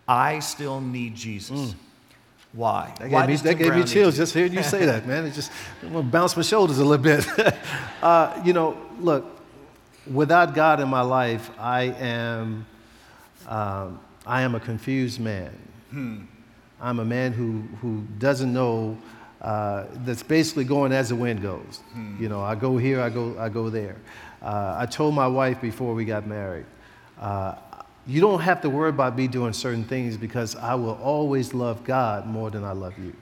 I 0.06 0.40
still 0.40 0.80
need 0.80 1.14
Jesus. 1.14 1.58
Mm. 1.58 1.74
Why? 2.52 2.94
That 2.98 3.10
Why 3.10 3.26
gave, 3.26 3.42
me, 3.42 3.50
that 3.50 3.58
gave 3.58 3.74
me 3.74 3.84
chills 3.84 4.16
just 4.16 4.32
hearing 4.34 4.52
you 4.52 4.62
say 4.62 4.84
that, 4.84 5.06
man. 5.06 5.24
It 5.24 5.32
just 5.32 5.50
I'm 5.82 5.92
gonna 5.92 6.02
bounce 6.04 6.36
my 6.36 6.42
shoulders 6.42 6.78
a 6.78 6.84
little 6.84 7.02
bit. 7.02 7.26
uh, 8.02 8.40
you 8.44 8.52
know, 8.52 8.76
look, 9.00 9.24
without 10.12 10.54
God 10.54 10.78
in 10.78 10.88
my 10.88 11.00
life, 11.00 11.50
I 11.58 11.84
am, 11.84 12.66
um, 13.48 13.98
I 14.26 14.42
am 14.42 14.54
a 14.54 14.60
confused 14.60 15.18
man. 15.18 15.50
Hmm. 15.90 16.22
I'm 16.80 17.00
a 17.00 17.04
man 17.04 17.32
who, 17.32 17.62
who 17.80 18.02
doesn't 18.18 18.52
know 18.52 18.98
uh, 19.44 19.84
that's 20.06 20.22
basically 20.22 20.64
going 20.64 20.90
as 20.90 21.10
the 21.10 21.16
wind 21.16 21.42
goes. 21.42 21.82
Hmm. 21.92 22.16
You 22.18 22.30
know, 22.30 22.40
I 22.40 22.54
go 22.54 22.78
here, 22.78 23.02
I 23.02 23.10
go, 23.10 23.36
I 23.38 23.50
go 23.50 23.68
there. 23.68 23.96
Uh, 24.40 24.76
I 24.78 24.86
told 24.86 25.14
my 25.14 25.26
wife 25.26 25.60
before 25.60 25.92
we 25.92 26.06
got 26.06 26.26
married, 26.26 26.64
uh, 27.20 27.56
you 28.06 28.22
don't 28.22 28.40
have 28.40 28.62
to 28.62 28.70
worry 28.70 28.88
about 28.88 29.16
me 29.16 29.28
doing 29.28 29.52
certain 29.52 29.84
things 29.84 30.16
because 30.16 30.56
I 30.56 30.74
will 30.74 30.98
always 31.02 31.52
love 31.52 31.84
God 31.84 32.26
more 32.26 32.50
than 32.50 32.64
I 32.64 32.72
love 32.72 32.98
you. 32.98 33.14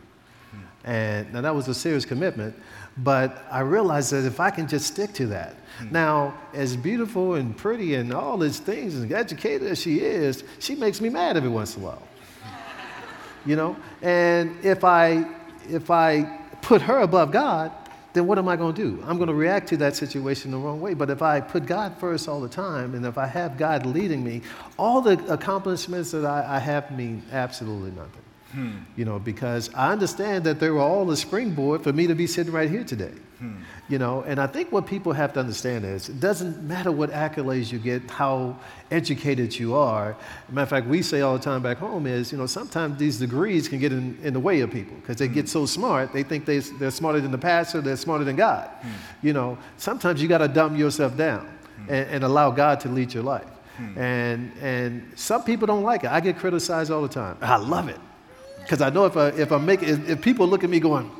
Hmm. 0.52 0.88
And 0.88 1.32
now 1.32 1.40
that 1.40 1.54
was 1.54 1.66
a 1.66 1.74
serious 1.74 2.04
commitment, 2.04 2.54
But 2.98 3.44
I 3.50 3.60
realized 3.60 4.12
that 4.12 4.24
if 4.24 4.38
I 4.38 4.50
can 4.50 4.68
just 4.68 4.86
stick 4.86 5.12
to 5.14 5.26
that. 5.26 5.56
Now, 5.90 6.34
as 6.54 6.76
beautiful 6.76 7.34
and 7.34 7.56
pretty 7.56 7.96
and 7.96 8.12
all 8.12 8.38
these 8.38 8.60
things 8.60 8.94
and 8.94 9.10
educated 9.10 9.66
as 9.66 9.80
she 9.80 9.98
is, 9.98 10.44
she 10.60 10.76
makes 10.76 11.00
me 11.00 11.08
mad 11.08 11.36
every 11.36 11.48
once 11.48 11.76
in 11.76 11.82
a 11.82 11.86
while. 11.86 12.02
you 13.44 13.56
know? 13.56 13.76
And 14.02 14.56
if 14.64 14.84
I 14.84 15.26
if 15.68 15.90
I 15.90 16.22
put 16.62 16.82
her 16.82 17.00
above 17.00 17.32
God, 17.32 17.72
then 18.12 18.26
what 18.26 18.38
am 18.38 18.48
I 18.48 18.56
going 18.56 18.74
to 18.74 18.82
do? 18.82 19.02
I'm 19.06 19.16
going 19.16 19.28
to 19.28 19.34
react 19.34 19.68
to 19.68 19.76
that 19.78 19.96
situation 19.96 20.50
the 20.50 20.58
wrong 20.58 20.80
way. 20.80 20.94
But 20.94 21.10
if 21.10 21.22
I 21.22 21.40
put 21.40 21.66
God 21.66 21.96
first 21.98 22.28
all 22.28 22.40
the 22.40 22.48
time, 22.48 22.94
and 22.94 23.06
if 23.06 23.16
I 23.16 23.26
have 23.26 23.56
God 23.56 23.86
leading 23.86 24.22
me, 24.22 24.42
all 24.78 25.00
the 25.00 25.12
accomplishments 25.32 26.10
that 26.10 26.24
I, 26.24 26.56
I 26.56 26.58
have 26.58 26.90
mean 26.90 27.22
absolutely 27.32 27.90
nothing. 27.92 28.22
Hmm. 28.52 28.78
You 28.96 29.04
know, 29.04 29.18
because 29.18 29.70
I 29.74 29.92
understand 29.92 30.44
that 30.44 30.60
they 30.60 30.70
were 30.70 30.80
all 30.80 31.10
a 31.10 31.16
springboard 31.16 31.82
for 31.82 31.92
me 31.92 32.06
to 32.06 32.14
be 32.14 32.26
sitting 32.26 32.52
right 32.52 32.68
here 32.68 32.84
today. 32.84 33.12
Hmm. 33.38 33.56
You 33.88 33.98
know, 33.98 34.22
and 34.26 34.38
I 34.38 34.46
think 34.46 34.70
what 34.70 34.86
people 34.86 35.12
have 35.12 35.32
to 35.34 35.40
understand 35.40 35.84
is 35.84 36.08
it 36.08 36.20
doesn't 36.20 36.62
matter 36.62 36.92
what 36.92 37.10
accolades 37.10 37.72
you 37.72 37.78
get, 37.78 38.08
how 38.10 38.56
educated 38.90 39.58
you 39.58 39.74
are. 39.74 40.16
matter 40.50 40.62
of 40.62 40.68
fact, 40.68 40.86
we 40.86 41.02
say 41.02 41.22
all 41.22 41.36
the 41.36 41.42
time 41.42 41.62
back 41.62 41.78
home 41.78 42.06
is, 42.06 42.30
you 42.30 42.38
know, 42.38 42.46
sometimes 42.46 42.98
these 42.98 43.18
degrees 43.18 43.68
can 43.68 43.78
get 43.78 43.92
in, 43.92 44.18
in 44.22 44.32
the 44.34 44.40
way 44.40 44.60
of 44.60 44.70
people 44.70 44.96
because 44.96 45.16
they 45.16 45.28
get 45.28 45.48
so 45.48 45.66
smart, 45.66 46.12
they 46.12 46.22
think 46.22 46.44
they, 46.44 46.58
they're 46.58 46.90
smarter 46.90 47.20
than 47.20 47.32
the 47.32 47.38
pastor, 47.38 47.80
they're 47.80 47.96
smarter 47.96 48.24
than 48.24 48.36
God. 48.36 48.68
Hmm. 48.68 49.26
You 49.26 49.32
know, 49.32 49.58
sometimes 49.78 50.22
you 50.22 50.28
got 50.28 50.38
to 50.38 50.48
dumb 50.48 50.76
yourself 50.76 51.16
down 51.16 51.48
and, 51.88 52.08
and 52.10 52.24
allow 52.24 52.50
God 52.50 52.80
to 52.80 52.88
lead 52.88 53.12
your 53.14 53.22
life. 53.22 53.46
And, 53.96 54.52
and 54.60 55.12
some 55.16 55.42
people 55.42 55.66
don't 55.66 55.82
like 55.82 56.04
it. 56.04 56.10
I 56.10 56.20
get 56.20 56.38
criticized 56.38 56.90
all 56.90 57.02
the 57.02 57.08
time. 57.08 57.36
I 57.40 57.56
love 57.56 57.88
it. 57.88 57.98
Because 58.62 58.80
I 58.80 58.90
know 58.90 59.04
if 59.06 59.16
I, 59.16 59.28
if 59.28 59.52
I 59.52 59.58
make 59.58 59.82
if, 59.82 60.08
if 60.08 60.22
people 60.22 60.46
look 60.46 60.64
at 60.64 60.70
me 60.70 60.80
going, 60.80 61.10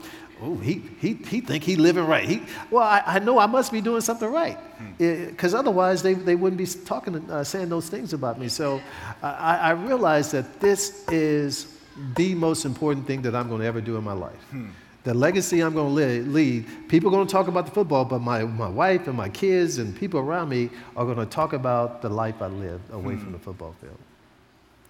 oh, 0.43 0.57
he, 0.57 0.83
he, 0.99 1.15
he 1.15 1.41
think 1.41 1.63
he 1.63 1.77
living 1.77 2.07
right. 2.07 2.25
He, 2.25 2.43
well, 2.71 2.83
I, 2.83 3.03
I 3.07 3.19
know 3.21 3.39
I 3.39 3.47
must 3.47 3.73
be 3.73 3.81
doing 3.81 4.01
something 4.01 4.29
right. 4.29 4.59
Because 4.99 5.53
hmm. 5.53 5.59
otherwise 5.59 6.03
they, 6.03 6.15
they 6.15 6.35
wouldn't 6.35 6.59
be 6.59 6.67
talking, 6.67 7.31
uh, 7.31 7.45
saying 7.45 7.69
those 7.69 7.89
things 7.89 8.13
about 8.13 8.39
me. 8.39 8.49
So 8.49 8.81
I, 9.23 9.57
I 9.57 9.71
realize 9.71 10.31
that 10.33 10.61
this 10.61 11.07
is 11.09 11.79
the 12.17 12.35
most 12.35 12.65
important 12.65 13.07
thing 13.07 13.23
that 13.23 13.35
I'm 13.35 13.49
going 13.49 13.61
to 13.61 13.67
ever 13.67 13.81
do 13.81 13.97
in 13.97 14.05
my 14.05 14.15
life. 14.15 14.43
Hmm. 14.51 14.71
The 15.05 15.15
legacy 15.15 15.61
I'm 15.61 15.75
going 15.75 15.95
to 15.97 16.31
lead, 16.31 16.89
people 16.89 17.09
are 17.09 17.13
going 17.13 17.27
to 17.27 17.33
talk 17.33 17.49
about 17.49 17.67
the 17.67 17.73
football, 17.73 18.05
but 18.05 18.21
my, 18.21 18.45
my 18.45 18.69
wife 18.69 19.09
and 19.09 19.17
my 19.17 19.29
kids 19.29 19.79
and 19.79 19.97
people 19.97 20.21
around 20.21 20.49
me 20.49 20.71
are 20.97 21.05
going 21.05 21.17
to 21.17 21.27
talk 21.27 21.55
about 21.55 22.03
the 22.03 22.09
life 22.09 22.41
I 22.41 22.47
lived 22.47 22.93
away 22.93 23.15
hmm. 23.15 23.21
from 23.21 23.33
the 23.33 23.39
football 23.39 23.75
field. 23.81 23.99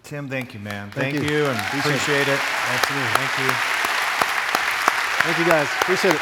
Tim, 0.05 0.28
thank 0.28 0.53
you, 0.53 0.61
man. 0.61 0.90
Thank, 0.90 1.14
thank 1.14 1.30
you. 1.30 1.36
you. 1.36 1.46
and 1.46 1.57
appreciate, 1.59 1.94
appreciate 1.94 2.22
it. 2.22 2.28
it. 2.28 2.40
Absolutely. 2.68 3.09
Thank 3.14 3.38
you. 3.38 3.82
Thank 5.22 5.38
you, 5.38 5.44
guys. 5.46 5.68
Appreciate 5.80 6.14
it. 6.14 6.20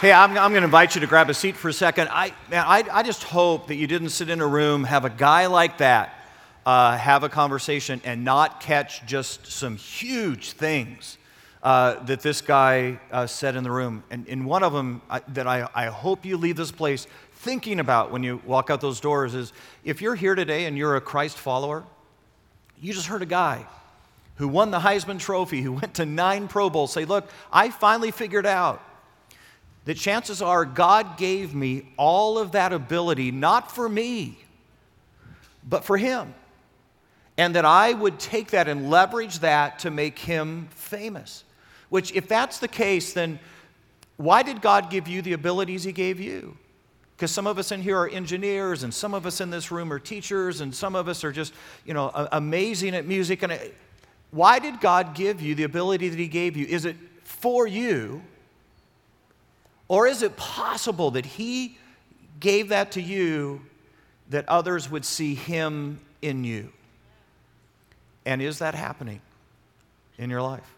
Hey, 0.00 0.12
I'm, 0.12 0.30
I'm 0.30 0.52
going 0.52 0.62
to 0.62 0.66
invite 0.66 0.94
you 0.94 1.00
to 1.00 1.08
grab 1.08 1.28
a 1.28 1.34
seat 1.34 1.56
for 1.56 1.68
a 1.68 1.72
second. 1.72 2.08
I, 2.12 2.32
man, 2.48 2.64
I, 2.64 2.84
I 2.92 3.02
just 3.02 3.24
hope 3.24 3.66
that 3.66 3.74
you 3.74 3.88
didn't 3.88 4.10
sit 4.10 4.30
in 4.30 4.40
a 4.40 4.46
room, 4.46 4.84
have 4.84 5.04
a 5.04 5.10
guy 5.10 5.46
like 5.46 5.78
that 5.78 6.17
uh, 6.68 6.98
have 6.98 7.24
a 7.24 7.30
conversation 7.30 7.98
and 8.04 8.22
not 8.22 8.60
catch 8.60 9.02
just 9.06 9.46
some 9.46 9.74
huge 9.74 10.52
things 10.52 11.16
uh, 11.62 11.94
that 12.04 12.20
this 12.20 12.42
guy 12.42 13.00
uh, 13.10 13.26
said 13.26 13.56
in 13.56 13.64
the 13.64 13.70
room. 13.70 14.04
And, 14.10 14.28
and 14.28 14.44
one 14.44 14.62
of 14.62 14.74
them 14.74 15.00
I, 15.08 15.20
that 15.28 15.46
I, 15.46 15.66
I 15.74 15.86
hope 15.86 16.26
you 16.26 16.36
leave 16.36 16.56
this 16.56 16.70
place 16.70 17.06
thinking 17.32 17.80
about 17.80 18.10
when 18.10 18.22
you 18.22 18.42
walk 18.44 18.68
out 18.68 18.82
those 18.82 19.00
doors 19.00 19.34
is 19.34 19.54
if 19.82 20.02
you're 20.02 20.14
here 20.14 20.34
today 20.34 20.66
and 20.66 20.76
you're 20.76 20.96
a 20.96 21.00
Christ 21.00 21.38
follower, 21.38 21.84
you 22.78 22.92
just 22.92 23.06
heard 23.06 23.22
a 23.22 23.26
guy 23.26 23.64
who 24.34 24.46
won 24.46 24.70
the 24.70 24.80
Heisman 24.80 25.18
Trophy, 25.18 25.62
who 25.62 25.72
went 25.72 25.94
to 25.94 26.04
nine 26.04 26.48
Pro 26.48 26.68
Bowls, 26.68 26.92
say, 26.92 27.06
Look, 27.06 27.30
I 27.50 27.70
finally 27.70 28.10
figured 28.10 28.44
out 28.44 28.82
that 29.86 29.96
chances 29.96 30.42
are 30.42 30.66
God 30.66 31.16
gave 31.16 31.54
me 31.54 31.88
all 31.96 32.36
of 32.36 32.52
that 32.52 32.74
ability, 32.74 33.30
not 33.30 33.74
for 33.74 33.88
me, 33.88 34.38
but 35.66 35.82
for 35.82 35.96
Him 35.96 36.34
and 37.38 37.54
that 37.54 37.64
I 37.64 37.94
would 37.94 38.18
take 38.18 38.50
that 38.50 38.68
and 38.68 38.90
leverage 38.90 39.38
that 39.38 39.78
to 39.80 39.90
make 39.90 40.18
him 40.18 40.68
famous. 40.72 41.44
Which, 41.88 42.12
if 42.12 42.28
that's 42.28 42.58
the 42.58 42.68
case, 42.68 43.12
then 43.12 43.38
why 44.16 44.42
did 44.42 44.60
God 44.60 44.90
give 44.90 45.06
you 45.06 45.22
the 45.22 45.32
abilities 45.32 45.84
he 45.84 45.92
gave 45.92 46.18
you? 46.18 46.56
Because 47.16 47.30
some 47.30 47.46
of 47.46 47.56
us 47.56 47.72
in 47.72 47.80
here 47.80 47.96
are 47.96 48.08
engineers, 48.08 48.82
and 48.82 48.92
some 48.92 49.14
of 49.14 49.24
us 49.24 49.40
in 49.40 49.50
this 49.50 49.70
room 49.70 49.92
are 49.92 49.98
teachers, 50.00 50.60
and 50.60 50.74
some 50.74 50.96
of 50.96 51.08
us 51.08 51.22
are 51.24 51.32
just, 51.32 51.54
you 51.86 51.94
know, 51.94 52.10
amazing 52.32 52.94
at 52.94 53.06
music. 53.06 53.42
And 53.42 53.58
why 54.32 54.58
did 54.58 54.80
God 54.80 55.14
give 55.14 55.40
you 55.40 55.54
the 55.54 55.62
ability 55.62 56.08
that 56.08 56.18
he 56.18 56.28
gave 56.28 56.56
you? 56.56 56.66
Is 56.66 56.84
it 56.84 56.96
for 57.22 57.66
you? 57.66 58.22
Or 59.86 60.06
is 60.06 60.22
it 60.22 60.36
possible 60.36 61.12
that 61.12 61.24
he 61.24 61.78
gave 62.40 62.68
that 62.68 62.92
to 62.92 63.00
you 63.00 63.62
that 64.28 64.48
others 64.48 64.90
would 64.90 65.04
see 65.04 65.34
him 65.34 66.00
in 66.20 66.44
you? 66.44 66.72
And 68.28 68.42
is 68.42 68.58
that 68.58 68.74
happening 68.74 69.22
in 70.18 70.28
your 70.28 70.42
life? 70.42 70.74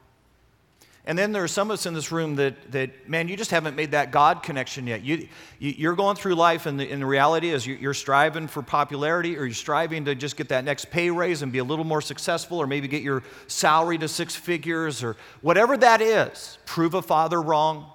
And 1.04 1.18
then 1.18 1.32
there 1.32 1.42
are 1.42 1.48
some 1.48 1.68
of 1.68 1.74
us 1.74 1.84
in 1.84 1.94
this 1.94 2.12
room 2.12 2.36
that, 2.36 2.70
that 2.70 3.08
man, 3.08 3.26
you 3.26 3.36
just 3.36 3.50
haven't 3.50 3.74
made 3.74 3.90
that 3.90 4.12
God 4.12 4.44
connection 4.44 4.86
yet. 4.86 5.02
You, 5.02 5.26
you, 5.58 5.90
are 5.90 5.96
going 5.96 6.14
through 6.14 6.36
life, 6.36 6.66
and 6.66 6.78
the, 6.78 6.88
and 6.88 7.02
the 7.02 7.06
reality 7.06 7.50
is 7.50 7.66
you're 7.66 7.92
striving 7.92 8.46
for 8.46 8.62
popularity, 8.62 9.36
or 9.36 9.46
you're 9.46 9.54
striving 9.54 10.04
to 10.04 10.14
just 10.14 10.36
get 10.36 10.50
that 10.50 10.62
next 10.62 10.92
pay 10.92 11.10
raise 11.10 11.42
and 11.42 11.50
be 11.50 11.58
a 11.58 11.64
little 11.64 11.84
more 11.84 12.00
successful, 12.00 12.58
or 12.58 12.68
maybe 12.68 12.86
get 12.86 13.02
your 13.02 13.24
salary 13.48 13.98
to 13.98 14.06
six 14.06 14.36
figures, 14.36 15.02
or 15.02 15.16
whatever 15.40 15.76
that 15.76 16.00
is. 16.00 16.56
Prove 16.66 16.94
a 16.94 17.02
father 17.02 17.42
wrong. 17.42 17.90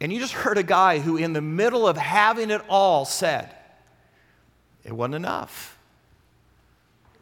And 0.00 0.10
you 0.10 0.18
just 0.18 0.32
heard 0.32 0.56
a 0.56 0.62
guy 0.62 0.98
who, 0.98 1.18
in 1.18 1.34
the 1.34 1.42
middle 1.42 1.86
of 1.86 1.98
having 1.98 2.50
it 2.50 2.62
all, 2.70 3.04
said, 3.04 3.54
It 4.82 4.92
wasn't 4.92 5.16
enough. 5.16 5.71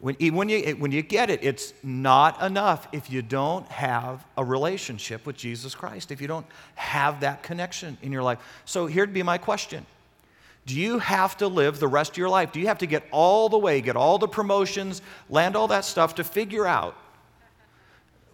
When, 0.01 0.15
when, 0.15 0.49
you, 0.49 0.75
when 0.77 0.91
you 0.91 1.03
get 1.03 1.29
it, 1.29 1.43
it's 1.43 1.75
not 1.83 2.41
enough 2.41 2.87
if 2.91 3.11
you 3.11 3.21
don't 3.21 3.67
have 3.67 4.25
a 4.35 4.43
relationship 4.43 5.27
with 5.27 5.37
Jesus 5.37 5.75
Christ, 5.75 6.11
if 6.11 6.19
you 6.19 6.27
don't 6.27 6.45
have 6.73 7.19
that 7.19 7.43
connection 7.43 7.99
in 8.01 8.11
your 8.11 8.23
life. 8.23 8.39
So 8.65 8.87
here'd 8.87 9.13
be 9.13 9.21
my 9.21 9.37
question 9.37 9.85
Do 10.65 10.75
you 10.75 10.97
have 10.97 11.37
to 11.37 11.47
live 11.47 11.79
the 11.79 11.87
rest 11.87 12.11
of 12.13 12.17
your 12.17 12.29
life? 12.29 12.51
Do 12.51 12.59
you 12.59 12.65
have 12.65 12.79
to 12.79 12.87
get 12.87 13.03
all 13.11 13.47
the 13.47 13.59
way, 13.59 13.79
get 13.79 13.95
all 13.95 14.17
the 14.17 14.27
promotions, 14.27 15.03
land 15.29 15.55
all 15.55 15.67
that 15.67 15.85
stuff 15.85 16.15
to 16.15 16.23
figure 16.23 16.65
out 16.65 16.97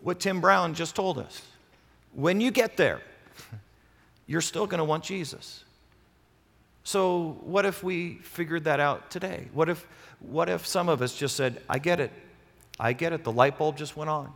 what 0.01 0.21
Tim 0.21 0.39
Brown 0.39 0.73
just 0.73 0.95
told 0.95 1.19
us? 1.19 1.41
When 2.13 2.39
you 2.39 2.49
get 2.49 2.77
there, 2.77 3.01
you're 4.25 4.39
still 4.39 4.67
going 4.67 4.79
to 4.79 4.85
want 4.85 5.03
Jesus. 5.03 5.65
So, 6.87 7.37
what 7.41 7.65
if 7.65 7.83
we 7.83 8.13
figured 8.21 8.63
that 8.63 8.79
out 8.79 9.11
today? 9.11 9.49
What 9.51 9.67
if 9.67 9.85
what 10.21 10.47
if 10.47 10.65
some 10.65 10.87
of 10.87 11.01
us 11.01 11.13
just 11.13 11.35
said, 11.35 11.61
I 11.67 11.79
get 11.79 11.99
it. 11.99 12.13
I 12.79 12.93
get 12.93 13.11
it. 13.11 13.25
The 13.25 13.31
light 13.33 13.57
bulb 13.57 13.75
just 13.75 13.97
went 13.97 14.09
on. 14.09 14.31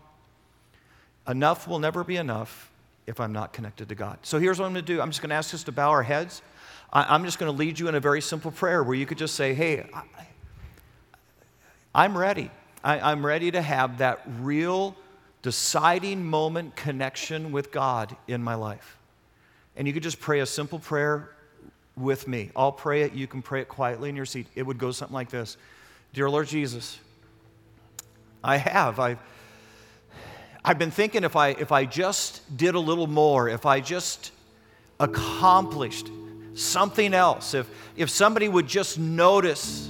Enough 1.30 1.66
will 1.66 1.80
never 1.80 2.04
be 2.04 2.18
enough 2.18 2.70
if 3.08 3.22
I'm 3.22 3.32
not 3.32 3.54
connected 3.54 3.88
to 3.88 3.95
God. 3.95 4.18
So 4.24 4.38
here's 4.38 4.60
what 4.60 4.66
I'm 4.66 4.74
going 4.74 4.84
to 4.84 4.93
do 4.93 4.99
I'm 4.99 5.12
just 5.12 5.22
going 5.22 5.30
to 5.30 5.36
ask 5.36 5.54
us 5.54 5.64
to 5.64 5.72
bow 5.72 5.91
our 5.91 6.04
heads. 6.04 6.41
I'm 6.91 7.24
just 7.24 7.39
going 7.39 7.49
to 7.49 7.58
lead 7.58 7.80
you 7.80 7.88
in 7.88 7.95
a 7.95 8.02
very 8.02 8.20
simple 8.20 8.52
prayer 8.52 8.84
where 8.84 8.95
you 8.95 9.06
could 9.06 9.18
just 9.18 9.36
say, 9.36 9.54
Hey, 9.54 9.89
I, 11.95 12.04
am 12.04 12.18
ready. 12.18 12.52
I, 12.84 12.99
I'm 12.99 13.26
ready 13.26 13.52
to 13.52 13.62
have 13.62 13.99
that 13.99 14.24
real 14.41 14.97
deciding 15.41 16.26
moment 16.26 16.76
connection 16.76 17.54
with 17.54 17.72
God 17.72 18.14
in 18.28 18.43
my 18.43 18.56
life. 18.56 18.97
And 19.78 19.88
you 19.88 19.93
could 19.93 20.04
just 20.04 20.20
pray 20.20 20.41
a 20.41 20.45
simple 20.45 20.80
prayer 20.80 21.30
with 21.96 22.28
me. 22.28 22.52
I'll 22.56 22.72
pray 22.72 23.04
it. 23.04 23.14
You 23.14 23.28
can 23.28 23.42
pray 23.42 23.62
it 23.62 23.68
quietly 23.68 24.10
in 24.10 24.16
your 24.16 24.26
seat. 24.26 24.48
It 24.56 24.64
would 24.64 24.78
go 24.78 24.92
something 24.92 25.14
like 25.14 25.30
this 25.30 25.58
Dear 26.14 26.30
Lord 26.30 26.48
Jesus, 26.48 27.00
I 28.44 28.58
have. 28.58 29.00
I've, 29.00 29.20
I've 30.64 30.78
been 30.78 30.92
thinking 30.92 31.24
if 31.24 31.36
I, 31.36 31.50
if 31.50 31.72
I 31.72 31.86
just 31.86 32.58
did 32.58 32.76
a 32.76 32.80
little 32.80 33.08
more, 33.08 33.50
if 33.50 33.66
I 33.66 33.80
just 33.80 34.32
accomplished 35.00 36.10
something 36.54 37.14
else, 37.14 37.54
if, 37.54 37.70
if 37.96 38.10
somebody 38.10 38.50
would 38.50 38.68
just 38.68 39.00
notice 39.00 39.89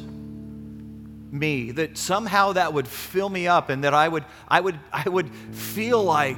me, 1.31 1.71
that 1.71 1.97
somehow 1.97 2.53
that 2.53 2.73
would 2.73 2.87
fill 2.87 3.29
me 3.29 3.47
up 3.47 3.69
and 3.69 3.83
that 3.83 3.93
I 3.93 4.07
would, 4.07 4.25
I 4.47 4.59
would, 4.59 4.79
I 4.91 5.07
would 5.07 5.29
feel 5.53 6.03
like 6.03 6.37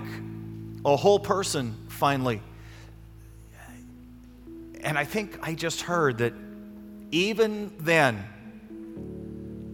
a 0.85 0.95
whole 0.95 1.19
person 1.19 1.75
finally. 1.89 2.41
And 4.83 4.97
I 4.97 5.05
think 5.05 5.39
I 5.41 5.53
just 5.55 5.81
heard 5.81 6.17
that 6.19 6.33
even 7.11 7.73
then, 7.79 8.23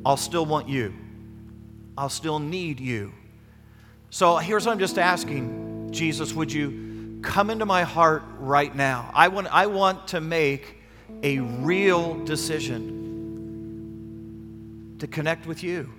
I'll 0.05 0.17
still 0.17 0.45
want 0.45 0.69
you. 0.69 0.93
I'll 1.97 2.09
still 2.09 2.39
need 2.39 2.79
you. 2.79 3.11
So 4.09 4.37
here's 4.37 4.65
what 4.65 4.71
I'm 4.73 4.79
just 4.79 4.97
asking 4.97 5.91
Jesus, 5.91 6.33
would 6.33 6.51
you 6.51 7.19
come 7.21 7.49
into 7.49 7.65
my 7.65 7.83
heart 7.83 8.23
right 8.37 8.75
now? 8.75 9.09
I 9.13 9.27
want, 9.29 9.47
I 9.47 9.65
want 9.65 10.09
to 10.09 10.21
make 10.21 10.77
a 11.23 11.39
real 11.39 12.23
decision 12.25 12.97
to 14.99 15.07
connect 15.07 15.47
with 15.47 15.63
you. 15.63 15.89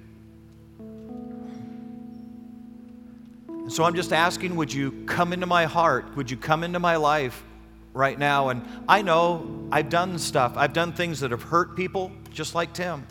So 3.68 3.84
I'm 3.84 3.94
just 3.94 4.12
asking, 4.12 4.56
would 4.56 4.72
you 4.72 5.04
come 5.06 5.32
into 5.32 5.46
my 5.46 5.64
heart? 5.66 6.16
Would 6.16 6.30
you 6.30 6.36
come 6.36 6.64
into 6.64 6.78
my 6.78 6.96
life 6.96 7.44
right 7.92 8.18
now? 8.18 8.48
And 8.48 8.62
I 8.88 9.02
know 9.02 9.68
I've 9.72 9.88
done 9.88 10.18
stuff, 10.18 10.54
I've 10.56 10.72
done 10.72 10.92
things 10.92 11.20
that 11.20 11.30
have 11.30 11.42
hurt 11.42 11.76
people, 11.76 12.12
just 12.32 12.54
like 12.54 12.72
Tim. 12.72 13.06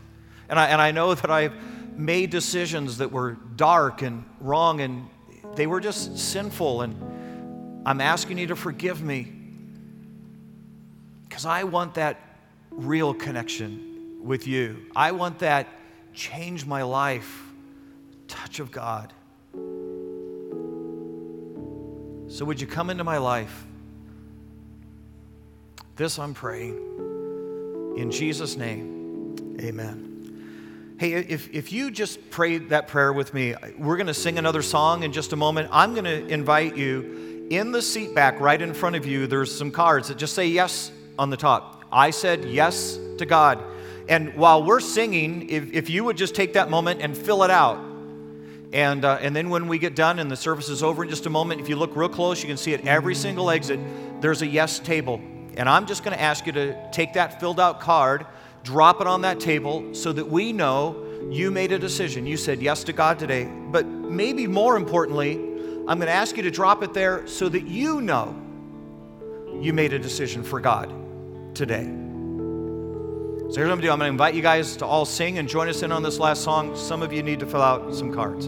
And 0.50 0.60
I, 0.60 0.68
and 0.68 0.82
I 0.82 0.92
know 0.92 1.14
that 1.14 1.30
I've 1.30 1.54
made 1.98 2.30
decisions 2.30 2.98
that 3.00 3.12
were 3.12 3.38
dark 3.56 4.02
and 4.02 4.24
wrong 4.40 4.82
and 4.82 5.08
they 5.56 5.68
were 5.68 5.80
just 5.80 6.18
sinful. 6.18 6.82
And 6.82 7.82
I'm 7.86 8.02
asking 8.02 8.38
you 8.38 8.48
to 8.48 8.56
forgive 8.56 9.02
me 9.02 9.32
because 11.28 11.46
I 11.46 11.64
want 11.64 11.96
that 11.96 12.20
real 12.72 13.14
connection 13.14 14.20
with 14.24 14.48
you. 14.48 14.88
I 14.96 15.12
want 15.12 15.40
that 15.40 15.68
change 16.14 16.66
my 16.66 16.84
life 16.84 17.44
touch 18.28 18.60
of 18.60 18.72
God. 18.72 19.14
So, 22.32 22.46
would 22.46 22.62
you 22.62 22.68
come 22.68 22.90
into 22.90 23.04
my 23.04 23.18
life? 23.18 23.66
This 26.00 26.18
I'm 26.18 26.34
praying. 26.34 26.78
In 27.97 28.10
Jesus' 28.10 28.56
name, 28.56 29.58
amen. 29.60 30.95
Hey, 30.97 31.12
if, 31.12 31.54
if 31.54 31.74
you 31.74 31.91
just 31.91 32.30
prayed 32.30 32.70
that 32.70 32.88
prayer 32.88 33.12
with 33.12 33.34
me, 33.34 33.54
we're 33.78 33.97
going 33.97 34.08
to 34.08 34.14
sing 34.14 34.38
another 34.38 34.62
song 34.62 35.04
in 35.04 35.12
just 35.12 35.34
a 35.34 35.36
moment. 35.36 35.68
I'm 35.74 35.93
going 35.93 36.06
to 36.06 36.26
invite 36.28 36.78
you 36.78 37.47
in 37.50 37.74
the 37.74 37.82
seat 37.82 38.16
back 38.16 38.39
right 38.39 38.62
in 38.62 38.74
front 38.74 38.95
of 38.95 39.06
you. 39.06 39.28
There's 39.28 39.54
some 39.54 39.72
cards 39.72 40.08
that 40.08 40.18
just 40.18 40.36
say 40.36 40.47
yes 40.47 40.89
on 41.18 41.32
the 41.32 41.36
top. 41.36 41.84
I 41.91 42.12
said 42.12 42.45
yes 42.45 42.97
to 43.18 43.26
God. 43.26 43.62
And 44.08 44.36
while 44.36 44.64
we're 44.64 44.80
singing, 44.80 45.50
if, 45.50 45.74
if 45.74 45.89
you 45.89 46.06
would 46.06 46.16
just 46.16 46.34
take 46.34 46.54
that 46.54 46.70
moment 46.70 47.02
and 47.02 47.18
fill 47.18 47.43
it 47.43 47.52
out, 47.52 47.78
and, 48.72 49.04
uh, 49.04 49.18
and 49.20 49.36
then 49.36 49.50
when 49.50 49.68
we 49.68 49.78
get 49.78 49.97
done 49.97 50.20
and 50.20 50.32
the 50.32 50.38
service 50.38 50.70
is 50.70 50.82
over 50.82 51.04
in 51.04 51.10
just 51.10 51.26
a 51.26 51.30
moment, 51.30 51.60
if 51.60 51.68
you 51.68 51.76
look 51.76 51.93
real 51.97 52.08
close, 52.08 52.41
you 52.41 52.47
can 52.47 52.56
see 52.56 52.74
at 52.74 52.88
every 52.88 53.16
single 53.16 53.50
exit, 53.50 53.82
there's 54.22 54.41
a 54.41 54.47
yes 54.47 54.80
table. 54.80 55.22
And 55.60 55.68
I'm 55.68 55.86
just 55.86 56.05
going 56.05 56.16
to 56.16 56.22
ask 56.22 56.45
you 56.45 56.53
to 56.53 56.89
take 56.91 57.14
that 57.14 57.41
filled 57.41 57.60
out 57.60 57.82
card, 57.82 58.26
drop 58.64 59.01
it 59.01 59.07
on 59.07 59.24
that 59.24 59.41
table 59.41 59.93
so 59.93 60.14
that 60.14 60.30
we 60.30 60.53
know 60.53 61.05
you 61.30 61.51
made 61.51 61.74
a 61.74 61.78
decision. 61.78 62.26
You 62.26 62.38
said 62.38 62.62
yes 62.62 62.86
to 62.86 62.93
God 62.93 63.20
today. 63.20 63.43
But 63.43 63.86
maybe 63.86 64.47
more 64.47 64.78
importantly, 64.78 65.34
I'm 65.36 65.97
going 65.97 66.07
to 66.07 66.14
ask 66.14 66.38
you 66.38 66.43
to 66.43 66.51
drop 66.51 66.82
it 66.82 66.93
there 66.93 67.28
so 67.28 67.49
that 67.49 67.68
you 67.68 67.99
know 67.99 68.34
you 69.60 69.74
made 69.74 69.91
a 69.91 69.99
decision 69.99 70.43
for 70.43 70.62
God 70.62 70.93
today. 71.53 71.84
So 71.84 73.55
here's 73.55 73.57
what 73.57 73.60
I'm 73.60 73.68
going 73.68 73.82
to 73.82 73.88
do 73.88 73.91
I'm 73.91 73.99
going 73.99 74.07
to 74.07 74.14
invite 74.14 74.36
you 74.36 74.41
guys 74.41 74.78
to 74.78 74.86
all 74.86 75.03
sing 75.03 75.39
and 75.39 75.49
join 75.49 75.68
us 75.68 75.84
in 75.84 75.91
on 75.91 76.03
this 76.03 76.20
last 76.20 76.41
song. 76.41 76.74
Some 76.78 77.01
of 77.01 77.12
you 77.12 77.22
need 77.22 77.41
to 77.41 77.45
fill 77.45 77.62
out 77.62 77.93
some 77.93 78.14
cards. 78.14 78.47